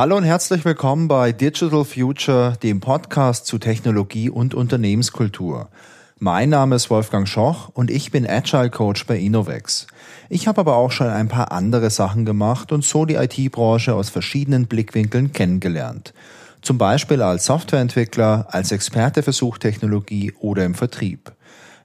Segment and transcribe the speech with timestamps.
[0.00, 5.68] Hallo und herzlich willkommen bei Digital Future, dem Podcast zu Technologie und Unternehmenskultur.
[6.18, 9.88] Mein Name ist Wolfgang Schoch und ich bin Agile Coach bei Innovex.
[10.30, 14.08] Ich habe aber auch schon ein paar andere Sachen gemacht und so die IT-Branche aus
[14.08, 16.14] verschiedenen Blickwinkeln kennengelernt.
[16.62, 21.30] Zum Beispiel als Softwareentwickler, als Experte für Suchtechnologie oder im Vertrieb.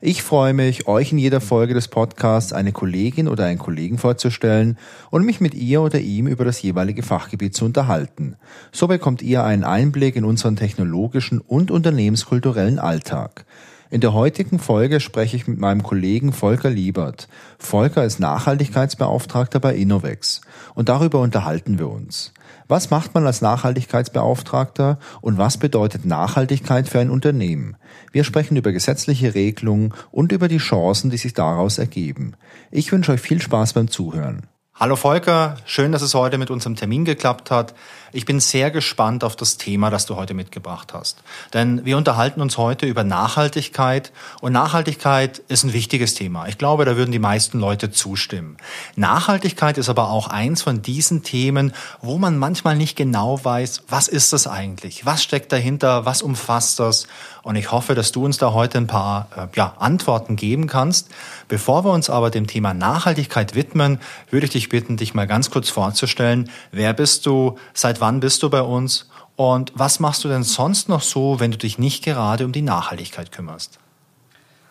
[0.01, 4.77] Ich freue mich, euch in jeder Folge des Podcasts eine Kollegin oder einen Kollegen vorzustellen
[5.09, 8.35] und mich mit ihr oder ihm über das jeweilige Fachgebiet zu unterhalten.
[8.73, 13.45] So bekommt ihr einen Einblick in unseren technologischen und unternehmenskulturellen Alltag.
[13.89, 17.29] In der heutigen Folge spreche ich mit meinem Kollegen Volker Liebert.
[17.57, 20.41] Volker ist Nachhaltigkeitsbeauftragter bei Innovex
[20.73, 22.33] und darüber unterhalten wir uns.
[22.67, 27.77] Was macht man als Nachhaltigkeitsbeauftragter und was bedeutet Nachhaltigkeit für ein Unternehmen?
[28.11, 32.33] Wir sprechen über gesetzliche Regelungen und über die Chancen, die sich daraus ergeben.
[32.71, 34.47] Ich wünsche euch viel Spaß beim Zuhören.
[34.73, 37.75] Hallo Volker, schön, dass es heute mit unserem Termin geklappt hat.
[38.15, 41.21] Ich bin sehr gespannt auf das Thema, das du heute mitgebracht hast.
[41.53, 46.47] Denn wir unterhalten uns heute über Nachhaltigkeit und Nachhaltigkeit ist ein wichtiges Thema.
[46.47, 48.55] Ich glaube, da würden die meisten Leute zustimmen.
[48.95, 54.07] Nachhaltigkeit ist aber auch eins von diesen Themen, wo man manchmal nicht genau weiß, was
[54.07, 55.05] ist das eigentlich?
[55.05, 56.05] Was steckt dahinter?
[56.05, 57.07] Was umfasst das?
[57.43, 61.09] Und ich hoffe, dass du uns da heute ein paar äh, ja, Antworten geben kannst.
[61.47, 63.99] Bevor wir uns aber dem Thema Nachhaltigkeit widmen,
[64.31, 66.49] würde ich dich bitten, dich mal ganz kurz vorzustellen.
[66.71, 67.59] Wer bist du?
[67.75, 69.09] Seit wann bist du bei uns?
[69.35, 72.61] Und was machst du denn sonst noch so, wenn du dich nicht gerade um die
[72.61, 73.79] Nachhaltigkeit kümmerst?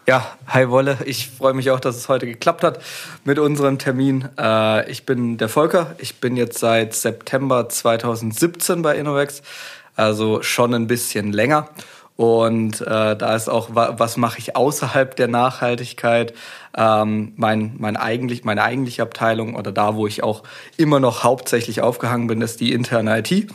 [0.06, 0.98] Ja, hi Wolle.
[1.04, 2.78] Ich freue mich auch, dass es heute geklappt hat
[3.24, 4.28] mit unserem Termin.
[4.38, 5.94] Äh, ich bin der Volker.
[5.98, 9.42] Ich bin jetzt seit September 2017 bei Innovex,
[9.96, 11.68] also schon ein bisschen länger.
[12.16, 16.32] Und äh, da ist auch, was mache ich außerhalb der Nachhaltigkeit?
[16.76, 20.44] Ähm, mein, mein eigentlich, meine eigentliche Abteilung oder da, wo ich auch
[20.76, 23.48] immer noch hauptsächlich aufgehangen bin, ist die interne IT.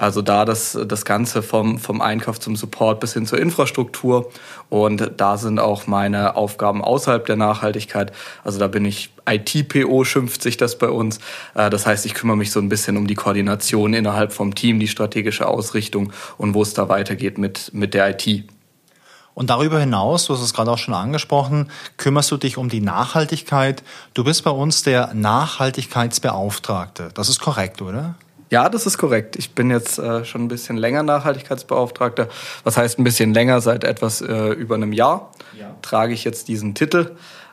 [0.00, 4.30] Also da das, das Ganze vom, vom Einkauf zum Support bis hin zur Infrastruktur.
[4.70, 8.10] Und da sind auch meine Aufgaben außerhalb der Nachhaltigkeit.
[8.42, 11.18] Also da bin ich IT-PO, schimpft sich das bei uns.
[11.54, 14.80] Äh, das heißt, ich kümmere mich so ein bisschen um die Koordination innerhalb vom Team,
[14.80, 18.44] die strategische Ausrichtung und wo es da weitergeht mit, mit der IT.
[19.34, 22.80] Und darüber hinaus, du hast es gerade auch schon angesprochen, kümmerst du dich um die
[22.80, 23.82] Nachhaltigkeit.
[24.14, 27.10] Du bist bei uns der Nachhaltigkeitsbeauftragte.
[27.12, 28.14] Das ist korrekt, oder?
[28.50, 29.36] Ja, das ist korrekt.
[29.36, 32.28] Ich bin jetzt äh, schon ein bisschen länger Nachhaltigkeitsbeauftragter.
[32.64, 33.60] Was heißt ein bisschen länger?
[33.60, 35.74] Seit etwas äh, über einem Jahr ja.
[35.82, 37.12] trage ich jetzt diesen Titel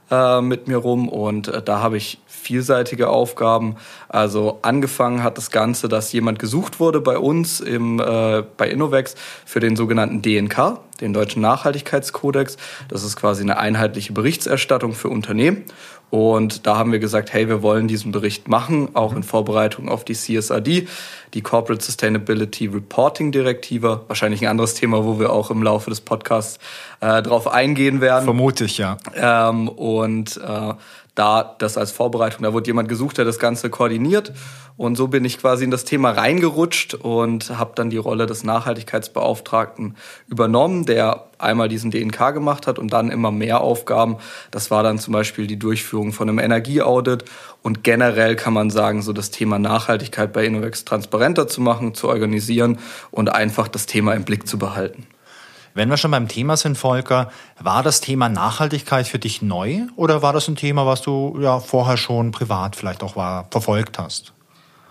[0.10, 3.76] äh, mit mir rum und äh, da habe ich vielseitige Aufgaben.
[4.10, 9.16] Also angefangen hat das Ganze, dass jemand gesucht wurde bei uns im, äh, bei Innovex
[9.46, 12.58] für den sogenannten DNK, den Deutschen Nachhaltigkeitskodex.
[12.88, 15.66] Das ist quasi eine einheitliche Berichterstattung für Unternehmen.
[16.10, 20.06] Und da haben wir gesagt, hey, wir wollen diesen Bericht machen, auch in Vorbereitung auf
[20.06, 20.88] die CSRD,
[21.34, 24.02] die Corporate Sustainability Reporting Direktive.
[24.08, 26.60] Wahrscheinlich ein anderes Thema, wo wir auch im Laufe des Podcasts
[27.02, 28.24] äh, drauf eingehen werden.
[28.24, 28.98] Vermute ich, ja.
[29.16, 30.74] Ähm, und äh,
[31.18, 34.34] da das als Vorbereitung, da wurde jemand gesucht, der das Ganze koordiniert.
[34.78, 38.44] Und so bin ich quasi in das Thema reingerutscht und habe dann die Rolle des
[38.44, 44.18] Nachhaltigkeitsbeauftragten übernommen, der einmal diesen DNK gemacht hat und dann immer mehr Aufgaben.
[44.52, 47.26] Das war dann zum Beispiel die Durchführung von einem Energieaudit
[47.64, 52.08] und generell kann man sagen, so das Thema Nachhaltigkeit bei Innovex transparenter zu machen, zu
[52.10, 52.78] organisieren
[53.10, 55.08] und einfach das Thema im Blick zu behalten.
[55.78, 57.30] Wenn wir schon beim Thema sind, Volker,
[57.60, 61.60] war das Thema Nachhaltigkeit für dich neu oder war das ein Thema, was du ja
[61.60, 64.34] vorher schon privat vielleicht auch war, verfolgt hast?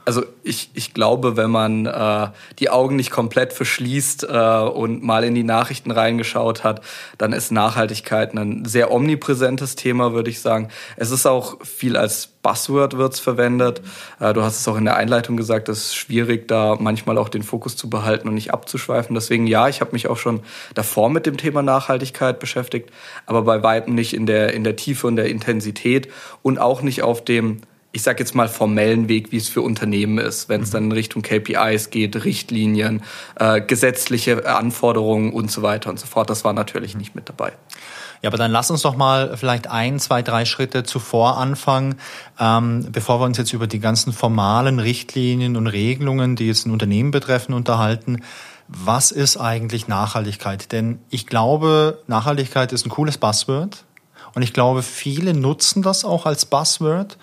[0.06, 2.28] Also ich, ich glaube, wenn man äh,
[2.60, 6.80] die Augen nicht komplett verschließt äh, und mal in die Nachrichten reingeschaut hat,
[7.18, 10.68] dann ist Nachhaltigkeit ein sehr omnipräsentes Thema, würde ich sagen.
[10.96, 13.82] Es ist auch viel als Buzzword wird's verwendet.
[14.20, 17.28] Äh, du hast es auch in der Einleitung gesagt, es ist schwierig, da manchmal auch
[17.28, 19.12] den Fokus zu behalten und nicht abzuschweifen.
[19.12, 20.38] Deswegen ja, ich habe mich auch schon
[20.74, 22.90] davor mit dem Thema Nachhaltigkeit beschäftigt,
[23.26, 26.08] aber bei weitem nicht in der, in der Tiefe und der Intensität
[26.42, 27.62] und auch nicht auf dem
[27.96, 30.92] ich sage jetzt mal, formellen Weg, wie es für Unternehmen ist, wenn es dann in
[30.92, 33.02] Richtung KPIs geht, Richtlinien,
[33.36, 36.28] äh, gesetzliche Anforderungen und so weiter und so fort.
[36.28, 37.54] Das war natürlich nicht mit dabei.
[38.20, 41.94] Ja, aber dann lass uns doch mal vielleicht ein, zwei, drei Schritte zuvor anfangen,
[42.38, 46.72] ähm, bevor wir uns jetzt über die ganzen formalen Richtlinien und Regelungen, die jetzt ein
[46.72, 48.22] Unternehmen betreffen, unterhalten.
[48.68, 50.70] Was ist eigentlich Nachhaltigkeit?
[50.70, 53.84] Denn ich glaube, Nachhaltigkeit ist ein cooles Buzzword.
[54.34, 57.16] Und ich glaube, viele nutzen das auch als Buzzword.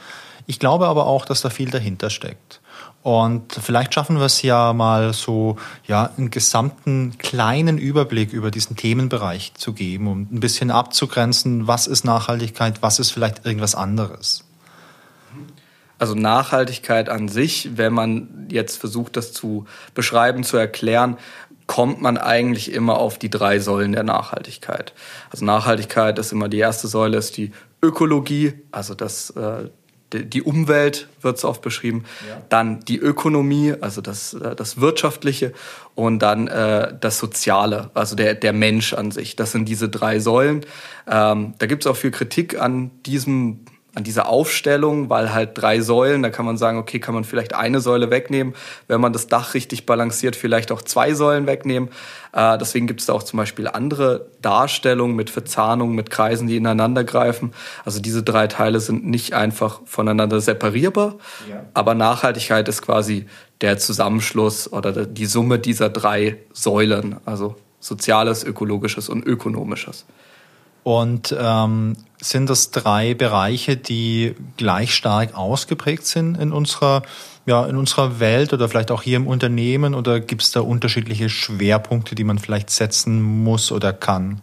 [0.46, 2.62] Ich glaube aber auch, dass da viel dahinter steckt.
[3.02, 8.78] Und vielleicht schaffen wir es ja mal so, ja, einen gesamten kleinen Überblick über diesen
[8.78, 14.46] Themenbereich zu geben, um ein bisschen abzugrenzen, was ist Nachhaltigkeit, was ist vielleicht irgendwas anderes.
[16.00, 21.18] Also Nachhaltigkeit an sich, wenn man jetzt versucht, das zu beschreiben, zu erklären,
[21.68, 24.94] kommt man eigentlich immer auf die drei Säulen der Nachhaltigkeit.
[25.30, 27.52] Also Nachhaltigkeit ist immer die erste Säule, ist die
[27.82, 29.70] Ökologie, also das, äh,
[30.14, 32.42] die Umwelt wird es oft beschrieben, ja.
[32.50, 35.54] dann die Ökonomie, also das, äh, das Wirtschaftliche
[35.96, 39.36] und dann äh, das Soziale, also der, der Mensch an sich.
[39.36, 40.66] Das sind diese drei Säulen.
[41.08, 43.66] Ähm, da gibt es auch viel Kritik an diesem
[43.96, 47.54] an dieser Aufstellung, weil halt drei Säulen, da kann man sagen, okay, kann man vielleicht
[47.54, 48.56] eine Säule wegnehmen,
[48.88, 51.90] wenn man das Dach richtig balanciert, vielleicht auch zwei Säulen wegnehmen.
[52.32, 56.58] Äh, deswegen gibt es da auch zum Beispiel andere Darstellungen mit Verzahnungen, mit Kreisen, die
[56.58, 57.54] ineinander greifen.
[57.86, 61.16] Also diese drei Teile sind nicht einfach voneinander separierbar,
[61.48, 61.64] ja.
[61.76, 63.28] aber Nachhaltigkeit ist quasi
[63.62, 70.06] der Zusammenschluss oder die Summe dieser drei Säulen, also Soziales, Ökologisches und Ökonomisches.
[70.84, 77.04] Und ähm, sind das drei Bereiche, die gleich stark ausgeprägt sind in unserer,
[77.46, 79.96] ja, in unserer Welt oder vielleicht auch hier im Unternehmen?
[79.96, 84.42] Oder gibt es da unterschiedliche Schwerpunkte, die man vielleicht setzen muss oder kann?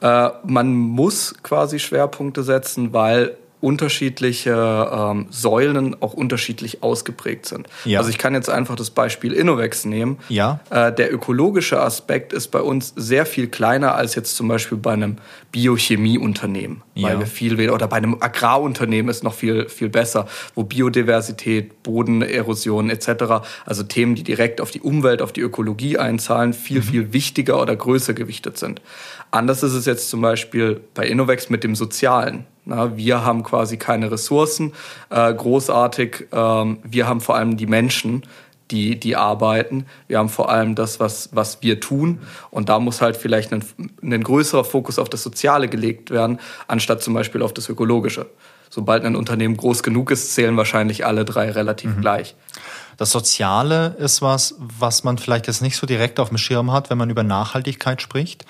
[0.00, 4.52] Äh, man muss quasi Schwerpunkte setzen, weil unterschiedliche
[4.92, 7.66] ähm, Säulen auch unterschiedlich ausgeprägt sind.
[7.86, 7.98] Ja.
[7.98, 10.18] Also ich kann jetzt einfach das Beispiel Innovex nehmen.
[10.28, 10.60] Ja.
[10.68, 14.92] Äh, der ökologische Aspekt ist bei uns sehr viel kleiner als jetzt zum Beispiel bei
[14.92, 15.16] einem
[15.50, 17.08] Biochemieunternehmen, ja.
[17.08, 22.90] weil wir viel oder bei einem Agrarunternehmen ist noch viel viel besser, wo Biodiversität, Bodenerosion
[22.90, 23.46] etc.
[23.64, 26.82] Also Themen, die direkt auf die Umwelt, auf die Ökologie einzahlen, viel mhm.
[26.82, 28.82] viel wichtiger oder größer gewichtet sind.
[29.34, 32.46] Anders ist es jetzt zum Beispiel bei Innovex mit dem Sozialen.
[32.66, 34.72] Na, wir haben quasi keine Ressourcen,
[35.10, 36.28] äh, großartig.
[36.30, 38.22] Ähm, wir haben vor allem die Menschen,
[38.70, 39.86] die, die arbeiten.
[40.06, 42.20] Wir haben vor allem das, was, was wir tun.
[42.52, 43.64] Und da muss halt vielleicht ein,
[44.02, 46.38] ein größerer Fokus auf das Soziale gelegt werden,
[46.68, 48.26] anstatt zum Beispiel auf das Ökologische.
[48.74, 52.00] Sobald ein Unternehmen groß genug ist, zählen wahrscheinlich alle drei relativ mhm.
[52.00, 52.34] gleich.
[52.96, 56.90] Das Soziale ist was, was man vielleicht jetzt nicht so direkt auf dem Schirm hat,
[56.90, 58.44] wenn man über Nachhaltigkeit spricht.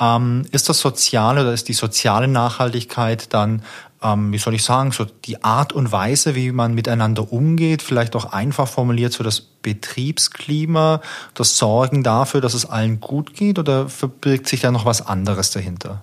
[0.00, 3.62] Ähm, ist das Soziale oder ist die soziale Nachhaltigkeit dann,
[4.02, 8.16] ähm, wie soll ich sagen, so die Art und Weise, wie man miteinander umgeht, vielleicht
[8.16, 11.02] auch einfach formuliert, so das Betriebsklima,
[11.34, 15.52] das Sorgen dafür, dass es allen gut geht oder verbirgt sich da noch was anderes
[15.52, 16.02] dahinter?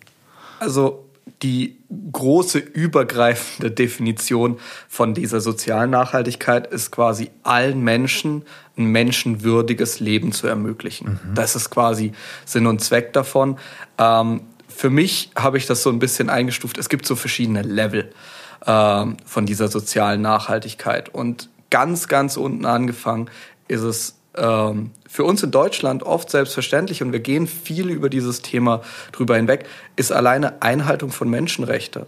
[0.62, 1.05] Also
[1.42, 1.78] die
[2.12, 8.44] große übergreifende Definition von dieser sozialen Nachhaltigkeit ist quasi allen Menschen
[8.78, 11.20] ein menschenwürdiges Leben zu ermöglichen.
[11.24, 11.36] Mhm.
[11.36, 12.12] Das ist quasi
[12.46, 13.58] Sinn und Zweck davon.
[13.98, 16.78] Ähm, für mich habe ich das so ein bisschen eingestuft.
[16.78, 18.12] Es gibt so verschiedene Level
[18.66, 21.10] ähm, von dieser sozialen Nachhaltigkeit.
[21.10, 23.30] Und ganz, ganz unten angefangen
[23.68, 28.42] ist es ähm, für uns in Deutschland oft selbstverständlich und wir gehen viel über dieses
[28.42, 29.66] Thema drüber hinweg,
[29.96, 32.06] ist alleine Einhaltung von Menschenrechten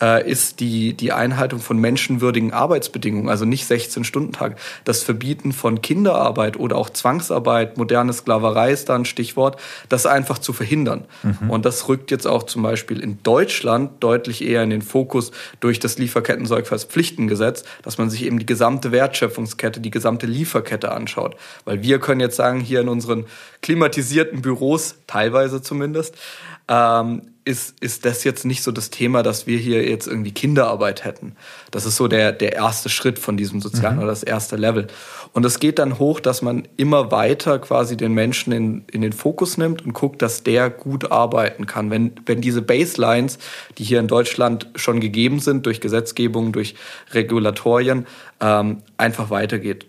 [0.00, 4.56] äh, ist die, die Einhaltung von menschenwürdigen Arbeitsbedingungen, also nicht 16-Stunden-Tag.
[4.84, 10.38] Das Verbieten von Kinderarbeit oder auch Zwangsarbeit, moderne Sklaverei ist da ein Stichwort, das einfach
[10.38, 11.04] zu verhindern.
[11.22, 11.50] Mhm.
[11.50, 15.30] Und das rückt jetzt auch zum Beispiel in Deutschland deutlich eher in den Fokus
[15.60, 21.36] durch das Lieferketten-Sorgfaltspflichtengesetz, dass man sich eben die gesamte Wertschöpfungskette, die gesamte Lieferkette anschaut.
[21.64, 23.26] Weil wir können jetzt sagen, hier in unseren
[23.62, 26.14] klimatisierten Büros, teilweise zumindest,
[26.68, 31.04] ähm, ist, ist das jetzt nicht so das Thema, dass wir hier jetzt irgendwie Kinderarbeit
[31.04, 31.34] hätten.
[31.70, 34.02] Das ist so der, der erste Schritt von diesem sozialen mhm.
[34.02, 34.86] oder das erste Level.
[35.32, 39.14] Und es geht dann hoch, dass man immer weiter quasi den Menschen in, in den
[39.14, 41.90] Fokus nimmt und guckt, dass der gut arbeiten kann.
[41.90, 43.38] Wenn, wenn diese Baselines,
[43.78, 46.74] die hier in Deutschland schon gegeben sind durch Gesetzgebung, durch
[47.12, 48.06] Regulatorien,
[48.40, 49.86] ähm, einfach weitergeht.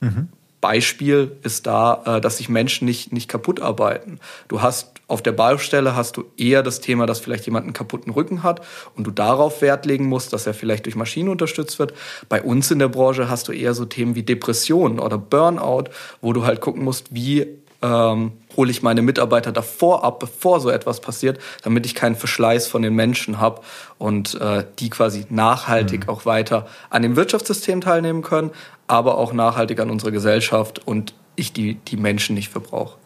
[0.00, 0.28] Mhm.
[0.62, 4.18] Beispiel ist da, äh, dass sich Menschen nicht, nicht kaputt arbeiten.
[4.48, 8.12] Du hast auf der Baustelle hast du eher das Thema, dass vielleicht jemand einen kaputten
[8.12, 8.62] Rücken hat
[8.96, 11.92] und du darauf Wert legen musst, dass er vielleicht durch Maschinen unterstützt wird.
[12.30, 15.90] Bei uns in der Branche hast du eher so Themen wie Depressionen oder Burnout,
[16.22, 17.46] wo du halt gucken musst, wie
[17.82, 22.66] ähm, hole ich meine Mitarbeiter davor ab, bevor so etwas passiert, damit ich keinen Verschleiß
[22.66, 23.60] von den Menschen habe
[23.98, 26.08] und äh, die quasi nachhaltig mhm.
[26.08, 28.50] auch weiter an dem Wirtschaftssystem teilnehmen können,
[28.86, 32.96] aber auch nachhaltig an unserer Gesellschaft und ich die, die Menschen nicht verbrauche.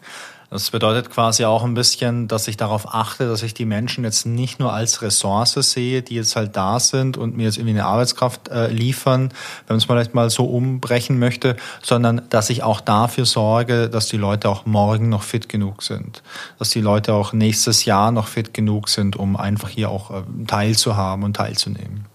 [0.49, 4.25] Das bedeutet quasi auch ein bisschen, dass ich darauf achte, dass ich die Menschen jetzt
[4.25, 7.85] nicht nur als Ressource sehe, die jetzt halt da sind und mir jetzt irgendwie eine
[7.85, 9.29] Arbeitskraft äh, liefern,
[9.67, 14.07] wenn man es vielleicht mal so umbrechen möchte, sondern dass ich auch dafür sorge, dass
[14.07, 16.23] die Leute auch morgen noch fit genug sind,
[16.59, 20.23] dass die Leute auch nächstes Jahr noch fit genug sind, um einfach hier auch äh,
[20.47, 22.05] teilzuhaben und teilzunehmen.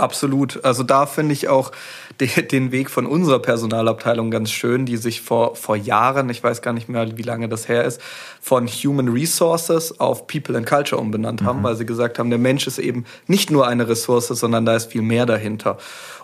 [0.00, 0.64] Absolut.
[0.64, 1.72] Also da finde ich auch
[2.20, 6.72] den Weg von unserer Personalabteilung ganz schön, die sich vor, vor Jahren, ich weiß gar
[6.72, 8.00] nicht mehr, wie lange das her ist,
[8.40, 11.64] von Human Resources auf People and Culture umbenannt haben, mhm.
[11.64, 14.90] weil sie gesagt haben, der Mensch ist eben nicht nur eine Ressource, sondern da ist
[14.90, 15.78] viel mehr dahinter.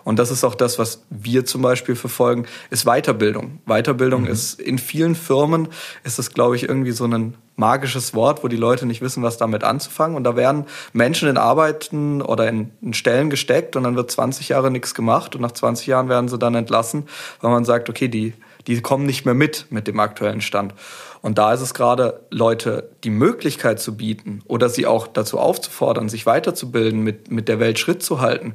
[0.07, 3.59] Und das ist auch das, was wir zum Beispiel verfolgen, ist Weiterbildung.
[3.65, 4.27] Weiterbildung mhm.
[4.29, 5.67] ist in vielen Firmen,
[6.05, 9.35] ist es, glaube ich, irgendwie so ein magisches Wort, wo die Leute nicht wissen, was
[9.35, 10.15] damit anzufangen.
[10.15, 14.47] Und da werden Menschen in Arbeiten oder in, in, Stellen gesteckt und dann wird 20
[14.47, 17.03] Jahre nichts gemacht und nach 20 Jahren werden sie dann entlassen,
[17.41, 18.33] weil man sagt, okay, die,
[18.65, 20.73] die kommen nicht mehr mit mit dem aktuellen Stand.
[21.21, 26.07] Und da ist es gerade, Leute die Möglichkeit zu bieten oder sie auch dazu aufzufordern,
[26.07, 28.53] sich weiterzubilden, mit, mit der Welt Schritt zu halten.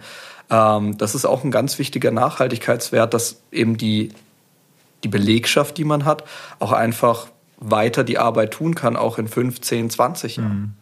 [0.53, 4.13] Ähm, das ist auch ein ganz wichtiger Nachhaltigkeitswert, dass eben die,
[5.03, 6.25] die Belegschaft, die man hat,
[6.61, 10.53] auch einfach weiter die Arbeit tun kann, auch in 15, 20 Jahren.
[10.53, 10.73] Mhm.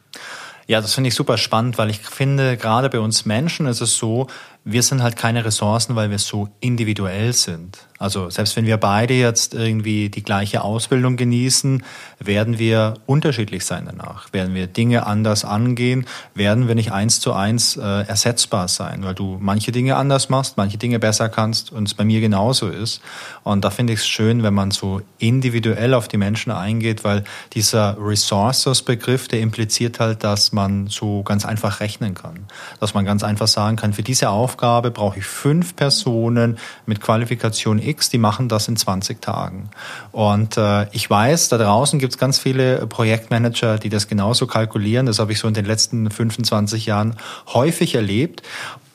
[0.67, 3.97] Ja, das finde ich super spannend, weil ich finde, gerade bei uns Menschen ist es
[3.97, 4.29] so,
[4.65, 7.79] wir sind halt keine Ressourcen, weil wir so individuell sind.
[7.99, 11.83] Also selbst wenn wir beide jetzt irgendwie die gleiche Ausbildung genießen,
[12.19, 14.33] werden wir unterschiedlich sein danach.
[14.33, 19.15] Werden wir Dinge anders angehen, werden wir nicht eins zu eins äh, ersetzbar sein, weil
[19.15, 23.03] du manche Dinge anders machst, manche Dinge besser kannst und es bei mir genauso ist.
[23.43, 27.25] Und da finde ich es schön, wenn man so individuell auf die Menschen eingeht, weil
[27.53, 32.47] dieser Resources-Begriff, der impliziert halt, dass man so ganz einfach rechnen kann.
[32.81, 37.79] Dass man ganz einfach sagen kann, für diese Aufgabe brauche ich fünf Personen mit Qualifikation
[37.79, 39.71] X, die machen das in 20 Tagen.
[40.13, 45.07] Und äh, ich weiß, da draußen gibt es ganz viele Projektmanager, die das genauso kalkulieren.
[45.07, 47.17] Das habe ich so in den letzten 25 Jahren
[47.49, 48.43] häufig erlebt.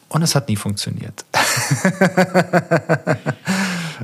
[0.07, 1.25] Und es hat nie funktioniert.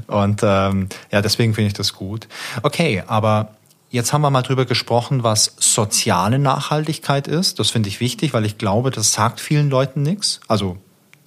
[0.07, 2.27] Und ähm, ja, deswegen finde ich das gut.
[2.63, 3.49] Okay, aber
[3.91, 7.59] Jetzt haben wir mal drüber gesprochen, was soziale Nachhaltigkeit ist.
[7.59, 10.39] Das finde ich wichtig, weil ich glaube, das sagt vielen Leuten nichts.
[10.47, 10.77] Also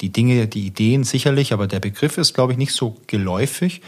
[0.01, 3.81] die Dinge, die Ideen sicherlich, aber der Begriff ist, glaube ich, nicht so geläufig.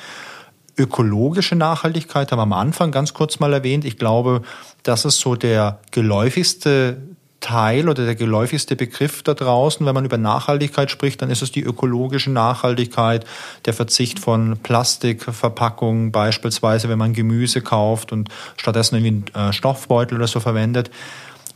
[0.77, 3.83] Ökologische Nachhaltigkeit haben wir am Anfang ganz kurz mal erwähnt.
[3.83, 4.43] Ich glaube,
[4.83, 6.97] das ist so der geläufigste
[7.39, 9.85] Teil oder der geläufigste Begriff da draußen.
[9.85, 13.25] Wenn man über Nachhaltigkeit spricht, dann ist es die ökologische Nachhaltigkeit,
[13.65, 20.17] der Verzicht von Plastikverpackungen beispielsweise, wenn man Gemüse kauft und stattdessen irgendwie einen äh, Stoffbeutel
[20.17, 20.89] oder so verwendet.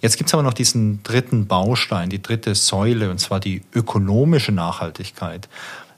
[0.02, 4.52] Jetzt gibt es aber noch diesen dritten Baustein, die dritte Säule, und zwar die ökonomische
[4.52, 5.48] Nachhaltigkeit.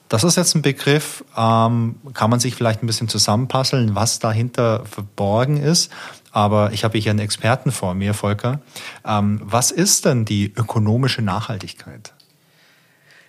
[0.09, 4.85] Das ist jetzt ein Begriff, ähm, kann man sich vielleicht ein bisschen zusammenpasseln, was dahinter
[4.85, 5.91] verborgen ist.
[6.31, 8.59] Aber ich habe hier einen Experten vor mir, Volker.
[9.05, 12.13] Ähm, was ist denn die ökonomische Nachhaltigkeit?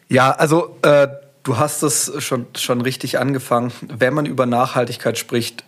[0.09, 1.09] Ja, also äh,
[1.43, 3.73] du hast es schon, schon richtig angefangen.
[3.83, 5.64] Wenn man über Nachhaltigkeit spricht,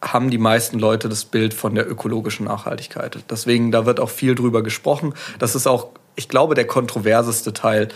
[0.00, 3.18] haben die meisten Leute das Bild von der ökologischen Nachhaltigkeit.
[3.30, 5.14] Deswegen, da wird auch viel drüber gesprochen.
[5.38, 7.88] Das ist auch, ich glaube, der kontroverseste Teil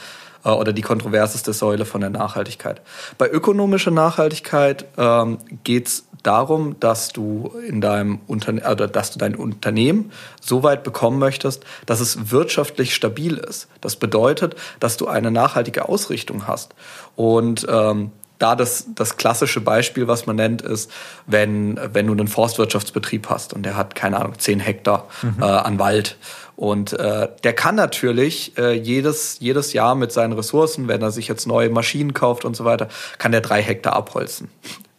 [0.45, 2.81] äh, oder die kontroverseste Säule von der Nachhaltigkeit.
[3.19, 9.19] Bei ökonomischer Nachhaltigkeit ähm, geht es darum, dass du in deinem Unterne oder dass du
[9.19, 13.69] dein Unternehmen so weit bekommen möchtest, dass es wirtschaftlich stabil ist.
[13.81, 16.75] Das bedeutet, dass du eine nachhaltige Ausrichtung hast.
[17.17, 20.91] Und ähm, da das, das klassische Beispiel, was man nennt, ist,
[21.27, 25.41] wenn, wenn du einen Forstwirtschaftsbetrieb hast und der hat, keine Ahnung, zehn Hektar mhm.
[25.41, 26.17] äh, an Wald.
[26.57, 31.29] Und äh, der kann natürlich äh, jedes, jedes Jahr mit seinen Ressourcen, wenn er sich
[31.29, 34.51] jetzt neue Maschinen kauft und so weiter, kann der drei Hektar abholzen.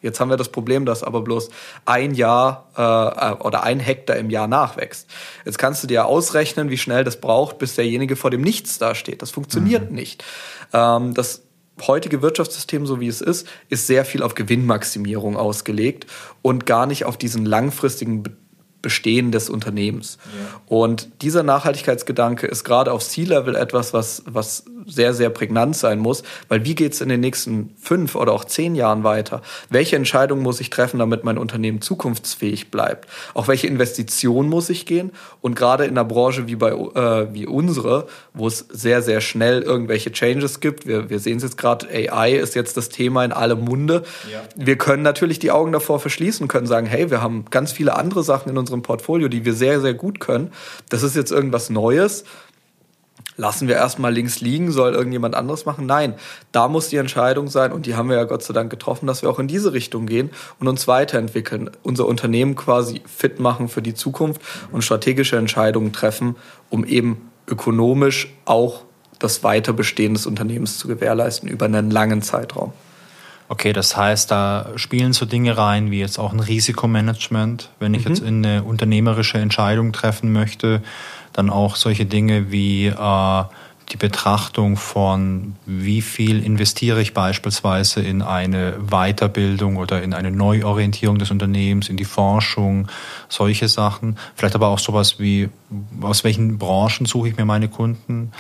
[0.02, 1.50] Jetzt haben wir das Problem, dass aber bloß
[1.86, 5.10] ein Jahr äh, oder ein Hektar im Jahr nachwächst.
[5.46, 9.22] Jetzt kannst du dir ausrechnen, wie schnell das braucht, bis derjenige vor dem Nichts dasteht.
[9.22, 9.96] Das funktioniert mhm.
[9.96, 10.24] nicht.
[10.74, 11.43] Ähm, das
[11.82, 16.08] heutige Wirtschaftssystem, so wie es ist, ist sehr viel auf Gewinnmaximierung ausgelegt
[16.42, 18.24] und gar nicht auf diesen langfristigen
[18.82, 20.18] Bestehen des Unternehmens.
[20.26, 20.62] Ja.
[20.68, 26.24] Und dieser Nachhaltigkeitsgedanke ist gerade auf C-Level etwas, was, was sehr, sehr prägnant sein muss,
[26.48, 29.42] weil wie geht es in den nächsten fünf oder auch zehn Jahren weiter?
[29.70, 33.08] Welche Entscheidungen muss ich treffen, damit mein Unternehmen zukunftsfähig bleibt?
[33.34, 35.12] Auch welche Investitionen muss ich gehen?
[35.42, 39.62] Und gerade in einer Branche wie bei äh, wie unsere, wo es sehr, sehr schnell
[39.62, 43.32] irgendwelche Changes gibt, wir, wir sehen es jetzt gerade, AI ist jetzt das Thema in
[43.32, 44.04] allem Munde.
[44.32, 44.42] Ja.
[44.56, 48.24] Wir können natürlich die Augen davor verschließen, können sagen, hey, wir haben ganz viele andere
[48.24, 50.52] Sachen in unserem Portfolio, die wir sehr, sehr gut können.
[50.90, 52.26] Das ist jetzt irgendwas Neues
[53.38, 55.86] lassen wir erstmal links liegen, soll irgendjemand anderes machen?
[55.86, 56.16] Nein,
[56.52, 59.22] da muss die Entscheidung sein und die haben wir ja Gott sei Dank getroffen, dass
[59.22, 63.82] wir auch in diese Richtung gehen und uns weiterentwickeln, unser Unternehmen quasi fit machen für
[63.82, 66.36] die Zukunft und strategische Entscheidungen treffen,
[66.70, 68.84] um eben ökonomisch auch
[69.20, 72.74] das Weiterbestehen des Unternehmens zu gewährleisten über einen langen Zeitraum.
[73.50, 78.06] Okay, das heißt, da spielen so Dinge rein wie jetzt auch ein Risikomanagement, wenn ich
[78.06, 78.10] mhm.
[78.10, 80.82] jetzt eine unternehmerische Entscheidung treffen möchte,
[81.34, 83.44] dann auch solche Dinge wie äh,
[83.90, 91.20] die Betrachtung von, wie viel investiere ich beispielsweise in eine Weiterbildung oder in eine Neuorientierung
[91.20, 92.88] des Unternehmens, in die Forschung,
[93.30, 94.18] solche Sachen.
[94.36, 95.50] Vielleicht aber auch sowas wie,
[96.02, 98.32] aus welchen Branchen suche ich mir meine Kunden?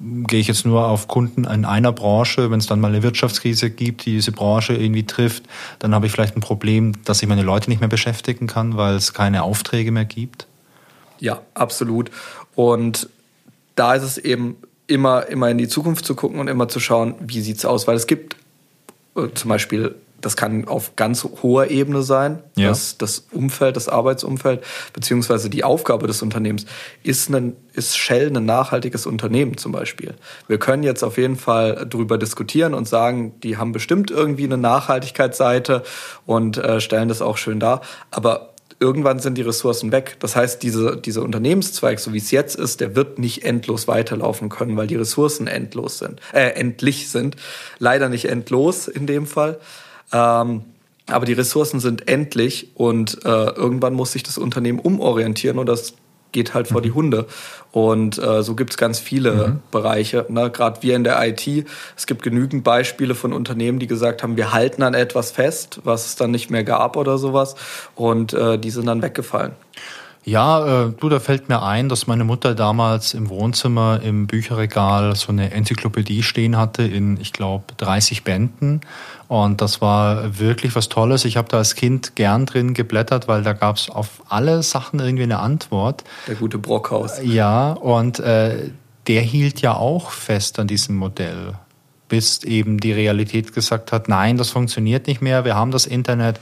[0.00, 3.70] Gehe ich jetzt nur auf Kunden in einer Branche, wenn es dann mal eine Wirtschaftskrise
[3.70, 5.44] gibt, die diese Branche irgendwie trifft,
[5.78, 8.94] dann habe ich vielleicht ein Problem, dass ich meine Leute nicht mehr beschäftigen kann, weil
[8.94, 10.46] es keine Aufträge mehr gibt?
[11.22, 12.10] Ja, absolut.
[12.54, 13.08] Und
[13.74, 14.56] da ist es eben
[14.86, 17.86] immer, immer in die Zukunft zu gucken und immer zu schauen, wie sieht es aus.
[17.86, 18.36] Weil es gibt
[19.16, 22.68] äh, zum Beispiel, das kann auf ganz hoher Ebene sein, ja.
[22.68, 26.64] dass das Umfeld, das Arbeitsumfeld, beziehungsweise die Aufgabe des Unternehmens,
[27.02, 30.14] ist, ein, ist Shell ein nachhaltiges Unternehmen zum Beispiel.
[30.46, 34.58] Wir können jetzt auf jeden Fall darüber diskutieren und sagen, die haben bestimmt irgendwie eine
[34.58, 35.82] Nachhaltigkeitsseite
[36.24, 37.80] und äh, stellen das auch schön dar.
[38.12, 38.51] Aber
[38.82, 40.16] irgendwann sind die Ressourcen weg.
[40.18, 44.48] Das heißt, diese, dieser Unternehmenszweig, so wie es jetzt ist, der wird nicht endlos weiterlaufen
[44.48, 47.36] können, weil die Ressourcen endlos sind, äh, endlich sind.
[47.78, 49.58] Leider nicht endlos in dem Fall.
[50.12, 50.64] Ähm,
[51.06, 55.94] aber die Ressourcen sind endlich und äh, irgendwann muss sich das Unternehmen umorientieren und das
[56.32, 56.94] geht halt vor die mhm.
[56.94, 57.26] Hunde.
[57.70, 59.60] Und äh, so gibt es ganz viele mhm.
[59.70, 60.26] Bereiche.
[60.28, 60.50] Ne?
[60.50, 61.46] Gerade wir in der IT,
[61.96, 66.06] es gibt genügend Beispiele von Unternehmen, die gesagt haben, wir halten an etwas fest, was
[66.06, 67.54] es dann nicht mehr gab oder sowas.
[67.94, 69.52] Und äh, die sind dann weggefallen.
[70.24, 75.16] Ja, äh, du, da fällt mir ein, dass meine Mutter damals im Wohnzimmer im Bücherregal
[75.16, 78.82] so eine Enzyklopädie stehen hatte in, ich glaube, 30 Bänden.
[79.26, 81.24] Und das war wirklich was Tolles.
[81.24, 85.00] Ich habe da als Kind gern drin geblättert, weil da gab es auf alle Sachen
[85.00, 86.04] irgendwie eine Antwort.
[86.28, 87.20] Der gute Brockhaus.
[87.22, 88.70] Ja, und äh,
[89.08, 91.54] der hielt ja auch fest an diesem Modell
[92.08, 96.38] bis eben die Realität gesagt hat, nein, das funktioniert nicht mehr, wir haben das Internet,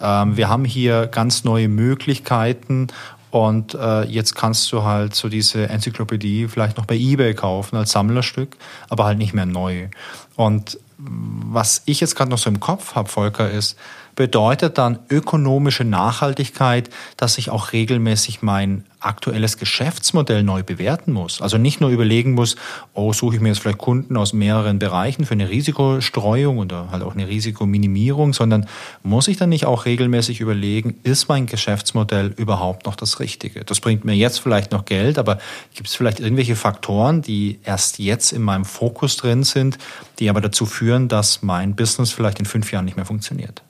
[0.00, 2.88] ähm, wir haben hier ganz neue Möglichkeiten
[3.32, 7.92] und äh, jetzt kannst du halt so diese Enzyklopädie vielleicht noch bei eBay kaufen als
[7.92, 8.58] Sammlerstück,
[8.90, 9.88] aber halt nicht mehr neu.
[10.36, 13.78] Und was ich jetzt gerade noch so im Kopf habe, Volker, ist,
[14.14, 21.42] bedeutet dann ökonomische Nachhaltigkeit, dass ich auch regelmäßig mein aktuelles Geschäftsmodell neu bewerten muss.
[21.42, 22.56] Also nicht nur überlegen muss,
[22.94, 27.02] oh, suche ich mir jetzt vielleicht Kunden aus mehreren Bereichen für eine Risikostreuung oder halt
[27.02, 28.66] auch eine Risikominimierung, sondern
[29.02, 33.64] muss ich dann nicht auch regelmäßig überlegen, ist mein Geschäftsmodell überhaupt noch das Richtige?
[33.64, 35.38] Das bringt mir jetzt vielleicht noch Geld, aber
[35.74, 39.78] gibt es vielleicht irgendwelche Faktoren, die erst jetzt in meinem Fokus drin sind,
[40.18, 43.62] die aber dazu führen, dass mein Business vielleicht in fünf Jahren nicht mehr funktioniert?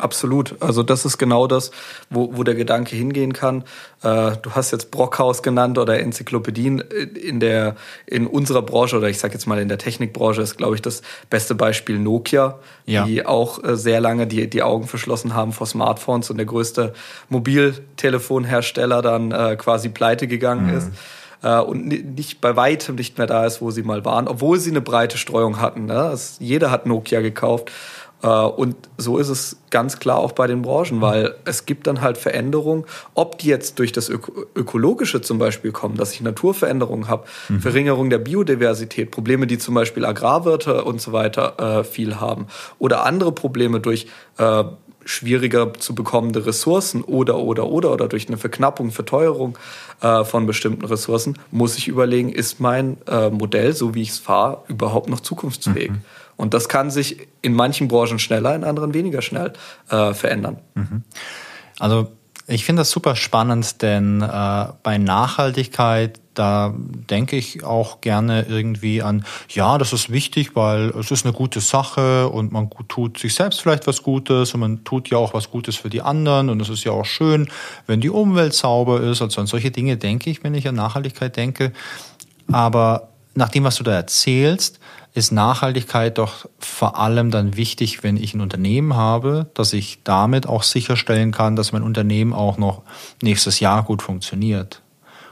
[0.00, 0.56] Absolut.
[0.60, 1.70] Also das ist genau das,
[2.08, 3.62] wo, wo der Gedanke hingehen kann.
[4.02, 9.18] Äh, du hast jetzt Brockhaus genannt oder Enzyklopädien in der in unserer Branche oder ich
[9.18, 13.04] sage jetzt mal in der Technikbranche ist, glaube ich, das beste Beispiel Nokia, ja.
[13.04, 16.94] die auch äh, sehr lange die, die Augen verschlossen haben vor Smartphones und der größte
[17.28, 20.76] Mobiltelefonhersteller dann äh, quasi pleite gegangen mhm.
[20.78, 20.90] ist
[21.42, 21.86] äh, und
[22.16, 25.18] nicht bei weitem nicht mehr da ist, wo sie mal waren, obwohl sie eine breite
[25.18, 25.86] Streuung hatten.
[25.86, 26.16] Ne?
[26.38, 27.70] Jeder hat Nokia gekauft.
[28.22, 32.00] Äh, und so ist es ganz klar auch bei den Branchen, weil es gibt dann
[32.00, 37.08] halt Veränderungen, ob die jetzt durch das Öko Ökologische zum Beispiel kommen, dass ich Naturveränderungen
[37.08, 37.60] habe, mhm.
[37.60, 42.46] Verringerung der Biodiversität, Probleme, die zum Beispiel Agrarwirte und so weiter äh, viel haben,
[42.78, 44.06] oder andere Probleme durch
[44.38, 44.64] äh,
[45.04, 49.56] schwieriger zu bekommende Ressourcen oder oder oder oder durch eine Verknappung, Verteuerung
[50.02, 54.18] äh, von bestimmten Ressourcen, muss ich überlegen, ist mein äh, Modell, so wie ich es
[54.18, 55.90] fahre, überhaupt noch zukunftsfähig?
[55.90, 56.02] Mhm.
[56.40, 59.52] Und das kann sich in manchen Branchen schneller, in anderen weniger schnell
[59.90, 60.56] äh, verändern.
[60.74, 61.02] Mhm.
[61.78, 62.10] Also
[62.46, 69.02] ich finde das super spannend, denn äh, bei Nachhaltigkeit, da denke ich auch gerne irgendwie
[69.02, 73.34] an, ja, das ist wichtig, weil es ist eine gute Sache und man tut sich
[73.34, 76.62] selbst vielleicht was Gutes und man tut ja auch was Gutes für die anderen und
[76.62, 77.50] es ist ja auch schön,
[77.86, 79.20] wenn die Umwelt sauber ist.
[79.20, 81.74] Also an solche Dinge denke ich, wenn ich an Nachhaltigkeit denke.
[82.50, 84.78] Aber nach dem, was du da erzählst,
[85.12, 90.46] ist Nachhaltigkeit doch vor allem dann wichtig, wenn ich ein Unternehmen habe, dass ich damit
[90.46, 92.82] auch sicherstellen kann, dass mein Unternehmen auch noch
[93.20, 94.82] nächstes Jahr gut funktioniert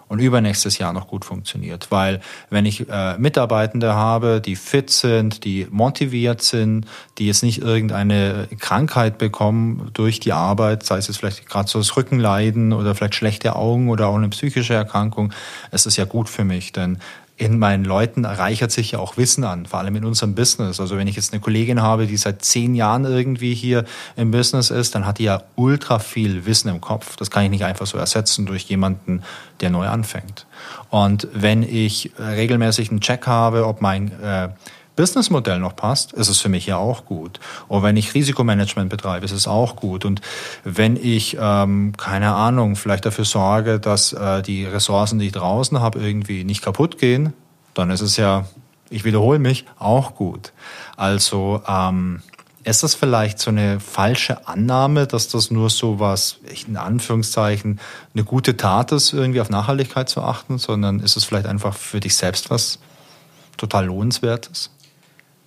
[0.09, 1.89] und übernächstes Jahr noch gut funktioniert.
[1.91, 6.87] Weil wenn ich äh, Mitarbeitende habe, die fit sind, die motiviert sind,
[7.19, 11.79] die jetzt nicht irgendeine Krankheit bekommen durch die Arbeit, sei es jetzt vielleicht gerade so
[11.79, 15.33] das Rückenleiden oder vielleicht schlechte Augen oder auch eine psychische Erkrankung,
[15.71, 16.99] es ist ja gut für mich, denn
[17.39, 20.81] in meinen Leuten reichert sich ja auch Wissen an, vor allem in unserem Business.
[20.81, 23.85] Also wenn ich jetzt eine Kollegin habe, die seit zehn Jahren irgendwie hier
[24.17, 27.17] im Business ist, dann hat die ja ultra viel Wissen im Kopf.
[27.17, 29.23] Das kann ich nicht einfach so ersetzen durch jemanden,
[29.61, 30.47] der neu anfängt.
[30.91, 34.49] Und wenn ich regelmäßig einen Check habe, ob mein äh,
[34.99, 37.39] Businessmodell noch passt, ist es für mich ja auch gut.
[37.69, 40.05] Und wenn ich Risikomanagement betreibe, ist es auch gut.
[40.05, 40.21] Und
[40.65, 45.81] wenn ich, ähm, keine Ahnung, vielleicht dafür sorge, dass äh, die Ressourcen, die ich draußen
[45.81, 47.33] habe, irgendwie nicht kaputt gehen,
[47.75, 48.47] dann ist es ja
[48.91, 50.53] Ich wiederhole mich, auch gut.
[50.97, 52.23] Also ähm,
[52.65, 57.79] ist das vielleicht so eine falsche Annahme, dass das nur so was, in Anführungszeichen,
[58.15, 62.01] eine gute Tat ist, irgendwie auf Nachhaltigkeit zu achten, sondern ist es vielleicht einfach für
[62.01, 62.81] dich selbst was
[63.57, 64.71] total lohnenswertes?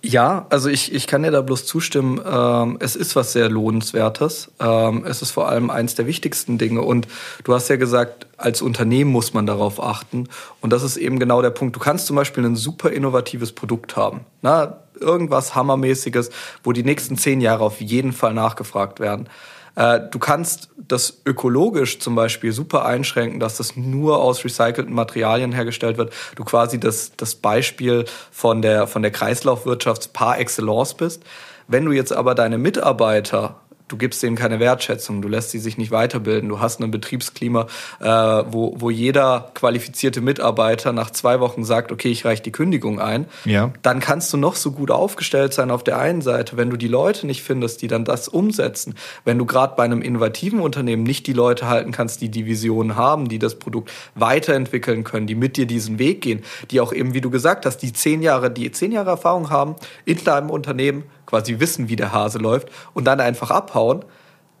[0.04, 2.20] Ja, also ich, ich kann dir da bloß zustimmen.
[2.26, 4.50] Ähm, es ist was sehr Lohnenswertes.
[4.58, 6.82] Ähm, es ist vor allem eins der wichtigsten Dinge.
[6.82, 7.06] Und
[7.44, 10.28] du hast ja gesagt, als Unternehmen muss man darauf achten.
[10.60, 11.76] Und das ist eben genau der Punkt.
[11.76, 14.22] Du kannst zum Beispiel ein super innovatives Produkt haben.
[14.40, 16.30] Na, irgendwas Hammermäßiges,
[16.64, 19.28] wo die nächsten zehn Jahre auf jeden Fall nachgefragt werden.
[19.74, 25.52] Äh, du kannst das ökologisch zum Beispiel super einschränken, dass das nur aus recycelten Materialien
[25.52, 26.12] hergestellt wird.
[26.36, 31.22] Du quasi das, das Beispiel von der, von der Kreislaufwirtschaft par excellence bist.
[31.68, 35.78] Wenn du jetzt aber deine Mitarbeiter du gibst denen keine Wertschätzung, du lässt sie sich
[35.78, 37.66] nicht weiterbilden, du hast ein Betriebsklima,
[38.00, 43.00] äh, wo, wo jeder qualifizierte Mitarbeiter nach zwei Wochen sagt, okay, ich reiche die Kündigung
[43.00, 43.72] ein, ja.
[43.82, 46.88] dann kannst du noch so gut aufgestellt sein auf der einen Seite, wenn du die
[46.88, 51.26] Leute nicht findest, die dann das umsetzen, wenn du gerade bei einem innovativen Unternehmen nicht
[51.26, 55.56] die Leute halten kannst, die die Visionen haben, die das Produkt weiterentwickeln können, die mit
[55.56, 58.70] dir diesen Weg gehen, die auch eben, wie du gesagt hast, die zehn Jahre, die
[58.70, 63.18] zehn Jahre Erfahrung haben in deinem Unternehmen, quasi wissen, wie der Hase läuft und dann
[63.18, 64.04] einfach abhauen,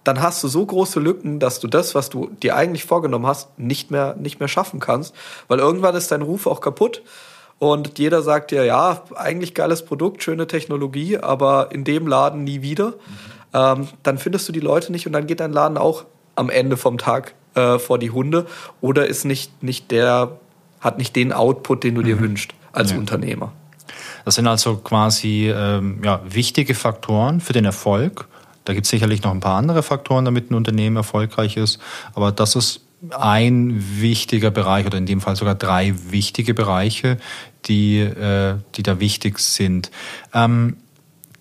[0.04, 3.58] dann hast du so große Lücken, dass du das, was du dir eigentlich vorgenommen hast,
[3.58, 5.14] nicht mehr, nicht mehr schaffen kannst,
[5.48, 7.02] weil irgendwann ist dein Ruf auch kaputt
[7.58, 12.62] und jeder sagt dir, ja, eigentlich geiles Produkt, schöne Technologie, aber in dem Laden nie
[12.62, 12.88] wieder.
[12.88, 12.94] Mhm.
[13.52, 16.06] Ähm, dann findest du die Leute nicht und dann geht dein Laden auch
[16.36, 18.46] am Ende vom Tag äh, vor die Hunde
[18.80, 20.38] oder ist nicht, nicht der,
[20.80, 22.20] hat nicht den Output, den du dir mhm.
[22.20, 22.96] wünschst als ja.
[22.96, 23.52] Unternehmer.
[24.24, 28.28] Das sind also quasi ähm, ja, wichtige Faktoren für den Erfolg.
[28.64, 31.80] Da gibt es sicherlich noch ein paar andere Faktoren, damit ein Unternehmen erfolgreich ist.
[32.14, 37.18] Aber das ist ein wichtiger Bereich oder in dem Fall sogar drei wichtige Bereiche,
[37.64, 39.90] die, äh, die da wichtig sind.
[40.32, 40.76] Ähm,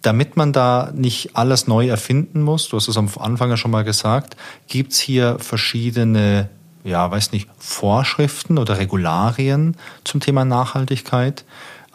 [0.01, 3.71] damit man da nicht alles neu erfinden muss, du hast es am Anfang ja schon
[3.71, 4.35] mal gesagt,
[4.67, 6.49] gibt es hier verschiedene,
[6.83, 11.45] ja, weiß nicht, Vorschriften oder Regularien zum Thema Nachhaltigkeit.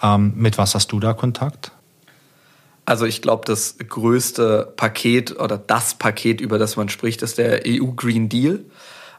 [0.03, 1.73] Ähm, mit was hast du da Kontakt?
[2.85, 7.63] Also ich glaube, das größte Paket oder das Paket, über das man spricht, ist der
[7.67, 8.61] EU Green Deal.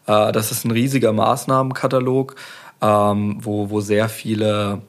[0.06, 2.36] Äh, das ist ein riesiger Maßnahmenkatalog,
[2.82, 4.82] ähm, wo, wo sehr viele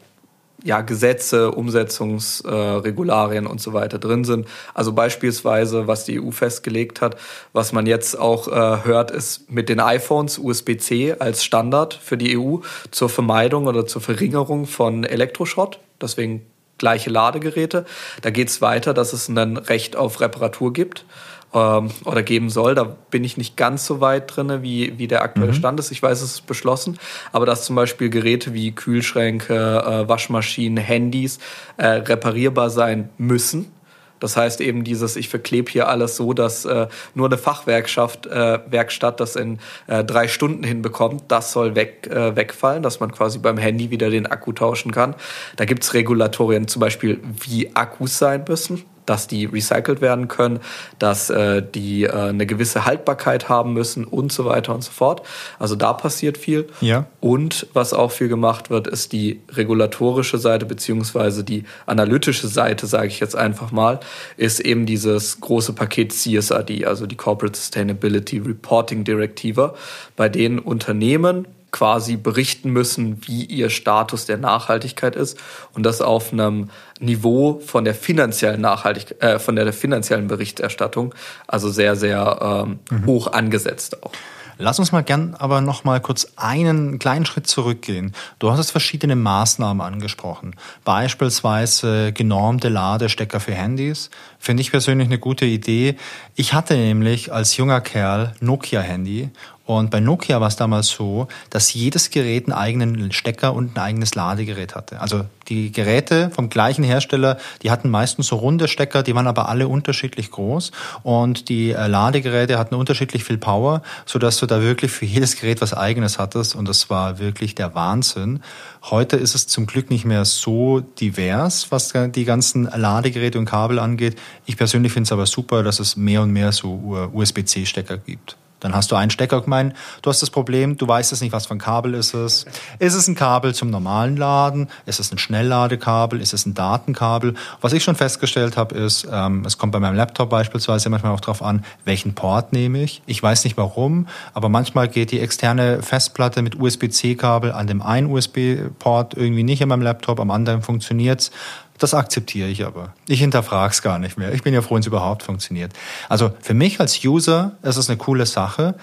[0.64, 4.48] ja, Gesetze, Umsetzungsregularien äh, und so weiter drin sind.
[4.74, 7.16] Also beispielsweise, was die EU festgelegt hat,
[7.52, 12.36] was man jetzt auch äh, hört, ist mit den iPhones USB-C als Standard für die
[12.36, 12.58] EU
[12.90, 15.78] zur Vermeidung oder zur Verringerung von Elektroschrott.
[16.00, 16.44] Deswegen
[16.78, 17.84] gleiche Ladegeräte.
[18.22, 21.04] Da geht es weiter, dass es ein Recht auf Reparatur gibt
[21.54, 22.74] ähm, oder geben soll.
[22.74, 25.56] Da bin ich nicht ganz so weit drin, wie, wie der aktuelle mhm.
[25.56, 25.90] Stand ist.
[25.90, 26.98] Ich weiß, es ist beschlossen,
[27.32, 31.38] aber dass zum Beispiel Geräte wie Kühlschränke, äh, Waschmaschinen, Handys
[31.76, 33.72] äh, reparierbar sein müssen.
[34.20, 38.58] Das heißt eben dieses, ich verklebe hier alles so, dass äh, nur eine Fachwerkschaft, äh,
[38.68, 43.38] Werkstatt das in äh, drei Stunden hinbekommt, das soll weg, äh, wegfallen, dass man quasi
[43.38, 45.14] beim Handy wieder den Akku tauschen kann.
[45.54, 50.60] Da gibt's Regulatorien zum Beispiel, wie Akkus sein müssen dass die recycelt werden können,
[50.98, 55.22] dass äh, die äh, eine gewisse Haltbarkeit haben müssen und so weiter und so fort.
[55.58, 56.66] Also da passiert viel.
[56.80, 57.06] Ja.
[57.20, 63.08] Und was auch viel gemacht wird, ist die regulatorische Seite beziehungsweise die analytische Seite, sage
[63.08, 64.00] ich jetzt einfach mal,
[64.36, 69.74] ist eben dieses große Paket CSRD, also die Corporate Sustainability Reporting Directive,
[70.16, 75.38] bei denen Unternehmen quasi berichten müssen, wie ihr Status der Nachhaltigkeit ist
[75.74, 81.14] und das auf einem Niveau von der finanziellen Nachhaltigkeit, äh, von der finanziellen Berichterstattung,
[81.46, 83.06] also sehr, sehr ähm, mhm.
[83.06, 84.12] hoch angesetzt auch.
[84.60, 88.12] Lass uns mal gern aber noch mal kurz einen kleinen Schritt zurückgehen.
[88.40, 90.56] Du hast jetzt verschiedene Maßnahmen angesprochen.
[90.84, 94.10] Beispielsweise genormte Ladestecker für Handys.
[94.38, 95.96] Finde ich persönlich eine gute Idee.
[96.34, 99.30] Ich hatte nämlich als junger Kerl Nokia-Handy
[99.68, 103.82] und bei Nokia war es damals so, dass jedes Gerät einen eigenen Stecker und ein
[103.82, 104.98] eigenes Ladegerät hatte.
[104.98, 109.50] Also die Geräte vom gleichen Hersteller, die hatten meistens so runde Stecker, die waren aber
[109.50, 110.72] alle unterschiedlich groß
[111.02, 115.60] und die äh, Ladegeräte hatten unterschiedlich viel Power, sodass du da wirklich für jedes Gerät
[115.60, 118.40] was eigenes hattest und das war wirklich der Wahnsinn.
[118.84, 123.78] Heute ist es zum Glück nicht mehr so divers, was die ganzen Ladegeräte und Kabel
[123.80, 124.16] angeht.
[124.46, 128.36] Ich persönlich finde es aber super, dass es mehr und mehr so USB-C-Stecker gibt.
[128.60, 131.46] Dann hast du einen Stecker gemeint, du hast das Problem, du weißt es nicht, was
[131.46, 132.44] für ein Kabel ist es.
[132.78, 134.68] Ist es ein Kabel zum normalen Laden?
[134.86, 136.20] Ist es ein Schnellladekabel?
[136.20, 137.34] Ist es ein Datenkabel?
[137.60, 141.20] Was ich schon festgestellt habe, ist, ähm, es kommt bei meinem Laptop beispielsweise manchmal auch
[141.20, 143.02] darauf an, welchen Port nehme ich.
[143.06, 148.10] Ich weiß nicht warum, aber manchmal geht die externe Festplatte mit USB-C-Kabel an dem einen
[148.10, 151.30] USB-Port irgendwie nicht in meinem Laptop, am anderen funktioniert's.
[151.78, 152.92] Das akzeptiere ich aber.
[153.06, 154.32] Ich hinterfrage es gar nicht mehr.
[154.34, 155.72] Ich bin ja froh, wenn es überhaupt funktioniert.
[156.08, 158.74] Also für mich als User ist es eine coole Sache.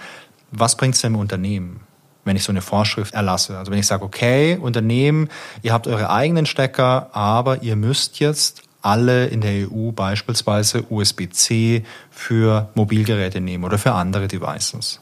[0.51, 1.81] Was bringt es denn Unternehmen?
[2.25, 3.57] wenn ich so eine Vorschrift erlasse.
[3.57, 5.29] Also wenn ich sage, okay, Unternehmen,
[5.61, 11.83] ihr habt eure eigenen Stecker, aber ihr müsst jetzt alle in der EU beispielsweise USB-C
[12.09, 14.99] für Mobilgeräte nehmen oder für andere Devices.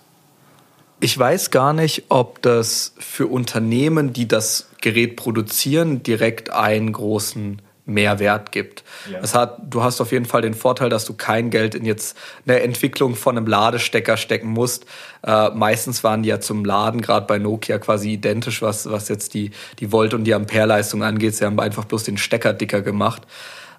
[0.99, 7.61] Ich weiß gar nicht, ob das für Unternehmen, die das Gerät produzieren, direkt einen großen
[7.85, 8.83] Mehrwert gibt.
[9.11, 9.19] Ja.
[9.21, 12.17] Es hat, du hast auf jeden Fall den Vorteil, dass du kein Geld in jetzt
[12.45, 14.85] eine Entwicklung von einem Ladestecker stecken musst.
[15.25, 19.33] Äh, meistens waren die ja zum Laden gerade bei Nokia quasi identisch, was, was jetzt
[19.33, 21.35] die, die Volt- und die Ampereleistung angeht.
[21.35, 23.23] Sie haben einfach bloß den Stecker dicker gemacht.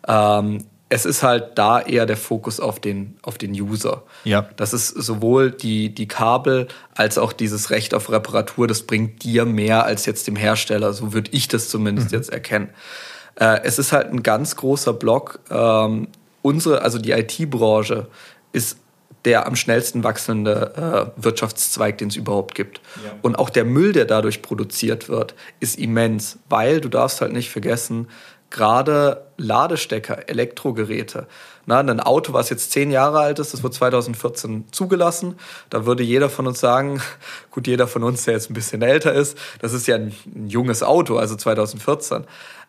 [0.07, 4.03] Ähm, es ist halt da eher der Fokus auf den, auf den User.
[4.25, 4.49] Ja.
[4.57, 9.45] Das ist sowohl die, die Kabel als auch dieses Recht auf Reparatur, das bringt dir
[9.45, 10.93] mehr als jetzt dem Hersteller.
[10.93, 12.19] So würde ich das zumindest mhm.
[12.19, 12.69] jetzt erkennen.
[13.37, 15.41] Äh, es ist halt ein ganz großer Block.
[15.51, 16.09] Ähm,
[16.43, 18.07] unsere, also die IT-Branche
[18.53, 18.79] ist
[19.25, 22.81] der am schnellsten wachsende äh, Wirtschaftszweig, den es überhaupt gibt.
[23.03, 23.13] Ja.
[23.23, 27.51] Und auch der Müll, der dadurch produziert wird, ist immens, weil du darfst halt nicht
[27.51, 28.09] vergessen,
[28.51, 31.27] gerade Ladestecker, Elektrogeräte.
[31.67, 35.37] Na, ein Auto, was jetzt zehn Jahre alt ist, das wurde 2014 zugelassen.
[35.71, 37.01] Da würde jeder von uns sagen,
[37.51, 40.49] gut, jeder von uns, der jetzt ein bisschen älter ist, das ist ja ein, ein
[40.49, 42.27] junges Auto, also 2014.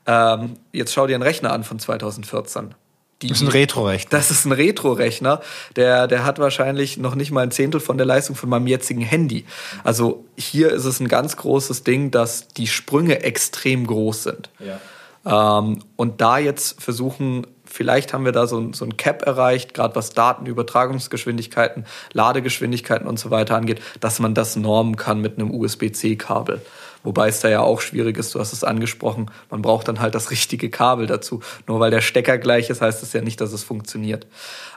[0.08, 2.76] Ähm, jetzt schau dir einen Rechner an von 2014.
[3.22, 4.10] Die, das ist ein Retro-Rechner.
[4.10, 5.42] Das ist ein Retro-Rechner.
[5.76, 9.02] Der, der hat wahrscheinlich noch nicht mal ein Zehntel von der Leistung von meinem jetzigen
[9.02, 9.46] Handy.
[9.84, 14.50] Also hier ist es ein ganz großes Ding, dass die Sprünge extrem groß sind.
[14.60, 15.60] Ja.
[15.60, 19.96] Ähm, und da jetzt versuchen, vielleicht haben wir da so, so ein Cap erreicht, gerade
[19.96, 26.62] was Datenübertragungsgeschwindigkeiten, Ladegeschwindigkeiten und so weiter angeht, dass man das normen kann mit einem USB-C-Kabel.
[27.06, 30.16] Wobei es da ja auch schwierig ist, du hast es angesprochen, man braucht dann halt
[30.16, 31.42] das richtige Kabel dazu.
[31.68, 34.26] Nur weil der Stecker gleich ist, heißt es ja nicht, dass es funktioniert.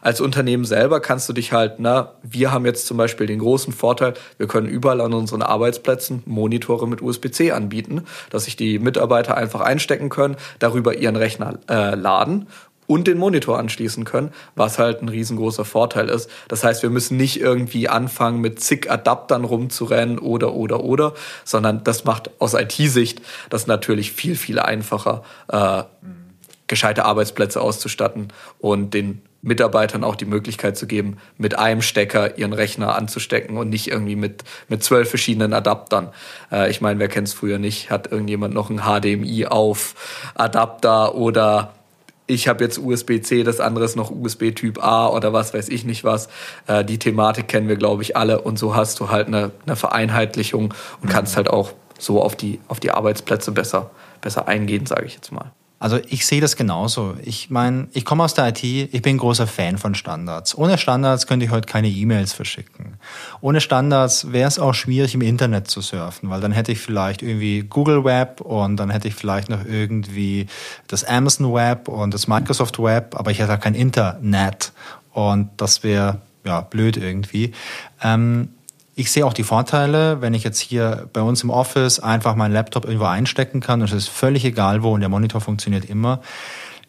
[0.03, 3.73] Als Unternehmen selber kannst du dich halt, na, wir haben jetzt zum Beispiel den großen
[3.73, 9.37] Vorteil, wir können überall an unseren Arbeitsplätzen Monitore mit USB-C anbieten, dass sich die Mitarbeiter
[9.37, 12.47] einfach einstecken können, darüber ihren Rechner äh, laden
[12.89, 16.29] und den Monitor anschließen können, was halt ein riesengroßer Vorteil ist.
[16.49, 21.85] Das heißt, wir müssen nicht irgendwie anfangen, mit zig Adaptern rumzurennen oder, oder, oder, sondern
[21.85, 25.85] das macht aus IT-Sicht das natürlich viel, viel einfacher, äh,
[26.67, 32.53] gescheite Arbeitsplätze auszustatten und den Mitarbeitern auch die Möglichkeit zu geben, mit einem Stecker ihren
[32.53, 36.09] Rechner anzustecken und nicht irgendwie mit, mit zwölf verschiedenen Adaptern.
[36.51, 37.91] Äh, ich meine, wer kennt es früher nicht?
[37.91, 39.95] Hat irgendjemand noch einen HDMI auf
[40.35, 41.75] Adapter oder
[42.29, 45.85] ich habe jetzt USB-C, das andere ist noch USB Typ A oder was weiß ich
[45.85, 46.29] nicht was.
[46.67, 48.43] Äh, die Thematik kennen wir, glaube ich, alle.
[48.43, 52.61] Und so hast du halt eine, eine Vereinheitlichung und kannst halt auch so auf die,
[52.69, 55.51] auf die Arbeitsplätze besser, besser eingehen, sage ich jetzt mal.
[55.81, 57.15] Also ich sehe das genauso.
[57.23, 60.57] Ich meine, ich komme aus der IT, ich bin großer Fan von Standards.
[60.59, 62.97] Ohne Standards könnte ich heute keine E-Mails verschicken.
[63.41, 67.23] Ohne Standards wäre es auch schwierig, im Internet zu surfen, weil dann hätte ich vielleicht
[67.23, 70.47] irgendwie Google Web und dann hätte ich vielleicht noch irgendwie
[70.89, 74.73] das Amazon Web und das Microsoft Web, aber ich hätte auch kein Internet
[75.13, 77.53] und das wäre ja blöd irgendwie.
[78.03, 78.51] Ähm,
[78.99, 82.53] ich sehe auch die Vorteile, wenn ich jetzt hier bei uns im Office einfach meinen
[82.53, 86.21] Laptop irgendwo einstecken kann und es ist völlig egal wo und der Monitor funktioniert immer.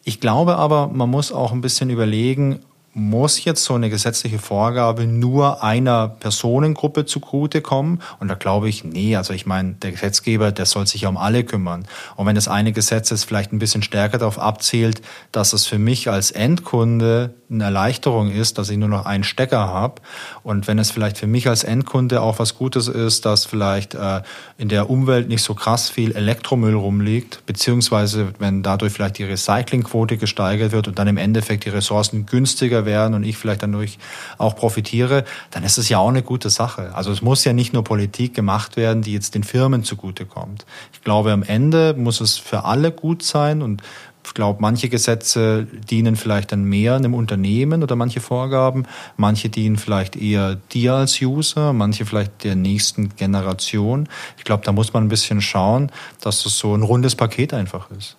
[0.02, 2.58] Ich glaube aber, man muss auch ein bisschen überlegen,
[2.92, 8.02] muss jetzt so eine gesetzliche Vorgabe nur einer Personengruppe zugutekommen?
[8.18, 11.16] Und da glaube ich, nee, also ich meine, der Gesetzgeber, der soll sich ja um
[11.16, 11.86] alle kümmern.
[12.16, 15.78] Und wenn das eine Gesetz jetzt vielleicht ein bisschen stärker darauf abzielt, dass es für
[15.78, 20.02] mich als Endkunde eine Erleichterung ist, dass ich nur noch einen Stecker habe.
[20.42, 24.22] Und wenn es vielleicht für mich als Endkunde auch was Gutes ist, dass vielleicht äh,
[24.56, 30.16] in der Umwelt nicht so krass viel Elektromüll rumliegt, beziehungsweise wenn dadurch vielleicht die Recyclingquote
[30.16, 33.98] gesteigert wird und dann im Endeffekt die Ressourcen günstiger werden und ich vielleicht dadurch
[34.38, 36.94] auch profitiere, dann ist es ja auch eine gute Sache.
[36.94, 40.66] Also es muss ja nicht nur Politik gemacht werden, die jetzt den Firmen zugutekommt.
[40.92, 43.82] Ich glaube, am Ende muss es für alle gut sein und
[44.24, 48.86] ich glaube, manche Gesetze dienen vielleicht dann mehr einem Unternehmen oder manche Vorgaben.
[49.16, 54.08] Manche dienen vielleicht eher dir als User, manche vielleicht der nächsten Generation.
[54.36, 57.90] Ich glaube, da muss man ein bisschen schauen, dass das so ein rundes Paket einfach
[57.90, 58.16] ist.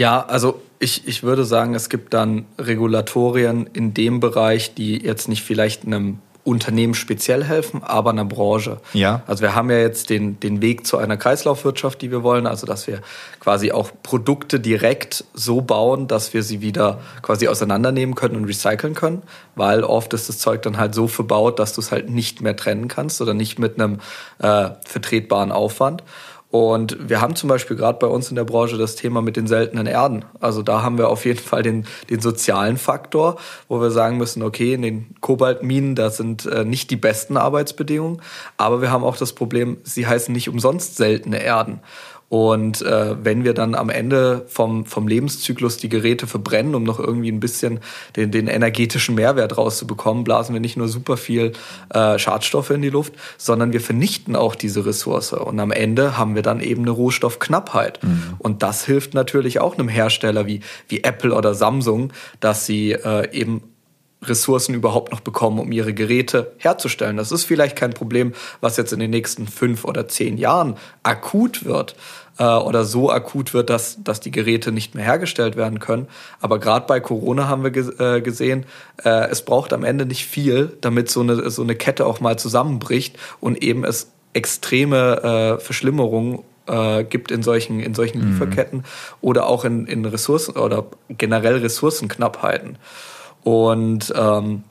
[0.00, 5.28] Ja, also ich, ich würde sagen, es gibt dann Regulatorien in dem Bereich, die jetzt
[5.28, 8.80] nicht vielleicht einem Unternehmen speziell helfen, aber einer Branche.
[8.94, 9.22] Ja.
[9.26, 12.66] Also wir haben ja jetzt den, den Weg zu einer Kreislaufwirtschaft, die wir wollen, also
[12.66, 13.02] dass wir
[13.40, 18.94] quasi auch Produkte direkt so bauen, dass wir sie wieder quasi auseinandernehmen können und recyceln
[18.94, 19.20] können,
[19.54, 22.56] weil oft ist das Zeug dann halt so verbaut, dass du es halt nicht mehr
[22.56, 23.98] trennen kannst oder nicht mit einem
[24.38, 26.02] äh, vertretbaren Aufwand.
[26.50, 29.46] Und wir haben zum Beispiel gerade bei uns in der Branche das Thema mit den
[29.46, 30.24] seltenen Erden.
[30.40, 33.36] Also da haben wir auf jeden Fall den, den sozialen Faktor,
[33.68, 38.20] wo wir sagen müssen, okay, in den Kobaltminen, da sind äh, nicht die besten Arbeitsbedingungen,
[38.56, 41.80] aber wir haben auch das Problem, sie heißen nicht umsonst seltene Erden.
[42.30, 47.00] Und äh, wenn wir dann am Ende vom, vom Lebenszyklus die Geräte verbrennen, um noch
[47.00, 47.80] irgendwie ein bisschen
[48.14, 51.54] den, den energetischen Mehrwert rauszubekommen, blasen wir nicht nur super viel
[51.92, 55.32] äh, Schadstoffe in die Luft, sondern wir vernichten auch diese Ressource.
[55.32, 58.00] Und am Ende haben wir dann eben eine Rohstoffknappheit.
[58.04, 58.36] Mhm.
[58.38, 63.28] Und das hilft natürlich auch einem Hersteller wie, wie Apple oder Samsung, dass sie äh,
[63.36, 63.60] eben
[64.22, 67.16] Ressourcen überhaupt noch bekommen, um ihre Geräte herzustellen.
[67.16, 71.64] Das ist vielleicht kein Problem, was jetzt in den nächsten fünf oder zehn Jahren akut
[71.64, 71.96] wird
[72.38, 76.06] äh, oder so akut wird, dass, dass die Geräte nicht mehr hergestellt werden können.
[76.40, 78.66] Aber gerade bei Corona haben wir ge äh, gesehen,
[79.04, 82.38] äh, es braucht am Ende nicht viel, damit so eine, so eine Kette auch mal
[82.38, 88.32] zusammenbricht und eben es extreme äh, Verschlimmerungen äh, gibt in solchen, in solchen mhm.
[88.32, 88.84] Lieferketten
[89.20, 92.76] oder auch in, in Ressourcen oder generell Ressourcenknappheiten.
[93.42, 94.64] Und ähm,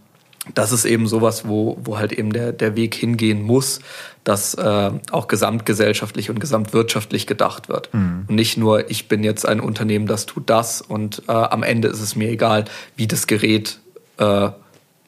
[0.53, 3.79] das ist eben sowas, wo, wo halt eben der, der Weg hingehen muss,
[4.23, 7.93] dass äh, auch gesamtgesellschaftlich und gesamtwirtschaftlich gedacht wird.
[7.93, 8.25] Mhm.
[8.27, 11.87] Und nicht nur, ich bin jetzt ein Unternehmen, das tut das und äh, am Ende
[11.87, 13.79] ist es mir egal, wie das Gerät
[14.17, 14.49] äh,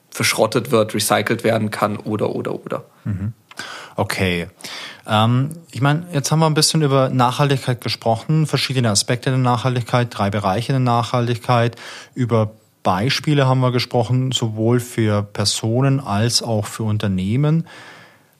[0.09, 2.83] verschrottet wird, recycelt werden kann oder, oder, oder.
[3.05, 3.33] Mhm.
[3.95, 4.47] Okay.
[5.07, 10.07] Ähm, ich meine, jetzt haben wir ein bisschen über Nachhaltigkeit gesprochen, verschiedene Aspekte der Nachhaltigkeit,
[10.11, 11.75] drei Bereiche der Nachhaltigkeit,
[12.13, 12.51] über
[12.83, 17.67] Beispiele haben wir gesprochen, sowohl für Personen als auch für Unternehmen.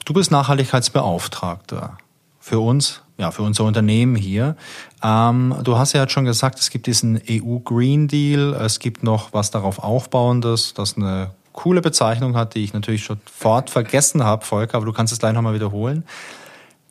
[0.04, 1.96] Du bist Nachhaltigkeitsbeauftragter
[2.40, 4.56] für uns, ja, für unser Unternehmen hier.
[5.02, 9.04] Ähm, du hast ja jetzt schon gesagt, es gibt diesen EU Green Deal, es gibt
[9.04, 14.44] noch was darauf aufbauendes, das eine coole Bezeichnung hat, die ich natürlich sofort vergessen habe,
[14.44, 16.04] Volker, aber du kannst es gleich nochmal wiederholen.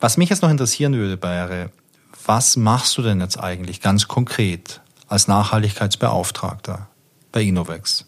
[0.00, 1.70] Was mich jetzt noch interessieren würde, wäre,
[2.24, 6.88] was machst du denn jetzt eigentlich ganz konkret als Nachhaltigkeitsbeauftragter?
[7.32, 8.06] Bei Innovex?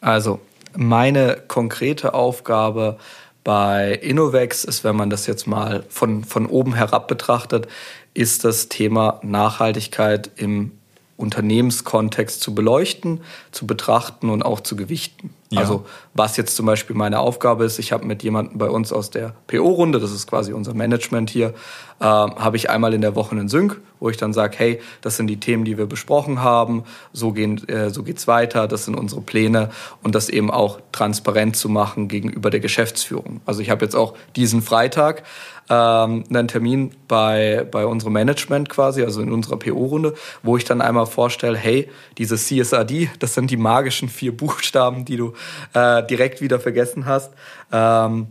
[0.00, 0.40] Also,
[0.76, 2.98] meine konkrete Aufgabe
[3.44, 7.68] bei Innovex ist, wenn man das jetzt mal von, von oben herab betrachtet,
[8.14, 10.72] ist das Thema Nachhaltigkeit im
[11.16, 13.20] Unternehmenskontext zu beleuchten,
[13.52, 15.30] zu betrachten und auch zu gewichten.
[15.54, 15.60] Ja.
[15.60, 19.10] Also was jetzt zum Beispiel meine Aufgabe ist, ich habe mit jemandem bei uns aus
[19.10, 21.54] der PO-Runde, das ist quasi unser Management hier,
[22.00, 25.16] äh, habe ich einmal in der Woche einen Sync, wo ich dann sage, hey, das
[25.16, 29.20] sind die Themen, die wir besprochen haben, so, äh, so geht's weiter, das sind unsere
[29.20, 29.70] Pläne
[30.02, 33.40] und das eben auch transparent zu machen gegenüber der Geschäftsführung.
[33.46, 35.22] Also ich habe jetzt auch diesen Freitag
[35.70, 40.80] ähm, einen Termin bei, bei unserem Management quasi, also in unserer PO-Runde, wo ich dann
[40.80, 41.88] einmal vorstelle, hey,
[42.18, 45.32] diese CSRD, das sind die magischen vier Buchstaben, die du
[45.72, 47.32] äh, direkt wieder vergessen hast.
[47.72, 48.28] Ähm,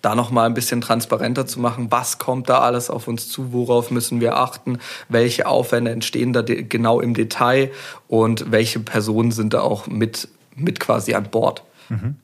[0.00, 3.52] da noch mal ein bisschen transparenter zu machen, was kommt da alles auf uns zu,
[3.52, 7.70] worauf müssen wir achten, welche Aufwände entstehen da genau im Detail
[8.08, 11.62] und welche Personen sind da auch mit, mit quasi an Bord.
[11.88, 12.16] Mhm.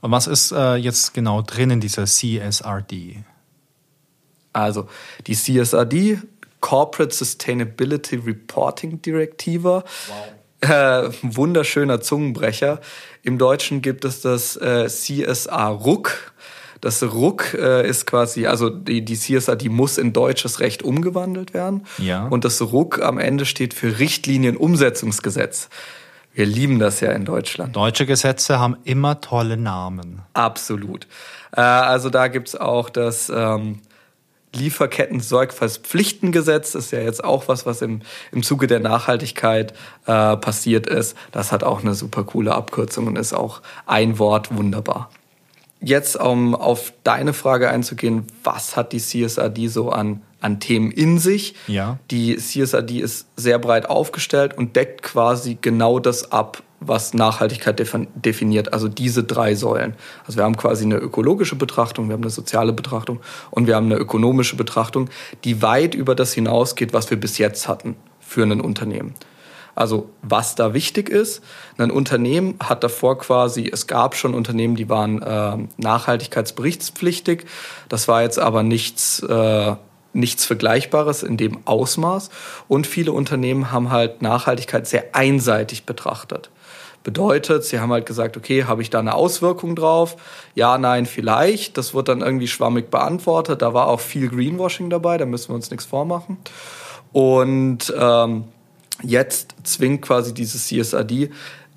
[0.00, 3.16] Und was ist äh, jetzt genau drin in dieser CSRD?
[4.52, 4.88] Also
[5.26, 6.18] die CSRD,
[6.60, 9.62] Corporate Sustainability Reporting Directive.
[9.62, 9.84] Wow.
[10.68, 12.80] Äh, wunderschöner Zungenbrecher.
[13.22, 16.32] Im Deutschen gibt es das äh, CSA-RUC.
[16.80, 21.54] Das RUC äh, ist quasi, also die, die CSA, die muss in deutsches Recht umgewandelt
[21.54, 21.86] werden.
[21.98, 22.26] Ja.
[22.26, 25.68] Und das RUC am Ende steht für Richtlinienumsetzungsgesetz.
[26.34, 27.74] Wir lieben das ja in Deutschland.
[27.74, 30.20] Deutsche Gesetze haben immer tolle Namen.
[30.34, 31.06] Absolut.
[31.52, 33.80] Äh, also da gibt's auch das ähm,
[34.56, 39.72] Lieferketten-Sorgfaltspflichtengesetz ist ja jetzt auch was, was im, im Zuge der Nachhaltigkeit
[40.06, 41.16] äh, passiert ist.
[41.32, 45.10] Das hat auch eine super coole Abkürzung und ist auch ein Wort wunderbar.
[45.80, 51.18] Jetzt, um auf deine Frage einzugehen, was hat die CSRD so an, an Themen in
[51.18, 51.54] sich?
[51.66, 51.98] Ja.
[52.10, 57.80] Die CSRD ist sehr breit aufgestellt und deckt quasi genau das ab, was Nachhaltigkeit
[58.14, 59.94] definiert, also diese drei Säulen.
[60.26, 63.86] Also wir haben quasi eine ökologische Betrachtung, wir haben eine soziale Betrachtung und wir haben
[63.86, 65.08] eine ökonomische Betrachtung,
[65.44, 69.14] die weit über das hinausgeht, was wir bis jetzt hatten für ein Unternehmen.
[69.76, 71.42] Also was da wichtig ist,
[71.76, 77.44] ein Unternehmen hat davor quasi, es gab schon Unternehmen, die waren äh, nachhaltigkeitsberichtspflichtig.
[77.90, 79.76] Das war jetzt aber nichts, äh,
[80.14, 82.30] nichts Vergleichbares in dem Ausmaß.
[82.68, 86.48] Und viele Unternehmen haben halt Nachhaltigkeit sehr einseitig betrachtet.
[87.06, 90.16] Bedeutet, sie haben halt gesagt, okay, habe ich da eine Auswirkung drauf?
[90.56, 91.78] Ja, nein, vielleicht.
[91.78, 93.62] Das wird dann irgendwie schwammig beantwortet.
[93.62, 96.36] Da war auch viel Greenwashing dabei, da müssen wir uns nichts vormachen.
[97.12, 98.46] Und ähm,
[99.04, 101.30] jetzt zwingt quasi dieses CSRD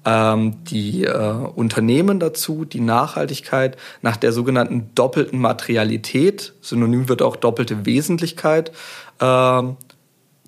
[0.04, 7.36] ähm, die äh, Unternehmen dazu, die Nachhaltigkeit nach der sogenannten doppelten Materialität, synonym wird auch
[7.36, 8.72] doppelte Wesentlichkeit,
[9.20, 9.62] äh,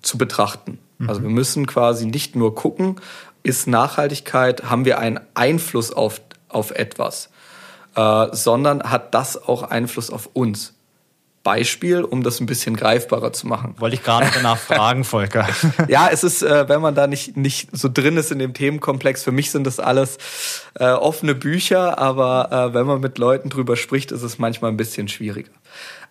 [0.01, 0.79] zu betrachten.
[0.97, 1.09] Mhm.
[1.09, 2.95] Also wir müssen quasi nicht nur gucken,
[3.43, 7.29] ist Nachhaltigkeit, haben wir einen Einfluss auf, auf etwas,
[7.95, 10.73] äh, sondern hat das auch Einfluss auf uns.
[11.43, 13.73] Beispiel, um das ein bisschen greifbarer zu machen.
[13.79, 15.47] Wollte ich gerade danach fragen, Volker.
[15.87, 19.23] ja, es ist, äh, wenn man da nicht, nicht so drin ist in dem Themenkomplex,
[19.23, 20.19] für mich sind das alles
[20.75, 24.77] äh, offene Bücher, aber äh, wenn man mit Leuten drüber spricht, ist es manchmal ein
[24.77, 25.51] bisschen schwieriger.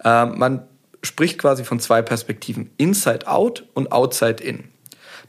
[0.02, 0.62] Äh, man
[1.02, 4.64] spricht quasi von zwei Perspektiven, Inside Out und Outside In.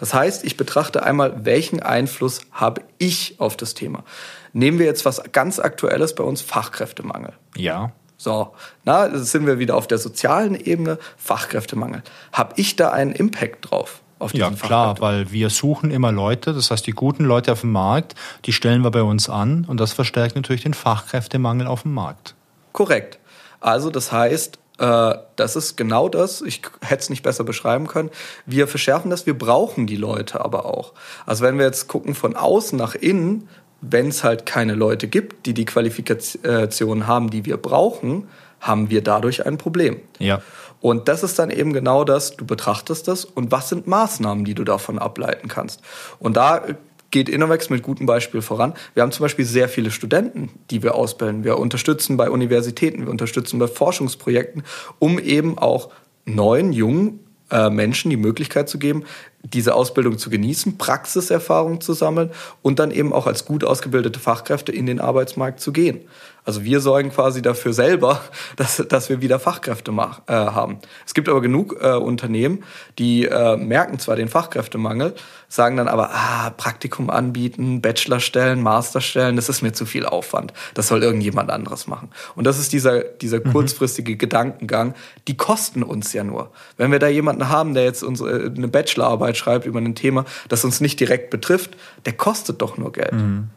[0.02, 4.04] Das heißt, ich betrachte einmal, welchen Einfluss habe ich auf das Thema.
[4.52, 7.34] Nehmen wir jetzt was ganz Aktuelles bei uns, Fachkräftemangel.
[7.56, 7.92] Ja.
[8.18, 12.02] So, na, sind wir wieder auf der sozialen Ebene, Fachkräftemangel.
[12.34, 14.02] Habe ich da einen Impact drauf?
[14.18, 17.72] Auf ja, klar, weil wir suchen immer Leute, das heißt, die guten Leute auf dem
[17.72, 21.94] Markt, die stellen wir bei uns an und das verstärkt natürlich den Fachkräftemangel auf dem
[21.94, 22.34] Markt.
[22.74, 23.20] Korrekt.
[23.60, 28.10] Also das heißt, äh, das ist genau das, ich hätte es nicht besser beschreiben können.
[28.48, 30.94] Wir verschärfen das, wir brauchen die Leute aber auch.
[31.28, 33.48] Also wenn wir jetzt gucken von außen nach innen,
[33.82, 38.28] wenn es halt keine Leute gibt, die die Qualifikationen haben, die wir brauchen,
[38.60, 40.00] haben wir dadurch ein Problem.
[40.18, 40.42] Ja.
[40.80, 44.56] Und das ist dann eben genau das, du betrachtest das und was sind Maßnahmen, die
[44.56, 45.82] du davon ableiten kannst.
[46.18, 46.64] Und da
[47.12, 48.74] geht Innovex mit gutem Beispiel voran.
[48.94, 51.44] Wir haben zum Beispiel sehr viele Studenten, die wir ausbilden.
[51.44, 54.64] Wir unterstützen bei Universitäten, wir unterstützen bei Forschungsprojekten,
[55.00, 55.90] um eben auch
[56.26, 57.20] neuen, jungen
[57.52, 59.04] äh, Menschen die Möglichkeit zu geben,
[59.44, 62.32] diese Ausbildung zu genießen, Praxiserfahrung zu sammeln
[62.62, 66.02] und dann eben auch als gut ausgebildete Fachkräfte in den Arbeitsmarkt zu gehen.
[66.44, 68.22] Also wir sorgen quasi dafür selber,
[68.56, 70.80] dass, dass wir wieder Fachkräfte mach, äh, haben.
[71.06, 72.64] Es gibt aber genug äh, Unternehmen,
[72.98, 75.14] die äh, merken zwar den Fachkräftemangel,
[75.48, 80.54] sagen dann aber, ah, Praktikum anbieten, Bachelorstellen, Masterstellen, das ist mir zu viel Aufwand.
[80.74, 82.10] Das soll irgendjemand anderes machen.
[82.36, 83.52] Und das ist dieser, dieser mhm.
[83.52, 84.96] kurzfristige Gedankengang,
[85.28, 86.52] die kosten uns ja nur.
[86.78, 90.66] Wenn wir da jemanden haben, der jetzt unsere, eine Bachelorarbeit schreibt über ein Thema, das
[90.66, 93.14] uns nicht direkt betrifft, der kostet doch nur Geld.
[93.14, 93.50] Mhm.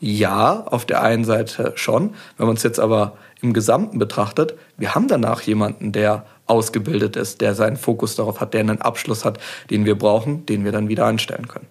[0.00, 2.14] Ja, auf der einen Seite schon.
[2.38, 7.40] Wenn man es jetzt aber im Gesamten betrachtet, wir haben danach jemanden, der ausgebildet ist,
[7.40, 9.38] der seinen Fokus darauf hat, der einen Abschluss hat,
[9.70, 11.66] den wir brauchen, den wir dann wieder einstellen können.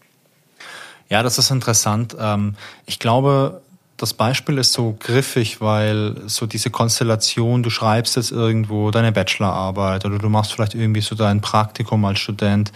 [1.10, 2.16] Ja, das ist interessant.
[2.20, 2.56] Ähm,
[2.86, 3.62] ich glaube,
[3.98, 10.06] das Beispiel ist so griffig, weil so diese Konstellation, du schreibst jetzt irgendwo deine Bachelorarbeit
[10.06, 12.72] oder du machst vielleicht irgendwie so dein Praktikum als Student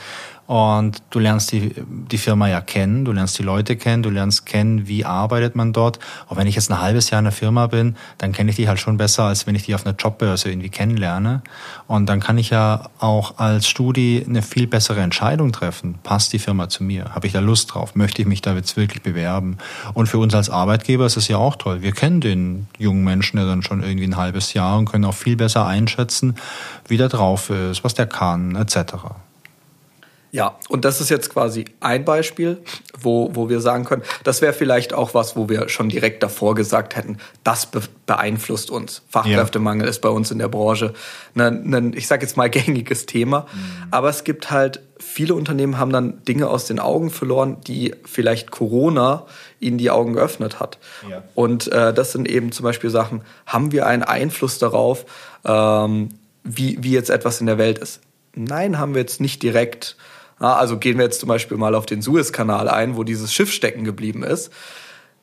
[0.45, 4.45] und du lernst die, die Firma ja kennen, du lernst die Leute kennen, du lernst
[4.45, 5.99] kennen, wie arbeitet man dort.
[6.27, 8.67] Auch wenn ich jetzt ein halbes Jahr in der Firma bin, dann kenne ich die
[8.67, 11.41] halt schon besser, als wenn ich die auf einer Jobbörse irgendwie kennenlerne.
[11.87, 15.95] Und dann kann ich ja auch als Studi eine viel bessere Entscheidung treffen.
[16.03, 17.15] Passt die Firma zu mir?
[17.15, 17.95] Habe ich da Lust drauf?
[17.95, 19.57] Möchte ich mich da jetzt wirklich bewerben?
[19.93, 21.81] Und für uns als Arbeitgeber ist es ja auch toll.
[21.81, 25.13] Wir kennen den jungen Menschen ja dann schon irgendwie ein halbes Jahr und können auch
[25.13, 26.35] viel besser einschätzen,
[26.87, 28.95] wie der drauf ist, was der kann, etc.
[30.33, 32.57] Ja, und das ist jetzt quasi ein Beispiel,
[32.99, 36.55] wo, wo wir sagen können, das wäre vielleicht auch was, wo wir schon direkt davor
[36.55, 39.03] gesagt hätten, das be beeinflusst uns.
[39.09, 39.91] Fachkräftemangel ja.
[39.91, 40.93] ist bei uns in der Branche
[41.35, 43.41] ein, ich sage jetzt mal, gängiges Thema.
[43.41, 43.87] Mhm.
[43.91, 48.49] Aber es gibt halt, viele Unternehmen haben dann Dinge aus den Augen verloren, die vielleicht
[48.49, 49.27] Corona
[49.59, 50.79] ihnen die Augen geöffnet hat.
[51.07, 51.21] Ja.
[51.35, 55.05] Und äh, das sind eben zum Beispiel Sachen, haben wir einen Einfluss darauf,
[55.45, 56.09] ähm,
[56.43, 58.01] wie, wie jetzt etwas in der Welt ist?
[58.33, 59.95] Nein, haben wir jetzt nicht direkt.
[60.51, 63.83] Also gehen wir jetzt zum Beispiel mal auf den Suezkanal ein, wo dieses Schiff stecken
[63.83, 64.51] geblieben ist.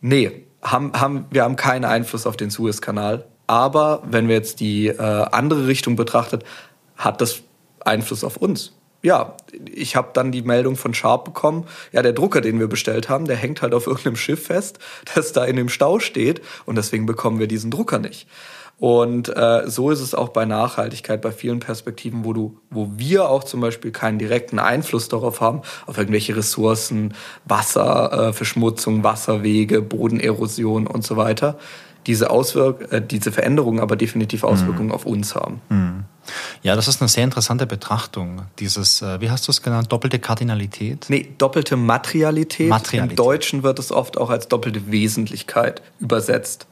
[0.01, 3.27] Nee, haben, haben, wir haben keinen Einfluss auf den Suezkanal.
[3.47, 6.45] Aber wenn wir jetzt die äh, andere Richtung betrachtet,
[6.97, 7.43] hat das
[7.81, 8.73] Einfluss auf uns.
[9.03, 9.37] Ja,
[9.73, 13.25] ich habe dann die Meldung von Sharp bekommen, ja, der Drucker, den wir bestellt haben,
[13.25, 14.79] der hängt halt auf irgendeinem Schiff fest,
[15.15, 18.29] das da in dem Stau steht und deswegen bekommen wir diesen Drucker nicht.
[18.81, 23.29] Und äh, so ist es auch bei Nachhaltigkeit, bei vielen Perspektiven, wo du, wo wir
[23.29, 27.13] auch zum Beispiel keinen direkten Einfluss darauf haben, auf irgendwelche Ressourcen,
[27.45, 31.59] Wasserverschmutzung, äh, Wasserwege, Bodenerosion und so weiter.
[32.07, 34.95] Diese Auswirk äh, diese Veränderungen aber definitiv Auswirkungen mhm.
[34.95, 35.61] auf uns haben.
[35.69, 36.05] Mhm.
[36.63, 38.47] Ja, das ist eine sehr interessante Betrachtung.
[38.61, 41.05] Dieses, äh, wie hast du es genannt, doppelte Kardinalität?
[41.11, 42.71] Nee, doppelte Materialität.
[42.71, 43.19] Materialität.
[43.19, 46.67] Im Deutschen wird es oft auch als doppelte Wesentlichkeit übersetzt.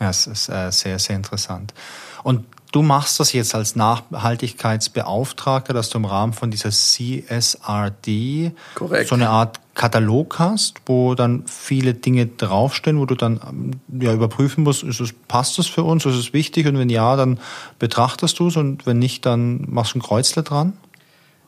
[0.00, 1.74] Ja, es ist äh, sehr, sehr interessant.
[2.22, 9.08] Und Du machst das jetzt als Nachhaltigkeitsbeauftragter, dass du im Rahmen von dieser CSRD Korrekt.
[9.08, 14.12] so eine Art Katalog hast, wo dann viele Dinge draufstehen, wo du dann ähm, ja,
[14.12, 17.40] überprüfen musst, ist es, passt das für uns, ist es wichtig und wenn ja, dann
[17.80, 20.74] betrachtest du es und wenn nicht, dann machst du ein Kreuzle dran?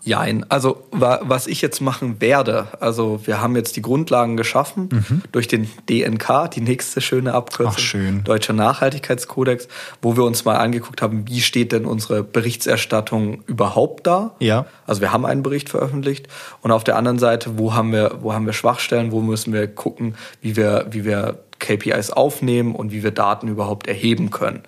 [0.04, 0.44] Jein.
[0.48, 5.22] Also wa was ich jetzt machen werde, also wir haben jetzt die Grundlagen geschaffen mhm.
[5.30, 8.24] durch den DNK, die nächste schöne Abkürzung, Ach, schön.
[8.24, 9.68] Deutscher Nachhaltigkeitskodex,
[10.00, 14.34] wo wir uns mal angeguckt haben, wie steht denn unsere Berichterstattung überhaupt da?
[14.40, 14.66] Ja.
[14.86, 16.26] Also wir haben einen Bericht veröffentlicht
[16.62, 19.68] und auf der anderen Seite, wo haben wir, wo haben wir Schwachstellen, wo müssen wir
[19.68, 24.64] gucken, wie wir, wie wir KPIs aufnehmen und wie wir Daten überhaupt erheben können.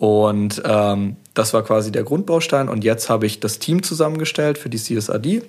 [0.00, 2.70] Und ähm, das war quasi der Grundbaustein.
[2.70, 5.42] Und jetzt habe ich das Team zusammengestellt für die CSRD.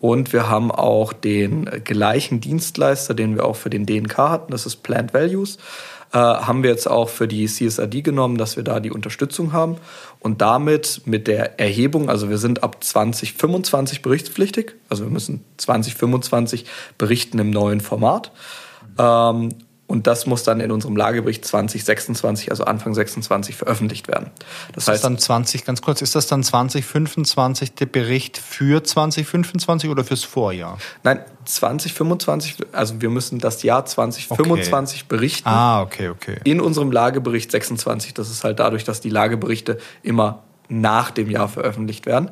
[0.00, 4.66] Und wir haben auch den gleichen Dienstleister, den wir auch für den DNK hatten, das
[4.66, 5.58] ist Plant Values,
[6.12, 9.76] äh, haben wir jetzt auch für die CSRD genommen, dass wir da die Unterstützung haben.
[10.18, 16.66] Und damit mit der Erhebung, also wir sind ab 2025 berichtspflichtig, also wir müssen 2025
[16.98, 18.32] berichten im neuen Format.
[18.98, 19.50] Ähm,
[19.92, 24.30] und das muss dann in unserem Lagebericht 2026, also Anfang 26, veröffentlicht werden.
[24.68, 29.90] Das, das heißt dann 20, ganz kurz, ist das dann 2025 der Bericht für 2025
[29.90, 30.78] oder fürs Vorjahr?
[31.02, 35.06] Nein, 2025, also wir müssen das Jahr 2025 okay.
[35.10, 35.48] berichten.
[35.50, 36.36] Ah, okay, okay.
[36.44, 38.14] In unserem Lagebericht 26.
[38.14, 42.30] Das ist halt dadurch, dass die Lageberichte immer nach dem Jahr veröffentlicht werden.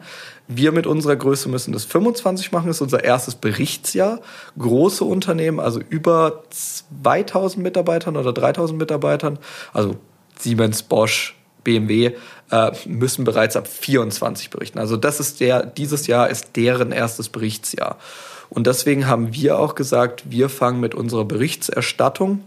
[0.52, 4.20] Wir mit unserer Größe müssen das 25 machen, das ist unser erstes Berichtsjahr.
[4.58, 9.38] Große Unternehmen, also über 2000 Mitarbeitern oder 3000 Mitarbeitern,
[9.72, 9.94] also
[10.36, 12.16] Siemens, Bosch, BMW,
[12.50, 14.80] äh, müssen bereits ab 24 berichten.
[14.80, 17.96] Also das ist der, dieses Jahr ist deren erstes Berichtsjahr.
[18.48, 22.42] Und deswegen haben wir auch gesagt, wir fangen mit unserer Berichterstattung,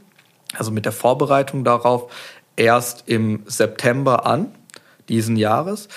[0.58, 2.12] also mit der Vorbereitung darauf,
[2.58, 4.54] erst im September an
[5.08, 5.88] diesen Jahres,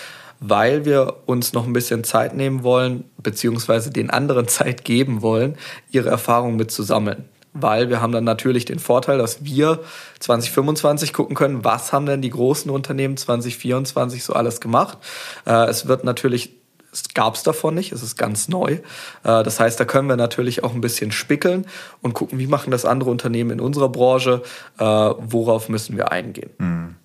[0.41, 5.57] weil wir uns noch ein bisschen Zeit nehmen wollen, beziehungsweise den anderen Zeit geben wollen,
[5.91, 7.25] ihre Erfahrungen mit zu sammeln.
[7.53, 9.81] Weil wir haben dann natürlich den Vorteil, dass wir
[10.21, 14.99] 2025 gucken können, was haben denn die großen Unternehmen 2024 so alles gemacht.
[15.47, 16.53] Äh, es wird natürlich
[16.93, 18.73] es gab es davon nicht, es ist ganz neu.
[18.73, 18.81] Äh,
[19.23, 21.67] das heißt, da können wir natürlich auch ein bisschen spickeln
[22.01, 24.43] und gucken, wie machen das andere Unternehmen in unserer Branche,
[24.79, 26.51] äh, worauf müssen wir eingehen.
[26.59, 26.97] Mhm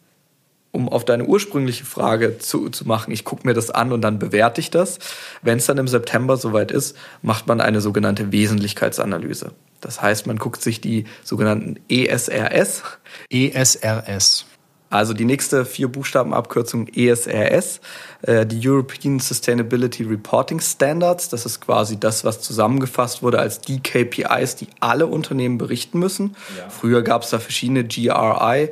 [0.71, 4.19] um auf deine ursprüngliche Frage zu, zu machen, ich gucke mir das an und dann
[4.19, 4.99] bewerte ich das.
[5.41, 9.51] Wenn es dann im September soweit ist, macht man eine sogenannte Wesentlichkeitsanalyse.
[9.81, 12.83] Das heißt, man guckt sich die sogenannten ESRS.
[13.29, 14.45] ESRS.
[14.91, 17.79] Also die nächste vier Buchstabenabkürzung ESRS,
[18.23, 21.29] äh, die European Sustainability Reporting Standards.
[21.29, 26.35] Das ist quasi das, was zusammengefasst wurde als die KPIs, die alle Unternehmen berichten müssen.
[26.57, 26.69] Ja.
[26.69, 28.69] Früher gab es da verschiedene GRI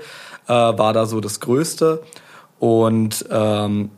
[0.49, 2.03] äh, war da so das Größte.
[2.59, 3.91] Und ähm,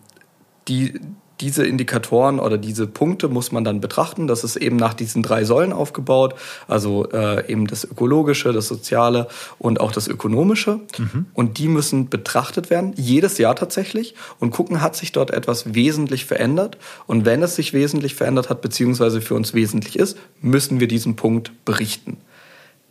[0.68, 1.00] die,
[1.40, 4.28] diese Indikatoren oder diese Punkte muss man dann betrachten.
[4.28, 6.36] Das ist eben nach diesen drei Säulen aufgebaut.
[6.68, 9.28] Also äh, eben das Ökologische, das Soziale
[9.58, 10.82] und auch das Ökonomische.
[11.00, 11.26] Mhm.
[11.34, 16.26] Und die müssen betrachtet werden, jedes Jahr tatsächlich, und gucken, hat sich dort etwas wesentlich
[16.26, 16.78] verändert.
[17.08, 21.16] Und wenn es sich wesentlich verändert hat, beziehungsweise für uns wesentlich ist, müssen wir diesen
[21.16, 22.18] Punkt berichten.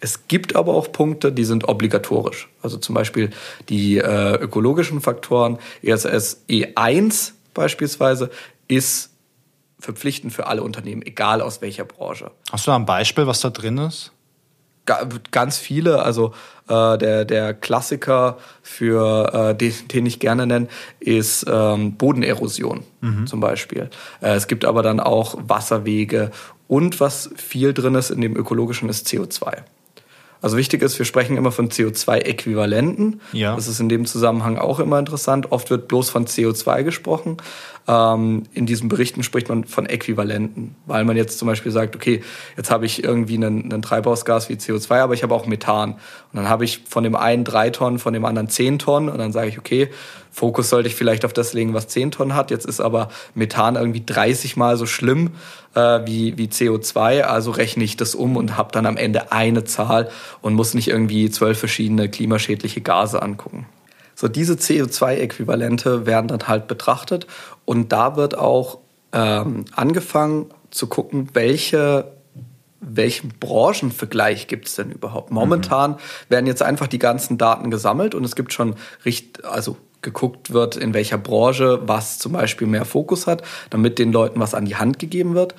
[0.01, 2.49] Es gibt aber auch Punkte, die sind obligatorisch.
[2.63, 3.31] Also zum Beispiel
[3.69, 8.31] die äh, ökologischen Faktoren, ESS E1 beispielsweise,
[8.67, 9.11] ist
[9.79, 12.31] verpflichtend für alle Unternehmen, egal aus welcher Branche.
[12.51, 14.13] Hast du da ein Beispiel, was da drin ist?
[15.31, 16.03] Ganz viele.
[16.03, 16.33] Also
[16.69, 23.27] äh, der, der Klassiker, für äh, den, den ich gerne nenne, ist ähm, Bodenerosion mhm.
[23.27, 23.91] zum Beispiel.
[24.21, 26.31] Äh, es gibt aber dann auch Wasserwege
[26.67, 29.65] und was viel drin ist in dem ökologischen ist CO2.
[30.43, 33.21] Also wichtig ist, wir sprechen immer von CO2-Äquivalenten.
[33.33, 33.55] Ja.
[33.55, 35.53] Das ist in dem Zusammenhang auch immer interessant.
[35.53, 37.37] Oft wird bloß von CO2 gesprochen.
[37.89, 42.23] Ähm, in diesen Berichten spricht man von Äquivalenten, weil man jetzt zum Beispiel sagt, okay,
[42.57, 45.93] jetzt habe ich irgendwie einen, einen Treibhausgas wie CO2, aber ich habe auch Methan.
[45.93, 45.99] Und
[46.35, 49.09] dann habe ich von dem einen drei Tonnen, von dem anderen zehn Tonnen.
[49.09, 49.89] Und dann sage ich, okay,
[50.31, 52.51] Fokus sollte ich vielleicht auf das legen, was zehn Tonnen hat.
[52.51, 55.31] Jetzt ist aber Methan irgendwie 30 mal so schlimm
[55.75, 57.23] äh, wie, wie CO2.
[57.23, 60.11] Also rechne ich das um und habe dann am Ende eine Zahl
[60.41, 63.67] und muss nicht irgendwie zwölf verschiedene klimaschädliche Gase angucken.
[64.21, 67.27] So, diese CO2-Äquivalente werden dann halt betrachtet
[67.65, 68.81] und da wird auch
[69.15, 72.13] ähm, angefangen zu gucken, welche
[72.81, 75.31] welchen Branchenvergleich gibt es denn überhaupt?
[75.31, 75.97] Momentan mhm.
[76.29, 78.75] werden jetzt einfach die ganzen Daten gesammelt und es gibt schon
[79.07, 84.13] richt also geguckt wird, in welcher Branche was zum Beispiel mehr Fokus hat, damit den
[84.13, 85.55] Leuten was an die Hand gegeben wird,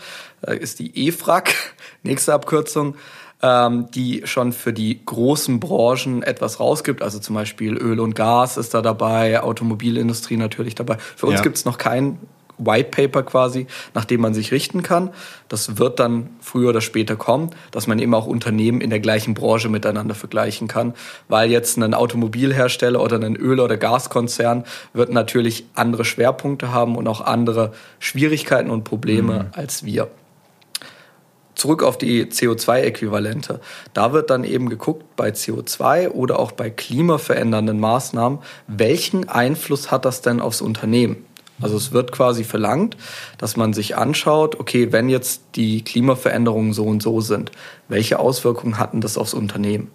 [0.46, 1.50] äh, ist die EFRAG,
[2.04, 2.94] nächste Abkürzung.
[3.42, 7.02] Ähm, die schon für die großen Branchen etwas rausgibt.
[7.02, 10.98] Also zum Beispiel Öl und Gas ist da dabei, Automobilindustrie natürlich dabei.
[11.16, 11.42] Für uns ja.
[11.42, 12.20] gibt es noch kein
[12.64, 15.10] White Paper quasi, nach dem man sich richten kann.
[15.50, 19.34] Das wird dann früher oder später kommen, dass man eben auch Unternehmen in der gleichen
[19.34, 20.94] Branche miteinander vergleichen kann,
[21.28, 27.08] weil jetzt ein Automobilhersteller oder ein Öl- oder Gaskonzern wird natürlich andere Schwerpunkte haben und
[27.08, 29.50] auch andere Schwierigkeiten und Probleme mhm.
[29.54, 30.10] als wir
[31.62, 33.60] zurück auf die CO2-Äquivalente.
[33.94, 40.06] Da wird dann eben geguckt bei CO2 oder auch bei klimaverändernden Maßnahmen, welchen Einfluss hat
[40.06, 41.24] das denn aufs Unternehmen?
[41.62, 42.98] Also es wird quasi verlangt,
[43.38, 47.52] dass man sich anschaut, okay, wenn jetzt die Klimaveränderungen so und so sind,
[47.88, 49.92] welche Auswirkungen hatten das aufs Unternehmen?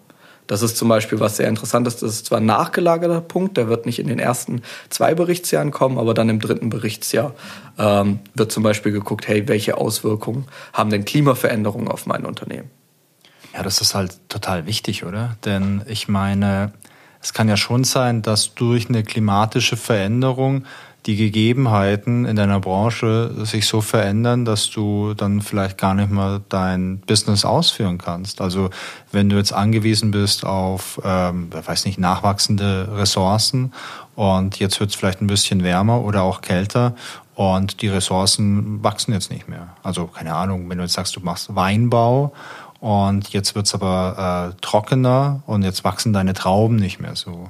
[0.47, 1.97] Das ist zum Beispiel was sehr interessantes.
[1.97, 5.99] Das ist zwar ein nachgelagerter Punkt, der wird nicht in den ersten zwei Berichtsjahren kommen,
[5.99, 7.35] aber dann im dritten Berichtsjahr
[7.79, 12.71] ähm, wird zum Beispiel geguckt, hey, welche Auswirkungen haben denn Klimaveränderungen auf mein Unternehmen?
[13.55, 15.37] Ja, das ist halt total wichtig, oder?
[15.45, 16.73] Denn ich meine,
[17.23, 20.65] es kann ja schon sein, dass durch eine klimatische Veränderung
[21.07, 26.41] die Gegebenheiten in deiner Branche sich so verändern, dass du dann vielleicht gar nicht mehr
[26.49, 28.41] dein Business ausführen kannst.
[28.41, 28.71] Also
[29.13, 33.73] wenn du jetzt angewiesen bist auf, ähm, weiß nicht, nachwachsende Ressourcen
[34.17, 36.97] und jetzt wird es vielleicht ein bisschen wärmer oder auch kälter
[37.37, 39.69] und die Ressourcen wachsen jetzt nicht mehr.
[39.85, 42.33] Also keine Ahnung, wenn du jetzt sagst, du machst Weinbau
[42.81, 47.49] und jetzt wird es aber äh, trockener und jetzt wachsen deine Trauben nicht mehr so.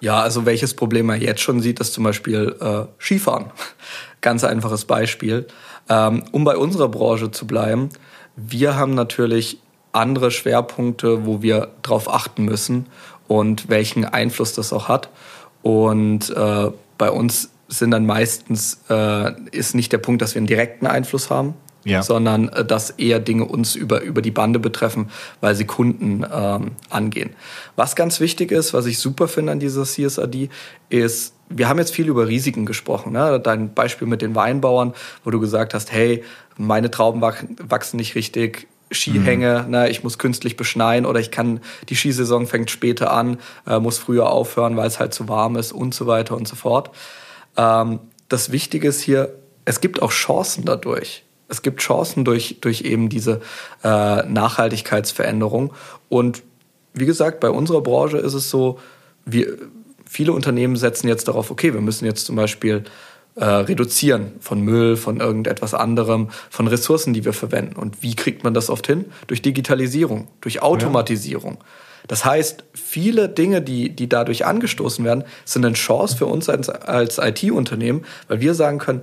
[0.00, 3.46] Ja, also welches Problem man jetzt schon sieht, ist zum Beispiel äh, Skifahren.
[4.20, 5.46] Ganz einfaches Beispiel.
[5.88, 7.90] Ähm, um bei unserer Branche zu bleiben,
[8.36, 9.58] wir haben natürlich
[9.92, 12.86] andere Schwerpunkte, wo wir darauf achten müssen
[13.28, 15.08] und welchen Einfluss das auch hat.
[15.62, 20.46] Und äh, bei uns sind dann meistens, äh, ist nicht der Punkt, dass wir einen
[20.46, 21.54] direkten Einfluss haben,
[21.86, 22.02] ja.
[22.02, 25.10] sondern äh, dass eher Dinge uns über, über die Bande betreffen,
[25.40, 27.30] weil sie Kunden ähm, angehen.
[27.76, 30.50] Was ganz wichtig ist, was ich super finde an dieser CSRD,
[30.88, 33.12] ist, wir haben jetzt viel über Risiken gesprochen.
[33.12, 33.40] Ne?
[33.40, 36.24] Dein Beispiel mit den Weinbauern, wo du gesagt hast, hey,
[36.56, 39.70] meine Trauben wachsen nicht richtig, Skihänge, mhm.
[39.70, 43.98] ne, ich muss künstlich beschneien oder ich kann, die Skisaison fängt später an, äh, muss
[43.98, 46.90] früher aufhören, weil es halt zu warm ist und so weiter und so fort.
[47.56, 49.34] Ähm, das Wichtige ist hier,
[49.64, 53.40] es gibt auch Chancen dadurch es gibt Chancen durch, durch eben diese
[53.84, 55.72] äh, Nachhaltigkeitsveränderung.
[56.08, 56.42] Und
[56.92, 58.78] wie gesagt, bei unserer Branche ist es so,
[59.24, 59.56] wir,
[60.04, 62.84] viele Unternehmen setzen jetzt darauf, okay, wir müssen jetzt zum Beispiel
[63.36, 67.76] äh, reduzieren von Müll, von irgendetwas anderem, von Ressourcen, die wir verwenden.
[67.76, 69.06] Und wie kriegt man das oft hin?
[69.26, 71.58] Durch Digitalisierung, durch Automatisierung.
[71.60, 71.66] Ja.
[72.08, 76.68] Das heißt, viele Dinge, die, die dadurch angestoßen werden, sind eine Chance für uns als,
[76.68, 79.02] als IT-Unternehmen, weil wir sagen können,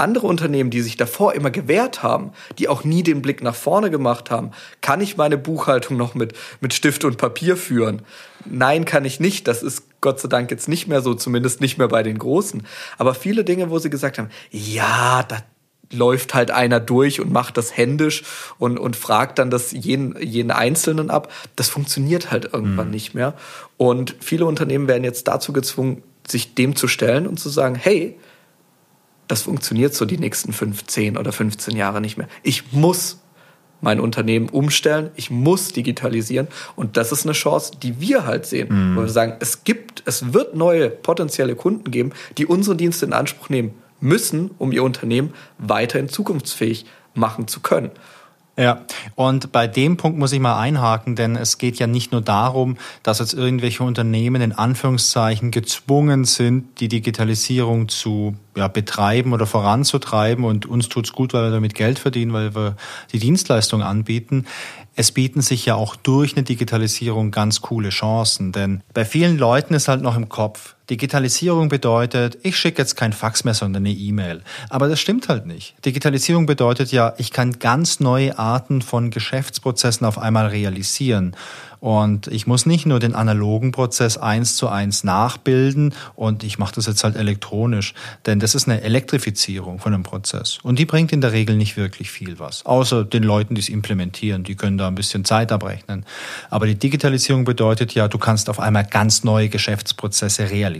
[0.00, 3.90] andere Unternehmen, die sich davor immer gewehrt haben, die auch nie den Blick nach vorne
[3.90, 8.02] gemacht haben, kann ich meine Buchhaltung noch mit, mit Stift und Papier führen?
[8.44, 9.46] Nein, kann ich nicht.
[9.46, 12.66] Das ist Gott sei Dank jetzt nicht mehr so, zumindest nicht mehr bei den Großen.
[12.98, 15.38] Aber viele Dinge, wo sie gesagt haben, ja, da
[15.92, 18.22] läuft halt einer durch und macht das händisch
[18.58, 21.32] und, und fragt dann das jeden, jeden Einzelnen ab.
[21.56, 22.92] Das funktioniert halt irgendwann mhm.
[22.92, 23.34] nicht mehr.
[23.76, 28.16] Und viele Unternehmen werden jetzt dazu gezwungen, sich dem zu stellen und zu sagen, hey,
[29.30, 32.28] das funktioniert so die nächsten 15 oder 15 Jahre nicht mehr.
[32.42, 33.18] Ich muss
[33.80, 38.68] mein Unternehmen umstellen, ich muss digitalisieren und das ist eine Chance, die wir halt sehen,
[38.92, 38.96] mhm.
[38.96, 43.12] wo wir sagen, es gibt, es wird neue potenzielle Kunden geben, die unsere Dienste in
[43.12, 47.90] Anspruch nehmen müssen, um ihr Unternehmen weiterhin zukunftsfähig machen zu können.
[48.56, 48.84] Ja,
[49.14, 52.76] und bei dem Punkt muss ich mal einhaken, denn es geht ja nicht nur darum,
[53.02, 60.44] dass jetzt irgendwelche Unternehmen in Anführungszeichen gezwungen sind, die Digitalisierung zu ja, betreiben oder voranzutreiben
[60.44, 62.76] und uns tut's gut, weil wir damit Geld verdienen, weil wir
[63.12, 64.46] die Dienstleistung anbieten.
[64.94, 69.72] Es bieten sich ja auch durch eine Digitalisierung ganz coole Chancen, denn bei vielen Leuten
[69.72, 73.94] ist halt noch im Kopf, Digitalisierung bedeutet, ich schicke jetzt kein Fax mehr, sondern eine
[73.94, 74.42] E-Mail.
[74.68, 75.74] Aber das stimmt halt nicht.
[75.84, 81.36] Digitalisierung bedeutet ja, ich kann ganz neue Arten von Geschäftsprozessen auf einmal realisieren.
[81.78, 86.74] Und ich muss nicht nur den analogen Prozess eins zu eins nachbilden und ich mache
[86.74, 87.94] das jetzt halt elektronisch,
[88.26, 90.58] denn das ist eine Elektrifizierung von einem Prozess.
[90.62, 93.70] Und die bringt in der Regel nicht wirklich viel was, außer den Leuten, die es
[93.70, 96.04] implementieren, die können da ein bisschen Zeit abrechnen.
[96.50, 100.79] Aber die Digitalisierung bedeutet ja, du kannst auf einmal ganz neue Geschäftsprozesse realisieren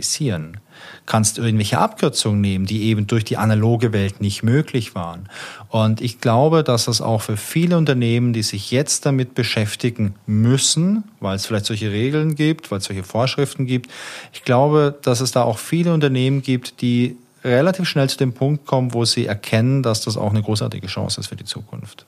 [1.05, 5.29] kannst irgendwelche Abkürzungen nehmen, die eben durch die analoge Welt nicht möglich waren.
[5.69, 11.03] Und ich glaube, dass das auch für viele Unternehmen, die sich jetzt damit beschäftigen müssen,
[11.19, 13.91] weil es vielleicht solche Regeln gibt, weil es solche Vorschriften gibt,
[14.33, 18.65] ich glaube, dass es da auch viele Unternehmen gibt, die relativ schnell zu dem Punkt
[18.65, 22.05] kommen, wo sie erkennen, dass das auch eine großartige Chance ist für die Zukunft.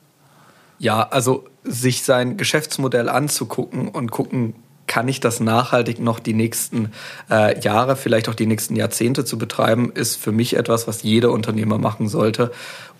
[0.79, 4.55] Ja, also sich sein Geschäftsmodell anzugucken und gucken,
[4.93, 6.91] kann ich das nachhaltig noch die nächsten
[7.27, 11.31] äh, Jahre, vielleicht auch die nächsten Jahrzehnte zu betreiben, ist für mich etwas, was jeder
[11.31, 12.51] Unternehmer machen sollte,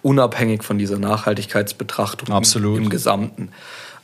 [0.02, 2.80] unabhängig von dieser Nachhaltigkeitsbetrachtung Absolut.
[2.80, 3.50] Im, Gesamten.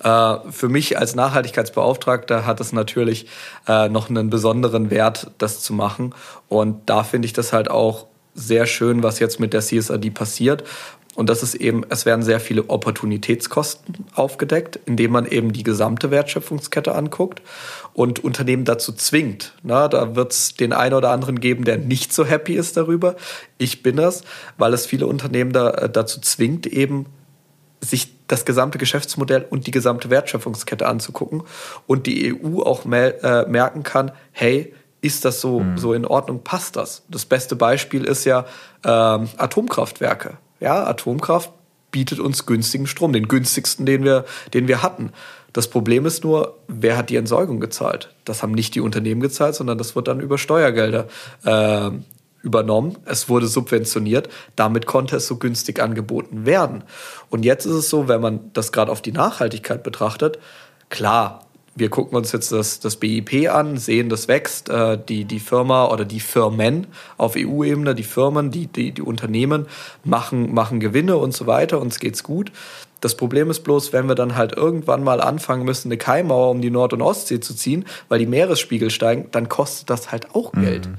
[0.03, 3.25] Äh, für mich als Nachhaltigkeitsbeauftragter hat es natürlich
[3.67, 6.13] äh, noch einen besonderen Wert, das zu machen.
[6.47, 10.63] Und da finde ich das halt auch sehr schön, was jetzt mit der CSRD passiert.
[11.15, 16.11] Und das ist eben, es werden sehr viele Opportunitätskosten aufgedeckt, indem man eben die gesamte
[16.11, 17.41] Wertschöpfungskette anguckt
[17.93, 19.53] und Unternehmen dazu zwingt.
[19.63, 23.15] Na, da wird es den einen oder anderen geben, der nicht so happy ist darüber.
[23.57, 24.23] Ich bin das,
[24.57, 27.07] weil es viele Unternehmen da, äh, dazu zwingt, eben
[27.81, 31.43] sich das gesamte Geschäftsmodell und die gesamte Wertschöpfungskette anzugucken
[31.87, 35.77] und die EU auch äh, merken kann, hey, ist das so, mhm.
[35.77, 37.03] so in Ordnung, passt das?
[37.09, 38.45] Das beste Beispiel ist ja
[38.83, 40.37] ähm, Atomkraftwerke.
[40.59, 41.51] Ja, Atomkraft
[41.91, 45.11] bietet uns günstigen Strom, den günstigsten, den wir, den wir hatten.
[45.53, 48.13] Das Problem ist nur, wer hat die Entsorgung gezahlt?
[48.25, 51.07] Das haben nicht die Unternehmen gezahlt, sondern das wird dann über Steuergelder
[51.43, 51.89] äh,
[52.43, 52.97] übernommen.
[53.05, 54.29] Es wurde subventioniert.
[54.55, 56.83] Damit konnte es so günstig angeboten werden.
[57.29, 60.39] Und jetzt ist es so, wenn man das gerade auf die Nachhaltigkeit betrachtet,
[60.89, 61.48] klar,
[61.79, 64.69] wir gucken uns jetzt das, das BIP an, sehen, das wächst.
[64.69, 69.65] Äh, die, die Firma oder die Firmen auf EU-Ebene, die Firmen, die, die, die Unternehmen
[70.03, 71.79] machen, machen Gewinne und so weiter.
[71.79, 72.51] Uns geht's gut.
[73.01, 76.61] Das Problem ist bloß, wenn wir dann halt irgendwann mal anfangen müssen, eine Keimauer um
[76.61, 80.51] die Nord- und Ostsee zu ziehen, weil die Meeresspiegel steigen, dann kostet das halt auch
[80.51, 80.87] Geld.
[80.87, 80.95] Mhm.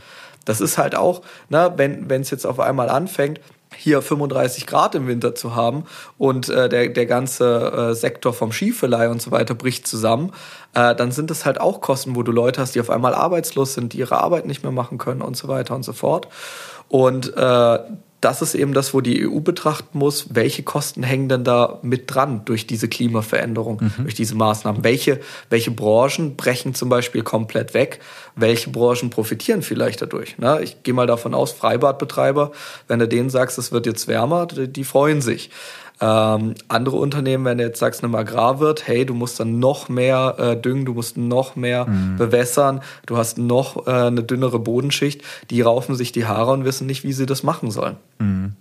[0.46, 1.20] Das ist halt auch,
[1.50, 3.40] na, wenn es jetzt auf einmal anfängt,
[3.76, 5.84] hier 35 Grad im Winter zu haben
[6.18, 10.32] und äh, der, der ganze äh, Sektor vom Skiverleih und so weiter bricht zusammen,
[10.74, 13.74] äh, dann sind das halt auch Kosten, wo du Leute hast, die auf einmal arbeitslos
[13.74, 16.28] sind, die ihre Arbeit nicht mehr machen können und so weiter und so fort.
[16.88, 17.78] Und äh,
[18.20, 22.14] das ist eben das, wo die EU betrachten muss, welche Kosten hängen denn da mit
[22.14, 24.02] dran durch diese Klimaveränderung, mhm.
[24.02, 24.84] durch diese Maßnahmen.
[24.84, 28.00] Welche, welche Branchen brechen zum Beispiel komplett weg?
[28.36, 30.36] Welche Branchen profitieren vielleicht dadurch?
[30.38, 32.52] Na, ich gehe mal davon aus, Freibadbetreiber,
[32.88, 35.50] wenn du denen sagst, es wird jetzt wärmer, die, die freuen sich.
[36.02, 40.34] Ähm, andere Unternehmen, wenn du jetzt sagst, einem Agrarwirt, hey, du musst dann noch mehr
[40.38, 42.16] äh, düngen, du musst noch mehr mhm.
[42.16, 46.86] bewässern, du hast noch äh, eine dünnere Bodenschicht, die raufen sich die Haare und wissen
[46.86, 47.96] nicht, wie sie das machen sollen.
[48.18, 48.52] Mhm.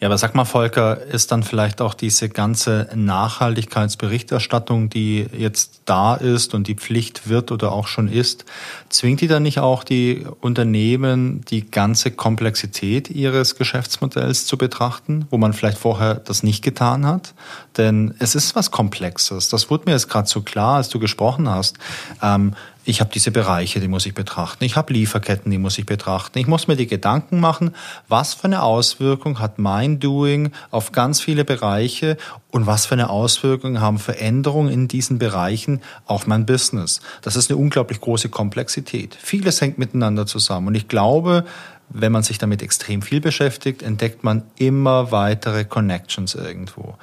[0.00, 6.16] Ja, aber sag mal, Volker, ist dann vielleicht auch diese ganze Nachhaltigkeitsberichterstattung, die jetzt da
[6.16, 8.44] ist und die Pflicht wird oder auch schon ist,
[8.90, 15.38] zwingt die dann nicht auch die Unternehmen, die ganze Komplexität ihres Geschäftsmodells zu betrachten, wo
[15.38, 17.34] man vielleicht vorher das nicht getan hat?
[17.76, 19.48] Denn es ist was Komplexes.
[19.48, 21.78] Das wurde mir jetzt gerade so klar, als du gesprochen hast.
[22.22, 22.54] Ähm,
[22.86, 24.62] ich habe diese Bereiche, die muss ich betrachten.
[24.62, 26.38] Ich habe Lieferketten, die muss ich betrachten.
[26.38, 27.74] Ich muss mir die Gedanken machen,
[28.08, 32.18] was für eine Auswirkung hat mein Doing auf ganz viele Bereiche
[32.50, 37.00] und was für eine Auswirkung haben Veränderungen in diesen Bereichen auf mein Business.
[37.22, 39.16] Das ist eine unglaublich große Komplexität.
[39.18, 41.46] Vieles hängt miteinander zusammen und ich glaube,
[41.88, 46.94] wenn man sich damit extrem viel beschäftigt, entdeckt man immer weitere Connections irgendwo.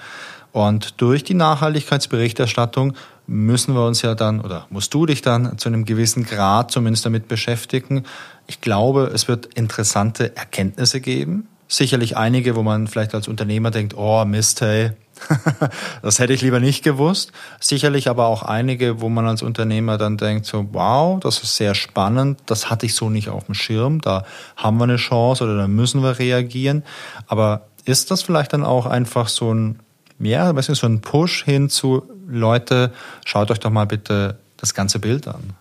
[0.51, 2.93] Und durch die Nachhaltigkeitsberichterstattung
[3.27, 7.05] müssen wir uns ja dann oder musst du dich dann zu einem gewissen Grad zumindest
[7.05, 8.03] damit beschäftigen.
[8.47, 11.47] Ich glaube, es wird interessante Erkenntnisse geben.
[11.69, 14.91] Sicherlich einige, wo man vielleicht als Unternehmer denkt, oh Mist, hey,
[16.01, 17.31] das hätte ich lieber nicht gewusst.
[17.59, 21.75] Sicherlich aber auch einige, wo man als Unternehmer dann denkt, so, wow, das ist sehr
[21.75, 25.57] spannend, das hatte ich so nicht auf dem Schirm, da haben wir eine Chance oder
[25.57, 26.83] da müssen wir reagieren.
[27.27, 29.79] Aber ist das vielleicht dann auch einfach so ein
[30.23, 32.91] ja, was ist so ein Push hin zu Leute,
[33.25, 35.55] schaut euch doch mal bitte das ganze Bild an.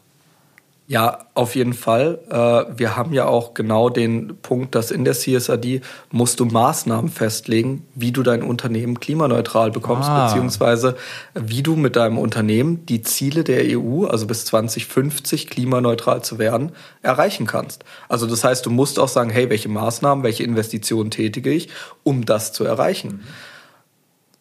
[0.91, 2.19] Ja, auf jeden Fall.
[2.29, 7.13] Äh, wir haben ja auch genau den Punkt, dass in der CSRD musst du Maßnahmen
[7.13, 10.27] festlegen, wie du dein Unternehmen klimaneutral bekommst, ah.
[10.27, 10.97] beziehungsweise
[11.33, 16.73] wie du mit deinem Unternehmen die Ziele der EU, also bis 2050 klimaneutral zu werden,
[17.03, 17.85] erreichen kannst.
[18.09, 21.69] Also das heißt, du musst auch sagen, hey, welche Maßnahmen, welche Investitionen tätige ich,
[22.03, 23.09] um das zu erreichen.
[23.09, 23.21] Mhm.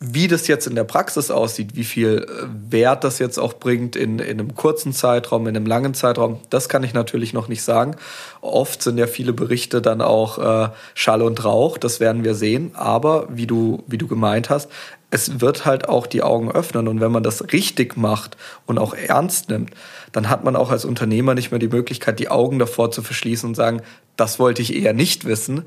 [0.02, 3.98] Wie das jetzt in der Praxis aussieht, wie viel äh, Wert das jetzt auch bringt
[3.98, 7.64] in, in einem kurzen Zeitraum, in einem langen Zeitraum, das kann ich natürlich noch nicht
[7.64, 7.98] sagen.
[8.40, 12.72] Oft sind ja viele Berichte dann auch äh, Schall und Rauch, das werden wir sehen.
[12.76, 14.70] Aber wie du, wie du gemeint hast,
[15.12, 16.88] es wird halt auch die Augen öffnen.
[16.88, 19.72] Und wenn man das richtig macht und auch ernst nimmt,
[20.14, 23.50] dann hat man auch als Unternehmer nicht mehr die Möglichkeit, die Augen davor zu verschließen
[23.50, 23.82] und sagen,
[24.16, 25.66] das wollte ich eher nicht wissen,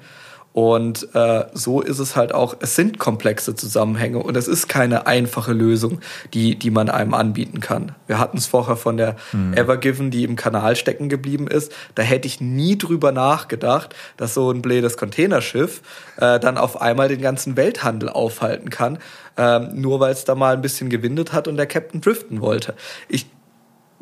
[0.53, 5.07] Und äh, so ist es halt auch, es sind komplexe Zusammenhänge und es ist keine
[5.07, 6.01] einfache Lösung,
[6.35, 7.95] die, die man einem anbieten kann.
[8.07, 9.55] Wir hatten es vorher von der mhm.
[9.55, 11.73] Evergiven, die im Kanal stecken geblieben ist.
[11.95, 15.81] Da hätte ich nie drüber nachgedacht, dass so ein blödes Containerschiff
[16.19, 18.99] äh, dann auf einmal den ganzen Welthandel aufhalten kann,
[19.39, 22.75] ähm, nur weil es da mal ein bisschen gewindet hat und der Captain driften wollte.
[23.09, 23.27] Ich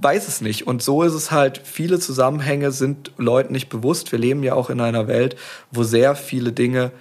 [0.02, 0.66] weiß es nicht.
[0.66, 4.12] Und so ist es halt, viele Zusammenhänge sind Leuten nicht bewusst.
[4.12, 5.36] Wir leben ja auch in einer Welt,
[5.70, 6.92] wo sehr viele Dinge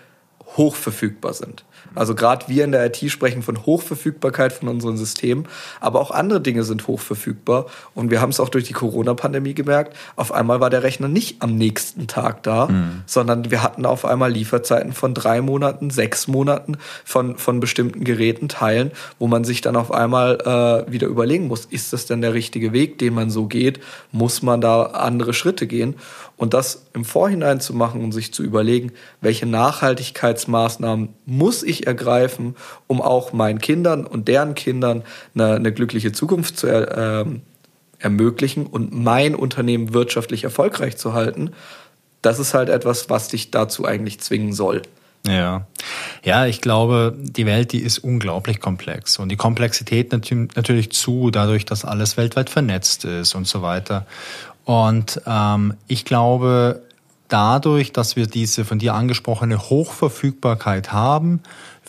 [0.58, 1.64] hochverfügbar sind.
[1.96, 5.48] Also gerade wir in der IT sprechen von Hochverfügbarkeit von unseren Systemen,
[5.80, 7.66] aber auch andere Dinge sind hochverfügbar.
[7.96, 9.96] Und wir haben es auch durch die Corona-Pandemie gemerkt.
[10.16, 13.02] Auf einmal war der Rechner nicht am nächsten Tag da, mhm.
[13.06, 18.50] sondern wir hatten auf einmal Lieferzeiten von drei Monaten, sechs Monaten von, von bestimmten Geräten,
[18.50, 22.34] Teilen, wo man sich dann auf einmal äh, wieder überlegen muss, ist das denn der
[22.34, 23.80] richtige Weg, den man so geht?
[24.12, 25.96] Muss man da andere Schritte gehen?
[26.40, 32.56] Und das im Vorhinein zu machen und sich zu überlegen, welche Nachhaltigkeitsmaßnahmen muss ich ergreifen,
[32.88, 35.04] um auch meinen Kindern und deren Kindern
[35.36, 37.26] eine, eine glückliche Zukunft zu er, äh,
[38.00, 41.52] ermöglichen und mein Unternehmen wirtschaftlich erfolgreich zu halten,
[42.22, 44.82] das ist halt etwas, was dich dazu eigentlich zwingen soll.
[45.28, 45.68] Ja.
[46.24, 49.20] Ja, ich glaube, die Welt, die ist unglaublich komplex.
[49.20, 54.06] Und die Komplexität natürlich zu, dadurch, dass alles weltweit vernetzt ist und so weiter.
[54.70, 56.84] Und ähm, ich glaube,
[57.28, 61.42] dadurch, dass wir diese von dir angesprochene Hochverfügbarkeit haben,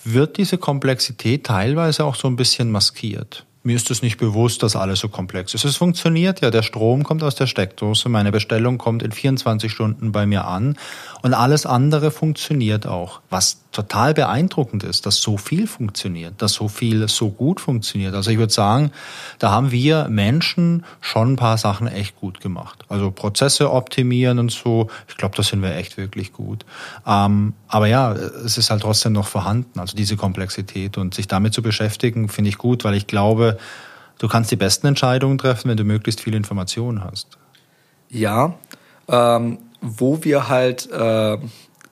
[0.02, 3.44] wird diese Komplexität teilweise auch so ein bisschen maskiert.
[3.62, 5.64] Mir ist es nicht bewusst, dass alles so komplex ist.
[5.64, 6.50] Es funktioniert ja.
[6.50, 8.08] Der Strom kommt aus der Steckdose.
[8.08, 10.78] Meine Bestellung kommt in 24 Stunden bei mir an.
[11.22, 13.20] Und alles andere funktioniert auch.
[13.28, 18.14] Was total beeindruckend ist, dass so viel funktioniert, dass so viel so gut funktioniert.
[18.14, 18.90] Also ich würde sagen,
[19.38, 22.84] da haben wir Menschen schon ein paar Sachen echt gut gemacht.
[22.88, 24.88] Also Prozesse optimieren und so.
[25.08, 26.64] Ich glaube, da sind wir echt wirklich gut.
[27.06, 29.78] Ähm, aber ja, es ist halt trotzdem noch vorhanden.
[29.78, 33.49] Also diese Komplexität und sich damit zu beschäftigen, finde ich gut, weil ich glaube,
[34.18, 37.38] du kannst die besten Entscheidungen treffen, wenn du möglichst viele Informationen hast.
[38.08, 38.54] Ja,
[39.08, 41.38] ähm, wo wir halt äh,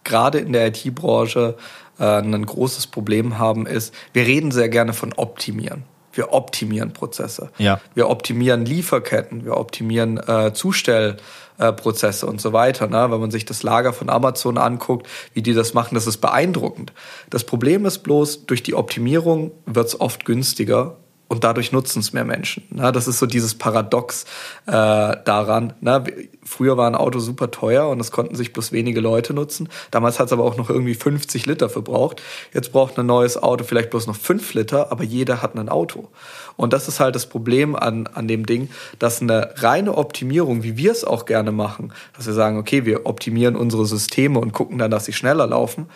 [0.04, 1.56] gerade in der IT-Branche
[1.98, 5.84] äh, ein großes Problem haben, ist, wir reden sehr gerne von optimieren.
[6.12, 7.50] Wir optimieren Prozesse.
[7.58, 7.80] Ja.
[7.94, 12.88] Wir optimieren Lieferketten, wir optimieren äh, Zustellprozesse und so weiter.
[12.88, 13.10] Ne?
[13.10, 16.92] Wenn man sich das Lager von Amazon anguckt, wie die das machen, das ist beeindruckend.
[17.30, 20.96] Das Problem ist bloß, durch die Optimierung wird es oft günstiger
[21.28, 22.64] und dadurch nutzen es mehr Menschen.
[22.70, 24.24] Na, das ist so dieses Paradox
[24.66, 25.74] äh, daran.
[25.80, 26.02] Na,
[26.42, 29.68] früher war ein Auto super teuer und es konnten sich bloß wenige Leute nutzen.
[29.90, 32.22] Damals hat es aber auch noch irgendwie 50 Liter verbraucht.
[32.54, 36.08] Jetzt braucht ein neues Auto vielleicht bloß noch 5 Liter, aber jeder hat ein Auto.
[36.56, 40.78] Und das ist halt das Problem an, an dem Ding, dass eine reine Optimierung, wie
[40.78, 44.78] wir es auch gerne machen, dass wir sagen, okay, wir optimieren unsere Systeme und gucken
[44.78, 45.88] dann, dass sie schneller laufen,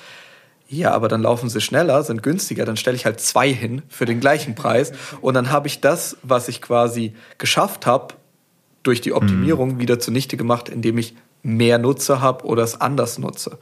[0.72, 4.06] ja, aber dann laufen sie schneller, sind günstiger, dann stelle ich halt zwei hin für
[4.06, 8.14] den gleichen Preis und dann habe ich das, was ich quasi geschafft habe,
[8.82, 9.78] durch die Optimierung mhm.
[9.78, 13.58] wieder zunichte gemacht, indem ich mehr Nutzer habe oder es anders nutze.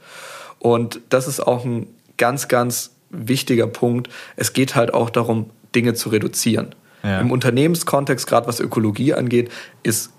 [0.57, 1.87] Und das ist auch ein
[2.17, 4.09] ganz, ganz wichtiger Punkt.
[4.35, 6.73] Es geht halt auch darum, Dinge zu reduzieren.
[7.03, 7.19] Ja.
[7.19, 9.51] Im Unternehmenskontext, gerade was Ökologie angeht,
[9.83, 10.11] ist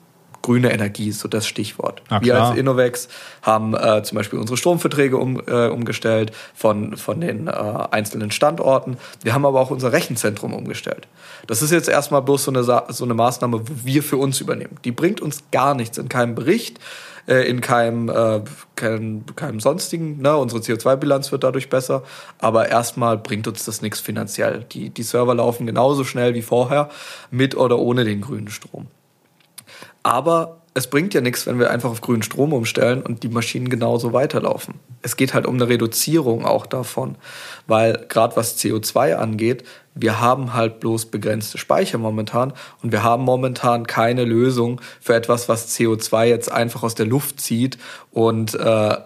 [0.43, 2.03] grüne Energie ist so das Stichwort.
[2.21, 3.09] Wir als Innovex
[3.43, 8.97] haben äh, zum Beispiel unsere Stromverträge um, äh, umgestellt von, von den äh, einzelnen Standorten.
[9.23, 11.07] Wir haben aber auch unser Rechenzentrum umgestellt.
[11.47, 14.77] Das ist jetzt erstmal bloß so eine, so eine Maßnahme, wo wir für uns übernehmen.
[14.85, 16.79] Die bringt uns gar nichts in keinem Bericht
[17.29, 18.41] äh, in keinem, äh,
[18.77, 20.21] keinem, keinem sonstigen.
[20.21, 20.37] Ne?
[20.37, 22.03] Unsere CO2-Bilanz wird dadurch besser,
[22.39, 24.65] aber erstmal bringt uns das nichts finanziell.
[24.73, 26.89] Die, die Server laufen genauso schnell wie vorher,
[27.31, 28.89] mit oder ohne den grünen Strom.
[30.03, 33.69] Aber es bringt ja nichts, wenn wir einfach auf grünen Strom umstellen und die Maschinen
[33.69, 34.75] genauso weiterlaufen.
[35.03, 37.17] Es geht halt um eine Reduzierung auch davon,
[37.67, 43.25] weil gerade was CO2 angeht, wir haben halt bloß begrenzte Speicher momentan und wir haben
[43.25, 47.77] momentan keine Lösung für etwas, was CO2 jetzt einfach aus der Luft zieht
[48.11, 48.97] und äh,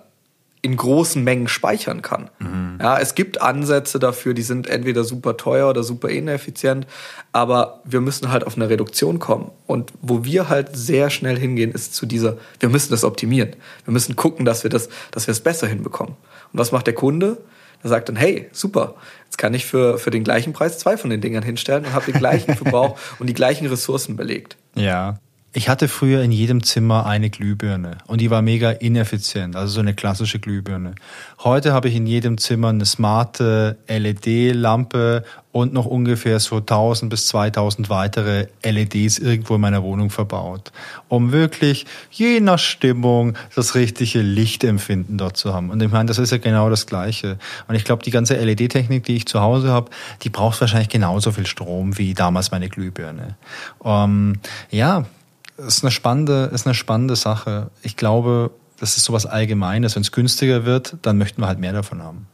[0.66, 2.28] in großen Mengen speichern kann.
[2.40, 2.78] Mhm.
[2.82, 6.88] Ja, es gibt Ansätze dafür, die sind entweder super teuer oder super ineffizient,
[7.30, 9.52] aber wir müssen halt auf eine Reduktion kommen.
[9.68, 13.54] Und wo wir halt sehr schnell hingehen, ist zu dieser, wir müssen das optimieren.
[13.84, 16.16] Wir müssen gucken, dass wir das, dass wir es besser hinbekommen.
[16.52, 17.38] Und was macht der Kunde?
[17.84, 18.96] Der sagt dann, hey, super,
[19.26, 22.10] jetzt kann ich für, für den gleichen Preis zwei von den Dingern hinstellen und habe
[22.10, 24.56] den gleichen Verbrauch und die gleichen Ressourcen belegt.
[24.74, 25.20] Ja,
[25.56, 29.80] Ich hatte früher in jedem Zimmer eine Glühbirne und die war mega ineffizient, also so
[29.80, 30.96] eine klassische Glühbirne.
[31.42, 37.28] Heute habe ich in jedem Zimmer eine smarte LED-Lampe und noch ungefähr so 1000 bis
[37.28, 40.72] 2000 weitere LEDs irgendwo in meiner Wohnung verbaut,
[41.08, 45.70] um wirklich je nach Stimmung das richtige Lichtempfinden dort zu haben.
[45.70, 47.38] Und ich meine, das ist ja genau das Gleiche.
[47.66, 49.90] Und ich glaube, die ganze LED-Technik, die ich zu Hause habe,
[50.22, 53.36] die braucht wahrscheinlich genauso viel Strom wie damals meine Glühbirne.
[53.82, 54.40] Ähm,
[54.70, 55.06] ja,
[55.56, 57.70] ist eine spannende, ist eine spannende Sache.
[57.82, 59.96] Ich glaube, das ist sowas Allgemeines.
[59.96, 62.26] Wenn es günstiger wird, dann möchten wir halt mehr davon haben.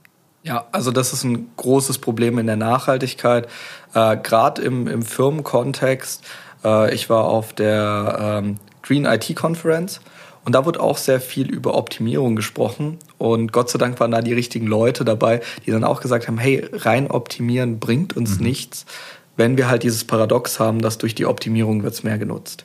[0.43, 3.47] Ja, also das ist ein großes Problem in der Nachhaltigkeit,
[3.95, 6.25] äh, gerade im, im Firmenkontext.
[6.65, 10.01] Äh, ich war auf der ähm, Green IT Conference
[10.45, 12.99] und da wurde auch sehr viel über Optimierung gesprochen.
[13.19, 16.39] Und Gott sei Dank waren da die richtigen Leute dabei, die dann auch gesagt haben,
[16.39, 18.47] hey, rein optimieren bringt uns mhm.
[18.47, 18.85] nichts,
[19.37, 22.65] wenn wir halt dieses Paradox haben, dass durch die Optimierung wird's mehr genutzt.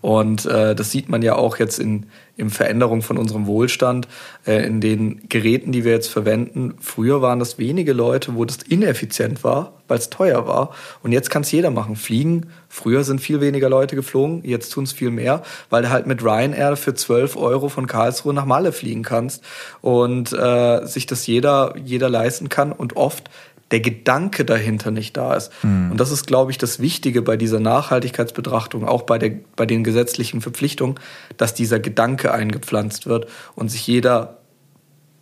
[0.00, 4.08] Und äh, das sieht man ja auch jetzt in, in Veränderung von unserem Wohlstand,
[4.46, 6.74] äh, in den Geräten, die wir jetzt verwenden.
[6.80, 10.70] Früher waren das wenige Leute, wo das ineffizient war, weil es teuer war.
[11.02, 11.96] Und jetzt kann es jeder machen.
[11.96, 16.06] Fliegen, früher sind viel weniger Leute geflogen, jetzt tun es viel mehr, weil du halt
[16.06, 19.44] mit Ryanair für 12 Euro von Karlsruhe nach Malle fliegen kannst
[19.82, 23.28] und äh, sich das jeder, jeder leisten kann und oft
[23.70, 25.52] der Gedanke dahinter nicht da ist.
[25.62, 25.92] Mhm.
[25.92, 29.84] Und das ist, glaube ich, das Wichtige bei dieser Nachhaltigkeitsbetrachtung, auch bei, der, bei den
[29.84, 30.98] gesetzlichen Verpflichtungen,
[31.36, 34.38] dass dieser Gedanke eingepflanzt wird und sich jeder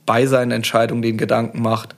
[0.07, 1.95] bei seinen Entscheidungen den Gedanken macht,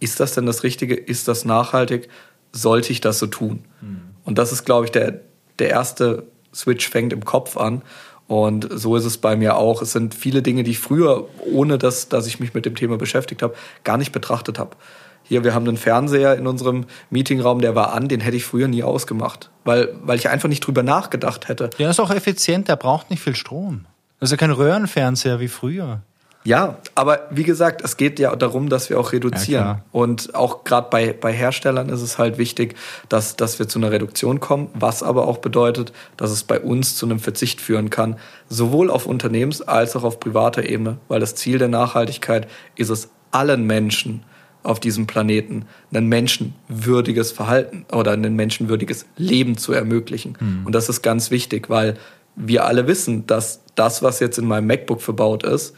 [0.00, 0.94] ist das denn das Richtige?
[0.94, 2.08] Ist das nachhaltig?
[2.52, 3.64] Sollte ich das so tun?
[3.80, 4.00] Mhm.
[4.24, 5.20] Und das ist, glaube ich, der,
[5.58, 6.24] der erste
[6.54, 7.82] Switch fängt im Kopf an.
[8.26, 9.82] Und so ist es bei mir auch.
[9.82, 12.96] Es sind viele Dinge, die ich früher, ohne dass, dass ich mich mit dem Thema
[12.96, 14.76] beschäftigt habe, gar nicht betrachtet habe
[15.24, 18.68] hier, wir haben einen Fernseher in unserem Meetingraum, der war an, den hätte ich früher
[18.68, 21.70] nie ausgemacht, weil, weil ich einfach nicht drüber nachgedacht hätte.
[21.78, 23.86] Der ist auch effizient, der braucht nicht viel Strom.
[24.20, 26.02] Das ist ja kein Röhrenfernseher wie früher.
[26.44, 29.64] Ja, aber wie gesagt, es geht ja darum, dass wir auch reduzieren.
[29.64, 32.74] Ja, und auch gerade bei, bei Herstellern ist es halt wichtig,
[33.08, 36.96] dass, dass wir zu einer Reduktion kommen, was aber auch bedeutet, dass es bei uns
[36.96, 38.16] zu einem Verzicht führen kann,
[38.48, 43.10] sowohl auf Unternehmens- als auch auf privater Ebene, weil das Ziel der Nachhaltigkeit ist es,
[43.30, 44.24] allen Menschen
[44.62, 50.36] auf diesem Planeten ein menschenwürdiges Verhalten oder ein menschenwürdiges Leben zu ermöglichen.
[50.38, 50.66] Mhm.
[50.66, 51.96] Und das ist ganz wichtig, weil
[52.36, 55.74] wir alle wissen, dass das, was jetzt in meinem MacBook verbaut ist,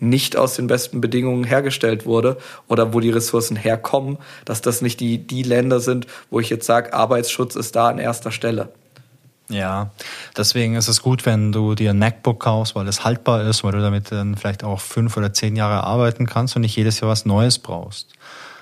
[0.00, 2.36] nicht aus den besten Bedingungen hergestellt wurde
[2.68, 6.66] oder wo die Ressourcen herkommen, dass das nicht die, die Länder sind, wo ich jetzt
[6.66, 8.72] sage, Arbeitsschutz ist da an erster Stelle.
[9.50, 9.90] Ja,
[10.36, 13.72] deswegen ist es gut, wenn du dir ein MacBook kaufst, weil es haltbar ist, weil
[13.72, 17.10] du damit dann vielleicht auch fünf oder zehn Jahre arbeiten kannst und nicht jedes Jahr
[17.10, 18.12] was Neues brauchst.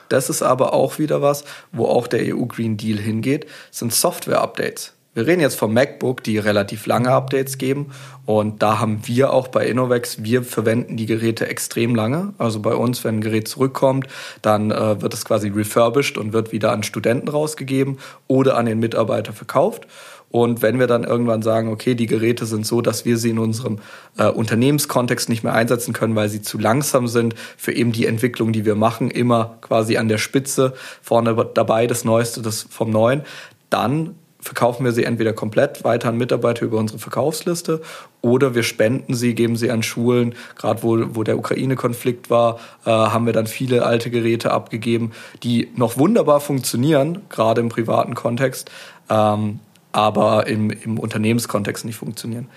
[0.08, 4.92] Das ist aber auch wieder was, wo auch der EU Green Deal hingeht, sind Software-Updates.
[5.16, 7.90] Wir reden jetzt vom MacBook, die relativ lange Updates geben.
[8.26, 12.34] Und da haben wir auch bei Innovex, wir verwenden die Geräte extrem lange.
[12.36, 14.08] Also bei uns, wenn ein Gerät zurückkommt,
[14.42, 17.96] dann äh, wird es quasi refurbished und wird wieder an Studenten rausgegeben
[18.26, 19.86] oder an den Mitarbeiter verkauft.
[20.30, 23.38] Und wenn wir dann irgendwann sagen, okay, die Geräte sind so, dass wir sie in
[23.38, 23.78] unserem
[24.18, 28.52] äh, Unternehmenskontext nicht mehr einsetzen können, weil sie zu langsam sind für eben die Entwicklung,
[28.52, 33.22] die wir machen, immer quasi an der Spitze vorne dabei, das Neueste das vom Neuen,
[33.70, 34.16] dann
[34.46, 37.82] verkaufen wir sie entweder komplett weiter an Mitarbeiter über unsere Verkaufsliste
[38.22, 40.34] oder wir spenden sie, geben sie an Schulen.
[40.56, 45.12] Gerade wo, wo der Ukraine-Konflikt war, äh, haben wir dann viele alte Geräte abgegeben,
[45.42, 48.70] die noch wunderbar funktionieren, gerade im privaten Kontext.
[49.10, 49.60] Ähm,
[49.92, 52.48] aber im, im Unternehmenskontext nicht funktionieren.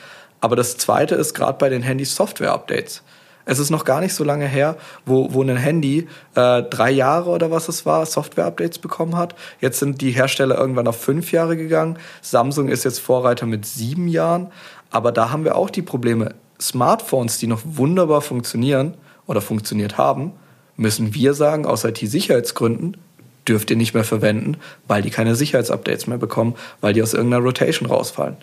[0.42, 3.04] Aber das Zweite ist gerade bei den Handys Software-Updates.
[3.46, 7.32] Es ist noch gar nicht so lange her, wo, wo ein Handy äh, drei Jahre
[7.32, 9.34] oder was es war, Software-Updates bekommen hat.
[9.60, 11.98] Jetzt sind die Hersteller irgendwann auf fünf Jahre gegangen.
[12.22, 14.52] Samsung ist jetzt Vorreiter mit sieben Jahren.
[14.92, 16.36] Aber da haben wir auch die Probleme.
[16.62, 20.34] Smartphones, die noch wunderbar funktionieren oder funktioniert haben,
[20.76, 22.98] müssen wir sagen, aus IT-Sicherheitsgründen,
[23.50, 27.44] dürft ihr nicht mehr verwenden, weil die keine Sicherheitsupdates mehr bekommen, weil die aus irgendeiner
[27.44, 28.38] Rotation rausfallen.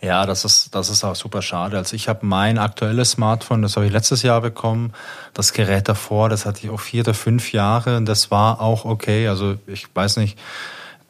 [0.00, 1.78] Ja, das ist, das ist auch super schade.
[1.78, 4.92] Also ich habe mein aktuelles Smartphone, das habe ich letztes Jahr bekommen.
[5.32, 8.84] Das Gerät davor, das hatte ich auch vier oder fünf Jahre und das war auch
[8.84, 9.28] okay.
[9.28, 10.38] Also ich weiß nicht,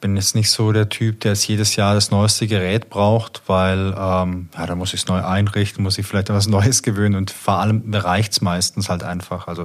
[0.05, 3.95] bin jetzt nicht so der Typ, der jetzt jedes Jahr das neueste Gerät braucht, weil
[3.97, 7.31] ähm, ja, da muss ich es neu einrichten, muss ich vielleicht etwas Neues gewöhnen und
[7.31, 9.49] vor allem reicht es meistens halt einfach.
[9.49, 9.65] Also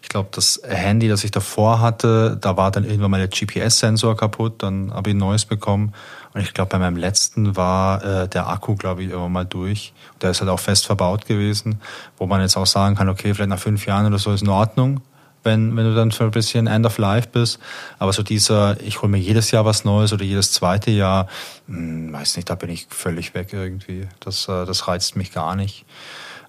[0.00, 4.16] ich glaube, das Handy, das ich davor hatte, da war dann irgendwann mal der GPS-Sensor
[4.16, 5.92] kaputt, dann habe ich ein neues bekommen.
[6.34, 9.92] Und ich glaube, bei meinem letzten war äh, der Akku, glaube ich, irgendwann mal durch.
[10.22, 11.80] Der ist halt auch fest verbaut gewesen,
[12.16, 14.50] wo man jetzt auch sagen kann, okay, vielleicht nach fünf Jahren oder so ist in
[14.50, 15.00] Ordnung.
[15.42, 17.58] Wenn, wenn du dann für ein bisschen End of Life bist.
[17.98, 21.28] Aber so dieser, ich hole mir jedes Jahr was Neues oder jedes zweite Jahr,
[21.66, 24.06] hm, weiß nicht, da bin ich völlig weg irgendwie.
[24.20, 25.84] Das, äh, das reizt mich gar nicht.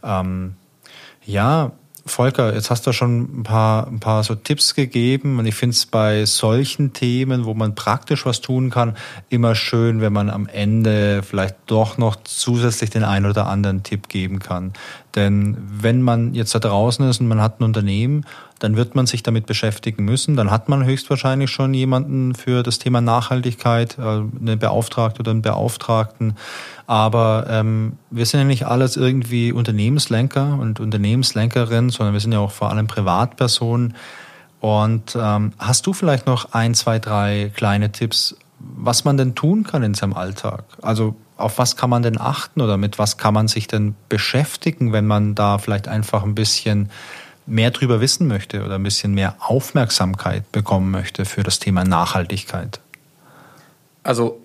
[0.04, 0.56] Ähm,
[1.26, 1.72] ja,
[2.06, 5.76] Volker, jetzt hast du schon ein paar, ein paar so Tipps gegeben und ich finde
[5.76, 8.98] es bei solchen Themen, wo man praktisch was tun kann,
[9.30, 14.10] immer schön, wenn man am Ende vielleicht doch noch zusätzlich den einen oder anderen Tipp
[14.10, 14.74] geben kann.
[15.16, 18.26] Denn wenn man jetzt da draußen ist und man hat ein Unternehmen,
[18.62, 20.36] dann wird man sich damit beschäftigen müssen.
[20.36, 25.42] Dann hat man höchstwahrscheinlich schon jemanden für das Thema Nachhaltigkeit, äh, eine Beauftragte oder einen
[25.42, 26.38] Beauftragten.
[26.86, 32.40] Aber ähm, wir sind ja nicht alles irgendwie Unternehmenslenker und Unternehmenslenkerinnen, sondern wir sind ja
[32.40, 33.96] auch vor allem Privatpersonen.
[34.60, 39.64] Und ähm, hast du vielleicht noch ein, zwei, drei kleine Tipps, was man denn tun
[39.64, 40.66] kann in seinem Alltag?
[40.84, 44.94] Also auf was kann man denn achten oder mit was kann man sich denn beschäftigen,
[44.94, 46.92] wenn man da vielleicht einfach ein bisschen
[47.52, 52.80] mehr drüber wissen möchte oder ein bisschen mehr Aufmerksamkeit bekommen möchte für das Thema Nachhaltigkeit?
[54.04, 54.42] Also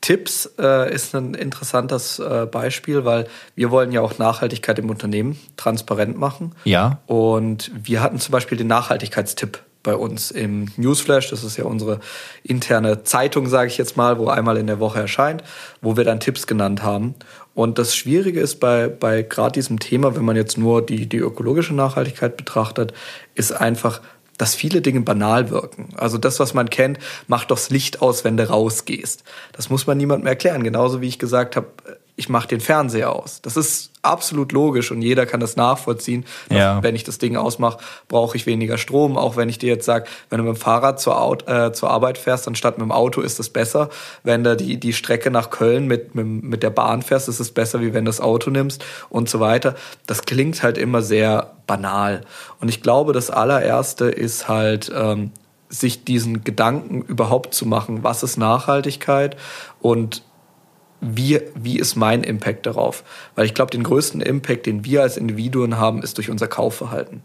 [0.00, 5.38] Tipps äh, ist ein interessantes äh, Beispiel, weil wir wollen ja auch Nachhaltigkeit im Unternehmen
[5.56, 6.52] transparent machen.
[6.64, 6.98] Ja.
[7.06, 11.30] Und wir hatten zum Beispiel den Nachhaltigkeitstipp bei uns im Newsflash.
[11.30, 12.00] Das ist ja unsere
[12.42, 15.42] interne Zeitung, sage ich jetzt mal, wo einmal in der Woche erscheint,
[15.80, 17.14] wo wir dann Tipps genannt haben.
[17.54, 21.18] Und das Schwierige ist bei, bei gerade diesem Thema, wenn man jetzt nur die, die
[21.18, 22.92] ökologische Nachhaltigkeit betrachtet,
[23.34, 24.00] ist einfach,
[24.38, 25.90] dass viele Dinge banal wirken.
[25.96, 29.22] Also das, was man kennt, macht doch das Licht aus, wenn du rausgehst.
[29.52, 30.64] Das muss man niemandem erklären.
[30.64, 31.66] Genauso wie ich gesagt habe,
[32.20, 33.40] ich mache den Fernseher aus.
[33.40, 36.26] Das ist absolut logisch und jeder kann das nachvollziehen.
[36.50, 36.82] Ja.
[36.82, 39.16] Wenn ich das Ding ausmache, brauche ich weniger Strom.
[39.16, 41.90] Auch wenn ich dir jetzt sage, wenn du mit dem Fahrrad zur, Auto, äh, zur
[41.90, 43.88] Arbeit fährst, anstatt mit dem Auto, ist das besser.
[44.22, 47.52] Wenn du die, die Strecke nach Köln mit, mit, mit der Bahn fährst, ist es
[47.52, 49.74] besser, wie wenn du das Auto nimmst und so weiter.
[50.06, 52.20] Das klingt halt immer sehr banal.
[52.60, 55.32] Und ich glaube, das allererste ist halt, ähm,
[55.70, 59.36] sich diesen Gedanken überhaupt zu machen, was ist Nachhaltigkeit
[59.80, 60.24] und
[61.00, 63.04] wie, wie ist mein Impact darauf?
[63.34, 67.22] Weil ich glaube, den größten Impact, den wir als Individuen haben, ist durch unser Kaufverhalten.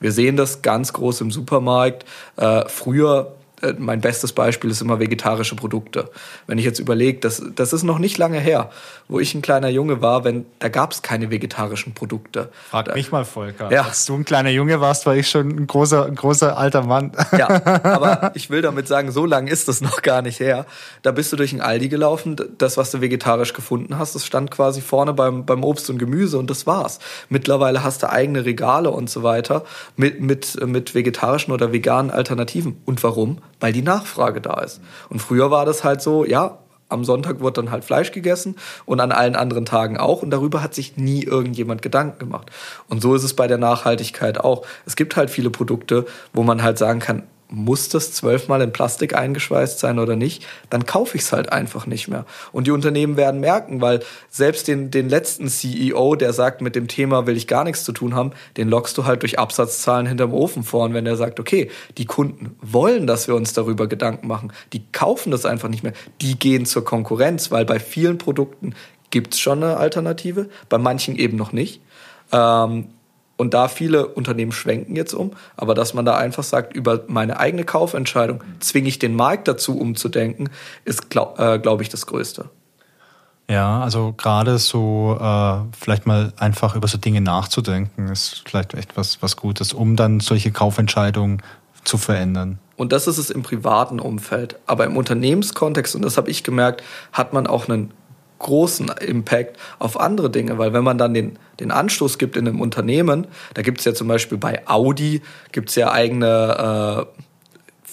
[0.00, 2.04] Wir sehen das ganz groß im Supermarkt.
[2.36, 3.35] Äh, früher
[3.78, 6.10] mein bestes Beispiel ist immer vegetarische Produkte.
[6.46, 8.70] Wenn ich jetzt überlege, das, das ist noch nicht lange her,
[9.08, 12.50] wo ich ein kleiner Junge war, wenn da gab es keine vegetarischen Produkte.
[12.70, 13.72] Frag da, mich mal, Volker.
[13.72, 13.82] Ja.
[13.82, 17.12] Als du ein kleiner Junge warst, war ich schon ein großer, ein großer alter Mann.
[17.36, 17.48] Ja,
[17.82, 20.66] aber ich will damit sagen, so lange ist das noch gar nicht her.
[21.02, 24.50] Da bist du durch ein Aldi gelaufen, das, was du vegetarisch gefunden hast, das stand
[24.50, 26.98] quasi vorne beim, beim Obst und Gemüse und das war's.
[27.30, 29.64] Mittlerweile hast du eigene Regale und so weiter
[29.96, 32.80] mit, mit, mit vegetarischen oder veganen Alternativen.
[32.84, 33.38] Und warum?
[33.60, 34.80] Weil die Nachfrage da ist.
[35.08, 39.00] Und früher war das halt so, ja, am Sonntag wird dann halt Fleisch gegessen und
[39.00, 40.22] an allen anderen Tagen auch.
[40.22, 42.50] Und darüber hat sich nie irgendjemand Gedanken gemacht.
[42.88, 44.64] Und so ist es bei der Nachhaltigkeit auch.
[44.84, 49.14] Es gibt halt viele Produkte, wo man halt sagen kann, muss das zwölfmal in Plastik
[49.14, 52.24] eingeschweißt sein oder nicht, dann kaufe ich es halt einfach nicht mehr.
[52.52, 56.88] Und die Unternehmen werden merken, weil selbst den, den letzten CEO, der sagt, mit dem
[56.88, 60.32] Thema will ich gar nichts zu tun haben, den lockst du halt durch Absatzzahlen hinterm
[60.32, 60.84] Ofen vor.
[60.84, 64.82] Und wenn der sagt, okay, die Kunden wollen, dass wir uns darüber Gedanken machen, die
[64.92, 68.74] kaufen das einfach nicht mehr, die gehen zur Konkurrenz, weil bei vielen Produkten
[69.10, 71.80] gibt es schon eine Alternative, bei manchen eben noch nicht.
[72.32, 72.88] Ähm,
[73.36, 77.38] und da viele Unternehmen schwenken jetzt um, aber dass man da einfach sagt, über meine
[77.38, 80.48] eigene Kaufentscheidung zwinge ich den Markt dazu umzudenken,
[80.84, 82.48] ist, glaube äh, glaub ich, das Größte.
[83.48, 88.96] Ja, also gerade so äh, vielleicht mal einfach über so Dinge nachzudenken, ist vielleicht echt
[88.96, 91.42] was, was Gutes, um dann solche Kaufentscheidungen
[91.84, 92.58] zu verändern.
[92.76, 94.58] Und das ist es im privaten Umfeld.
[94.66, 96.82] Aber im Unternehmenskontext, und das habe ich gemerkt,
[97.12, 97.92] hat man auch einen
[98.38, 102.60] großen Impact auf andere Dinge, weil wenn man dann den, den Anstoß gibt in einem
[102.60, 105.22] Unternehmen, da gibt es ja zum Beispiel bei Audi,
[105.52, 107.22] gibt es ja eigene äh,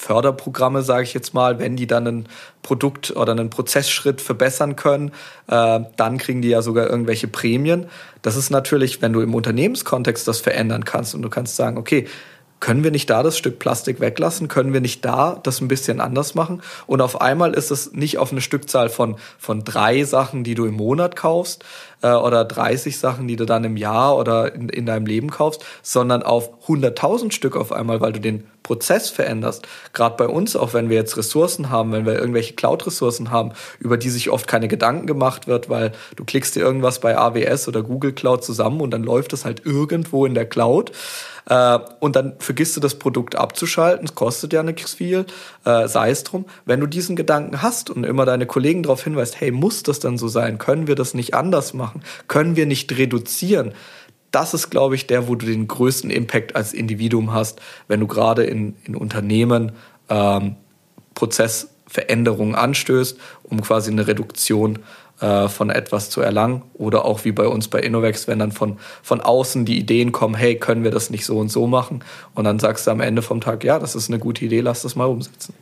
[0.04, 2.28] Förderprogramme, sage ich jetzt mal, wenn die dann ein
[2.62, 5.12] Produkt oder einen Prozessschritt verbessern können,
[5.48, 7.88] äh, dann kriegen die ja sogar irgendwelche Prämien.
[8.22, 12.08] Das ist natürlich, wenn du im Unternehmenskontext das verändern kannst und du kannst sagen, okay,
[12.64, 14.48] können wir nicht da das Stück Plastik weglassen?
[14.48, 16.62] Können wir nicht da das ein bisschen anders machen?
[16.88, 20.64] Und auf einmal ist es nicht auf eine Stückzahl von, von drei Sachen, die du
[20.64, 21.66] im Monat kaufst,
[22.04, 25.66] äh, oder 30 Sachen, die du dann im Jahr oder in, in deinem Leben kaufst,
[25.82, 29.68] sondern auf 100.000 Stück auf einmal, weil du den Prozess veränderst.
[29.92, 33.98] Gerade bei uns, auch wenn wir jetzt Ressourcen haben, wenn wir irgendwelche Cloud-Ressourcen haben, über
[33.98, 37.84] die sich oft keine Gedanken gemacht wird, weil du klickst dir irgendwas bei AWS oder
[37.84, 40.92] Google Cloud zusammen und dann läuft es halt irgendwo in der Cloud.
[41.46, 45.26] Äh, und dann vergisst du das Produkt abzuschalten, es kostet ja nichts viel,
[45.66, 46.46] äh, sei es drum.
[46.66, 50.18] Wenn du diesen Gedanken hast und immer deine Kollegen darauf hinweist, hey, muss das dann
[50.18, 50.58] so sein?
[50.58, 51.93] Können wir das nicht anders machen?
[52.28, 53.74] Können wir nicht reduzieren?
[54.34, 58.08] das ist, glaube ich, der, wo du den größten Impact als Individuum hast, wenn du
[58.08, 59.74] gerade in, in Unternehmen
[60.10, 60.56] ähm,
[61.14, 64.80] Prozessveränderungen anstößt, um quasi eine Reduktion
[65.22, 66.64] äh, von etwas zu erlangen.
[66.74, 70.34] Oder auch wie bei uns bei Innovex, wenn dann von, von außen die Ideen kommen,
[70.34, 72.04] hey, können wir das nicht so und so machen?
[72.34, 74.82] Und dann sagst du am Ende vom Tag, ja, das ist eine gute Idee, lass
[74.82, 75.54] das mal umsetzen.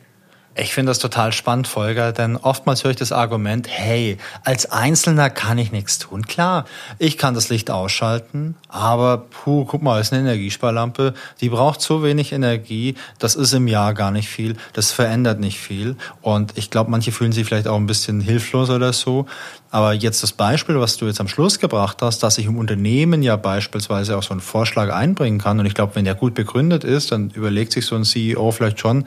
[0.54, 5.30] Ich finde das total spannend, Volker, denn oftmals höre ich das Argument, hey, als Einzelner
[5.30, 6.26] kann ich nichts tun.
[6.26, 6.66] Klar,
[6.98, 12.02] ich kann das Licht ausschalten, aber puh, guck mal, ist eine Energiesparlampe, die braucht so
[12.02, 15.96] wenig Energie, das ist im Jahr gar nicht viel, das verändert nicht viel.
[16.20, 19.24] Und ich glaube, manche fühlen sich vielleicht auch ein bisschen hilflos oder so.
[19.72, 23.22] Aber jetzt das Beispiel, was du jetzt am Schluss gebracht hast, dass ich im Unternehmen
[23.22, 25.58] ja beispielsweise auch so einen Vorschlag einbringen kann.
[25.58, 28.80] Und ich glaube, wenn der gut begründet ist, dann überlegt sich so ein CEO vielleicht
[28.80, 29.06] schon,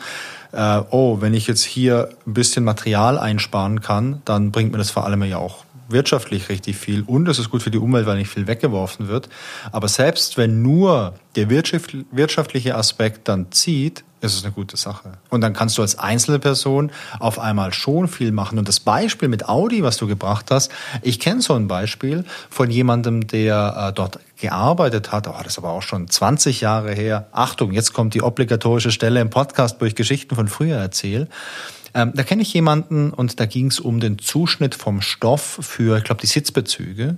[0.53, 4.89] äh, oh, wenn ich jetzt hier ein bisschen Material einsparen kann, dann bringt mir das
[4.89, 8.17] vor allem ja auch wirtschaftlich richtig viel und es ist gut für die Umwelt, weil
[8.17, 9.29] nicht viel weggeworfen wird.
[9.71, 15.13] Aber selbst wenn nur der wirtschaftliche Aspekt dann zieht, ist es eine gute Sache.
[15.29, 18.57] Und dann kannst du als einzelne Person auf einmal schon viel machen.
[18.57, 20.71] Und das Beispiel mit Audi, was du gebracht hast,
[21.01, 25.27] ich kenne so ein Beispiel von jemandem, der äh, dort gearbeitet hat.
[25.27, 27.27] Oh, das ist aber auch schon 20 Jahre her.
[27.31, 31.27] Achtung, jetzt kommt die obligatorische Stelle im Podcast, wo ich Geschichten von früher erzähle.
[31.95, 35.97] Ähm, da kenne ich jemanden und da ging es um den Zuschnitt vom Stoff für,
[35.97, 37.17] ich glaube, die Sitzbezüge.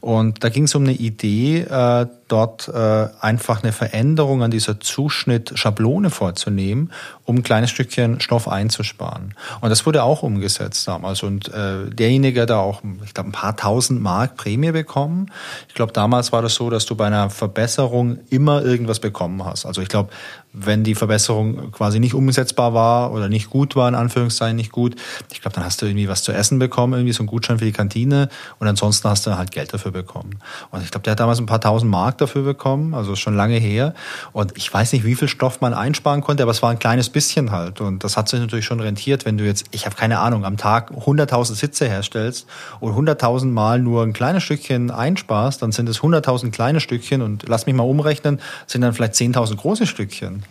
[0.00, 4.80] Und da ging es um eine Idee, äh, dort äh, einfach eine Veränderung an dieser
[4.80, 6.90] Zuschnittschablone vorzunehmen,
[7.24, 9.34] um ein kleines Stückchen Stoff einzusparen.
[9.60, 11.22] Und das wurde auch umgesetzt damals.
[11.22, 15.30] Und äh, derjenige hat da auch, ich glaube, ein paar tausend Mark Prämie bekommen.
[15.68, 19.64] Ich glaube, damals war das so, dass du bei einer Verbesserung immer irgendwas bekommen hast.
[19.64, 20.10] Also ich glaube,
[20.58, 24.96] wenn die Verbesserung quasi nicht umsetzbar war oder nicht gut war, in Anführungszeichen nicht gut,
[25.30, 27.66] ich glaube, dann hast du irgendwie was zu essen bekommen, irgendwie so einen Gutschein für
[27.66, 30.38] die Kantine und ansonsten hast du halt Geld dafür bekommen.
[30.70, 33.58] Und ich glaube, der hat damals ein paar tausend Mark dafür bekommen, also schon lange
[33.58, 33.92] her.
[34.32, 37.10] Und ich weiß nicht, wie viel Stoff man einsparen konnte, aber es war ein kleines
[37.10, 37.82] bisschen halt.
[37.82, 40.56] Und das hat sich natürlich schon rentiert, wenn du jetzt, ich habe keine Ahnung, am
[40.56, 42.46] Tag 100.000 Sitze herstellst
[42.80, 47.46] und 100.000 Mal nur ein kleines Stückchen einsparst, dann sind es 100.000 kleine Stückchen und
[47.46, 50.45] lass mich mal umrechnen, sind dann vielleicht 10.000 große Stückchen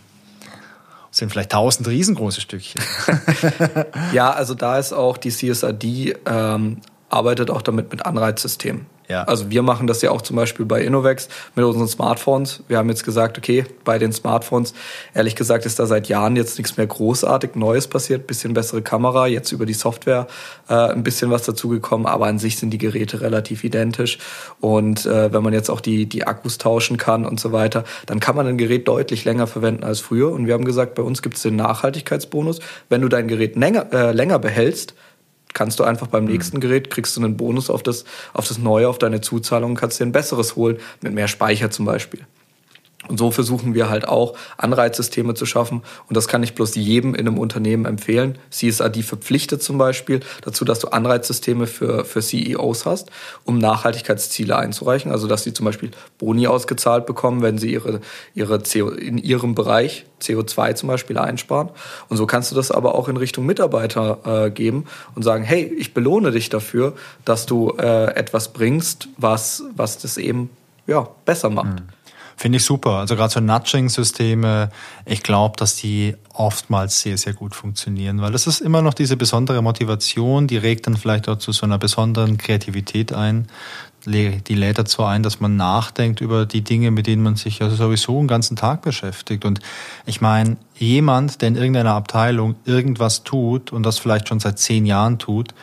[1.16, 2.82] sind vielleicht tausend riesengroße Stückchen.
[4.12, 6.78] ja, also da ist auch die CSRD ähm,
[7.08, 8.86] arbeitet auch damit mit Anreizsystemen.
[9.08, 9.22] Ja.
[9.24, 12.62] Also wir machen das ja auch zum Beispiel bei Innovex mit unseren Smartphones.
[12.68, 14.74] Wir haben jetzt gesagt, okay, bei den Smartphones,
[15.14, 18.26] ehrlich gesagt, ist da seit Jahren jetzt nichts mehr großartig Neues passiert.
[18.26, 20.26] Bisschen bessere Kamera, jetzt über die Software
[20.68, 24.18] äh, ein bisschen was dazugekommen, aber an sich sind die Geräte relativ identisch.
[24.60, 28.20] Und äh, wenn man jetzt auch die, die Akkus tauschen kann und so weiter, dann
[28.20, 30.32] kann man ein Gerät deutlich länger verwenden als früher.
[30.32, 32.60] Und wir haben gesagt, bei uns gibt es den Nachhaltigkeitsbonus.
[32.88, 34.94] Wenn du dein Gerät länger, äh, länger behältst,
[35.56, 36.32] kannst du einfach beim mhm.
[36.32, 38.04] nächsten Gerät, kriegst du einen Bonus auf das,
[38.34, 41.86] auf das Neue, auf deine Zuzahlung, kannst dir ein besseres holen, mit mehr Speicher zum
[41.86, 42.20] Beispiel.
[43.08, 45.82] Und so versuchen wir halt auch Anreizsysteme zu schaffen.
[46.08, 48.38] Und das kann ich bloß jedem in einem Unternehmen empfehlen.
[48.50, 53.10] CSRD verpflichtet zum Beispiel dazu, dass du Anreizsysteme für, für CEOs hast,
[53.44, 55.10] um Nachhaltigkeitsziele einzureichen.
[55.10, 58.00] Also, dass sie zum Beispiel Boni ausgezahlt bekommen, wenn sie ihre,
[58.34, 61.70] ihre CO, in ihrem Bereich CO2 zum Beispiel einsparen.
[62.08, 65.64] Und so kannst du das aber auch in Richtung Mitarbeiter äh, geben und sagen, hey,
[65.78, 70.50] ich belohne dich dafür, dass du äh, etwas bringst, was, was das eben
[70.86, 71.80] ja, besser macht.
[71.80, 71.95] Mhm.
[72.38, 72.90] Finde ich super.
[72.90, 74.70] Also gerade so Nudging-Systeme,
[75.06, 79.16] ich glaube, dass die oftmals sehr, sehr gut funktionieren, weil das ist immer noch diese
[79.16, 83.46] besondere Motivation, die regt dann vielleicht auch zu so einer besonderen Kreativität ein.
[84.04, 87.74] Die lädt dazu ein, dass man nachdenkt über die Dinge, mit denen man sich also
[87.74, 89.44] sowieso einen ganzen Tag beschäftigt.
[89.44, 89.58] Und
[90.04, 94.84] ich meine, jemand, der in irgendeiner Abteilung irgendwas tut und das vielleicht schon seit zehn
[94.86, 95.54] Jahren tut,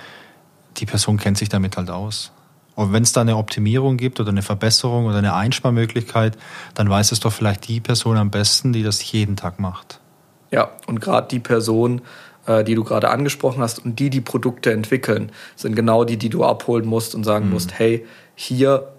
[0.77, 2.31] die Person kennt sich damit halt aus.
[2.75, 6.37] Und wenn es da eine Optimierung gibt oder eine Verbesserung oder eine Einsparmöglichkeit,
[6.73, 9.99] dann weiß es doch vielleicht die Person am besten, die das jeden Tag macht.
[10.51, 12.01] Ja, und gerade die Person,
[12.45, 16.29] äh, die du gerade angesprochen hast und die die Produkte entwickeln, sind genau die, die
[16.29, 17.53] du abholen musst und sagen mhm.
[17.53, 18.05] musst, hey,
[18.35, 18.91] hier,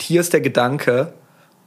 [0.00, 1.12] hier ist der Gedanke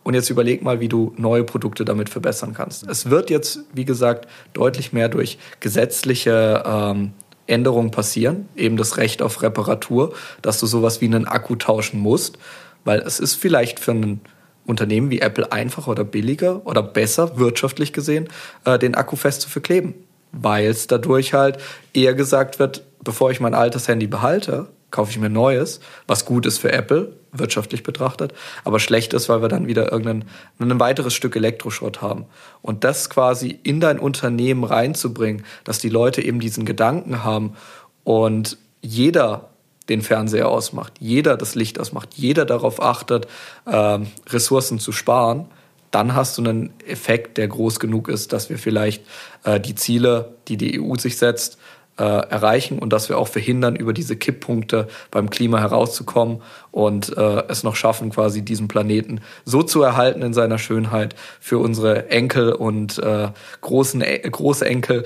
[0.03, 2.87] und jetzt überleg mal, wie du neue Produkte damit verbessern kannst.
[2.87, 7.13] Es wird jetzt, wie gesagt, deutlich mehr durch gesetzliche ähm,
[7.47, 12.37] Änderungen passieren, eben das Recht auf Reparatur, dass du sowas wie einen Akku tauschen musst,
[12.83, 14.21] weil es ist vielleicht für ein
[14.65, 18.29] Unternehmen wie Apple einfacher oder billiger oder besser wirtschaftlich gesehen,
[18.65, 19.95] äh, den Akku fest zu verkleben,
[20.31, 21.57] weil es dadurch halt
[21.93, 26.45] eher gesagt wird, bevor ich mein altes Handy behalte, kaufe ich mir neues, was gut
[26.45, 28.33] ist für Apple, wirtschaftlich betrachtet,
[28.63, 30.25] aber schlecht ist, weil wir dann wieder irgendein
[30.59, 32.25] ein weiteres Stück Elektroschrott haben.
[32.61, 37.55] Und das quasi in dein Unternehmen reinzubringen, dass die Leute eben diesen Gedanken haben
[38.03, 39.49] und jeder
[39.89, 43.27] den Fernseher ausmacht, jeder das Licht ausmacht, jeder darauf achtet,
[43.65, 43.99] äh,
[44.29, 45.47] Ressourcen zu sparen,
[45.91, 49.03] dann hast du einen Effekt, der groß genug ist, dass wir vielleicht
[49.43, 51.57] äh, die Ziele, die die EU sich setzt,
[52.01, 56.41] äh, erreichen und dass wir auch verhindern, über diese Kipppunkte beim Klima herauszukommen
[56.71, 61.59] und äh, es noch schaffen, quasi diesen Planeten so zu erhalten in seiner Schönheit für
[61.59, 63.29] unsere Enkel und äh,
[63.61, 65.03] großen äh, Großenkel,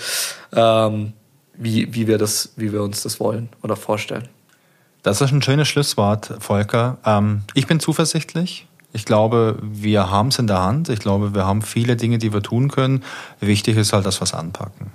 [0.56, 1.12] ähm,
[1.58, 4.30] wie, wie, wir das, wie wir uns das wollen oder vorstellen.
[5.04, 6.98] Das ist ein schönes Schlusswort, Volker.
[7.06, 8.68] Ähm, ich bin zuversichtlich.
[8.94, 10.88] Ich glaube, wir haben es in der Hand.
[10.88, 13.04] Ich glaube, wir haben viele Dinge, die wir tun können.
[13.42, 14.92] Wichtig ist halt, dass wir es anpacken.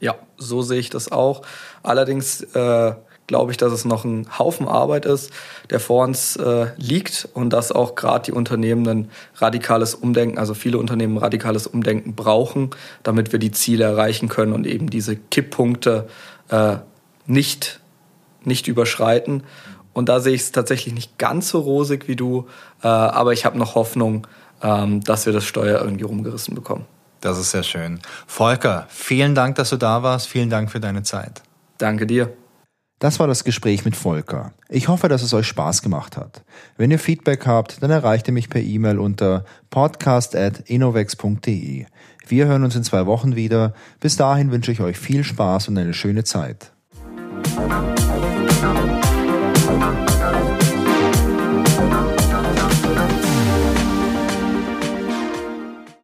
[0.00, 1.42] Ja, so sehe ich das auch.
[1.82, 2.94] Allerdings äh,
[3.28, 5.30] glaube ich, dass es noch ein Haufen Arbeit ist,
[5.70, 10.54] der vor uns äh, liegt und dass auch gerade die Unternehmen ein radikales Umdenken, also
[10.54, 12.70] viele Unternehmen radikales Umdenken brauchen,
[13.04, 16.08] damit wir die Ziele erreichen können und eben diese Kipppunkte
[16.48, 16.76] äh,
[17.26, 17.80] nicht,
[18.44, 19.44] nicht überschreiten.
[19.92, 22.46] Und da sehe ich es tatsächlich nicht ganz so rosig wie du,
[22.82, 24.26] äh, aber ich habe noch Hoffnung,
[24.62, 26.86] ähm, dass wir das Steuer irgendwie rumgerissen bekommen.
[27.20, 28.00] Das ist sehr schön.
[28.26, 30.28] Volker, vielen Dank, dass du da warst.
[30.28, 31.42] Vielen Dank für deine Zeit.
[31.78, 32.32] Danke dir.
[33.00, 34.52] Das war das Gespräch mit Volker.
[34.68, 36.42] Ich hoffe, dass es euch Spaß gemacht hat.
[36.76, 41.86] Wenn ihr Feedback habt, dann erreicht ihr mich per E-Mail unter podcast.innovex.de.
[42.26, 43.72] Wir hören uns in zwei Wochen wieder.
[44.00, 46.72] Bis dahin wünsche ich euch viel Spaß und eine schöne Zeit.
[48.60, 49.07] Thank you.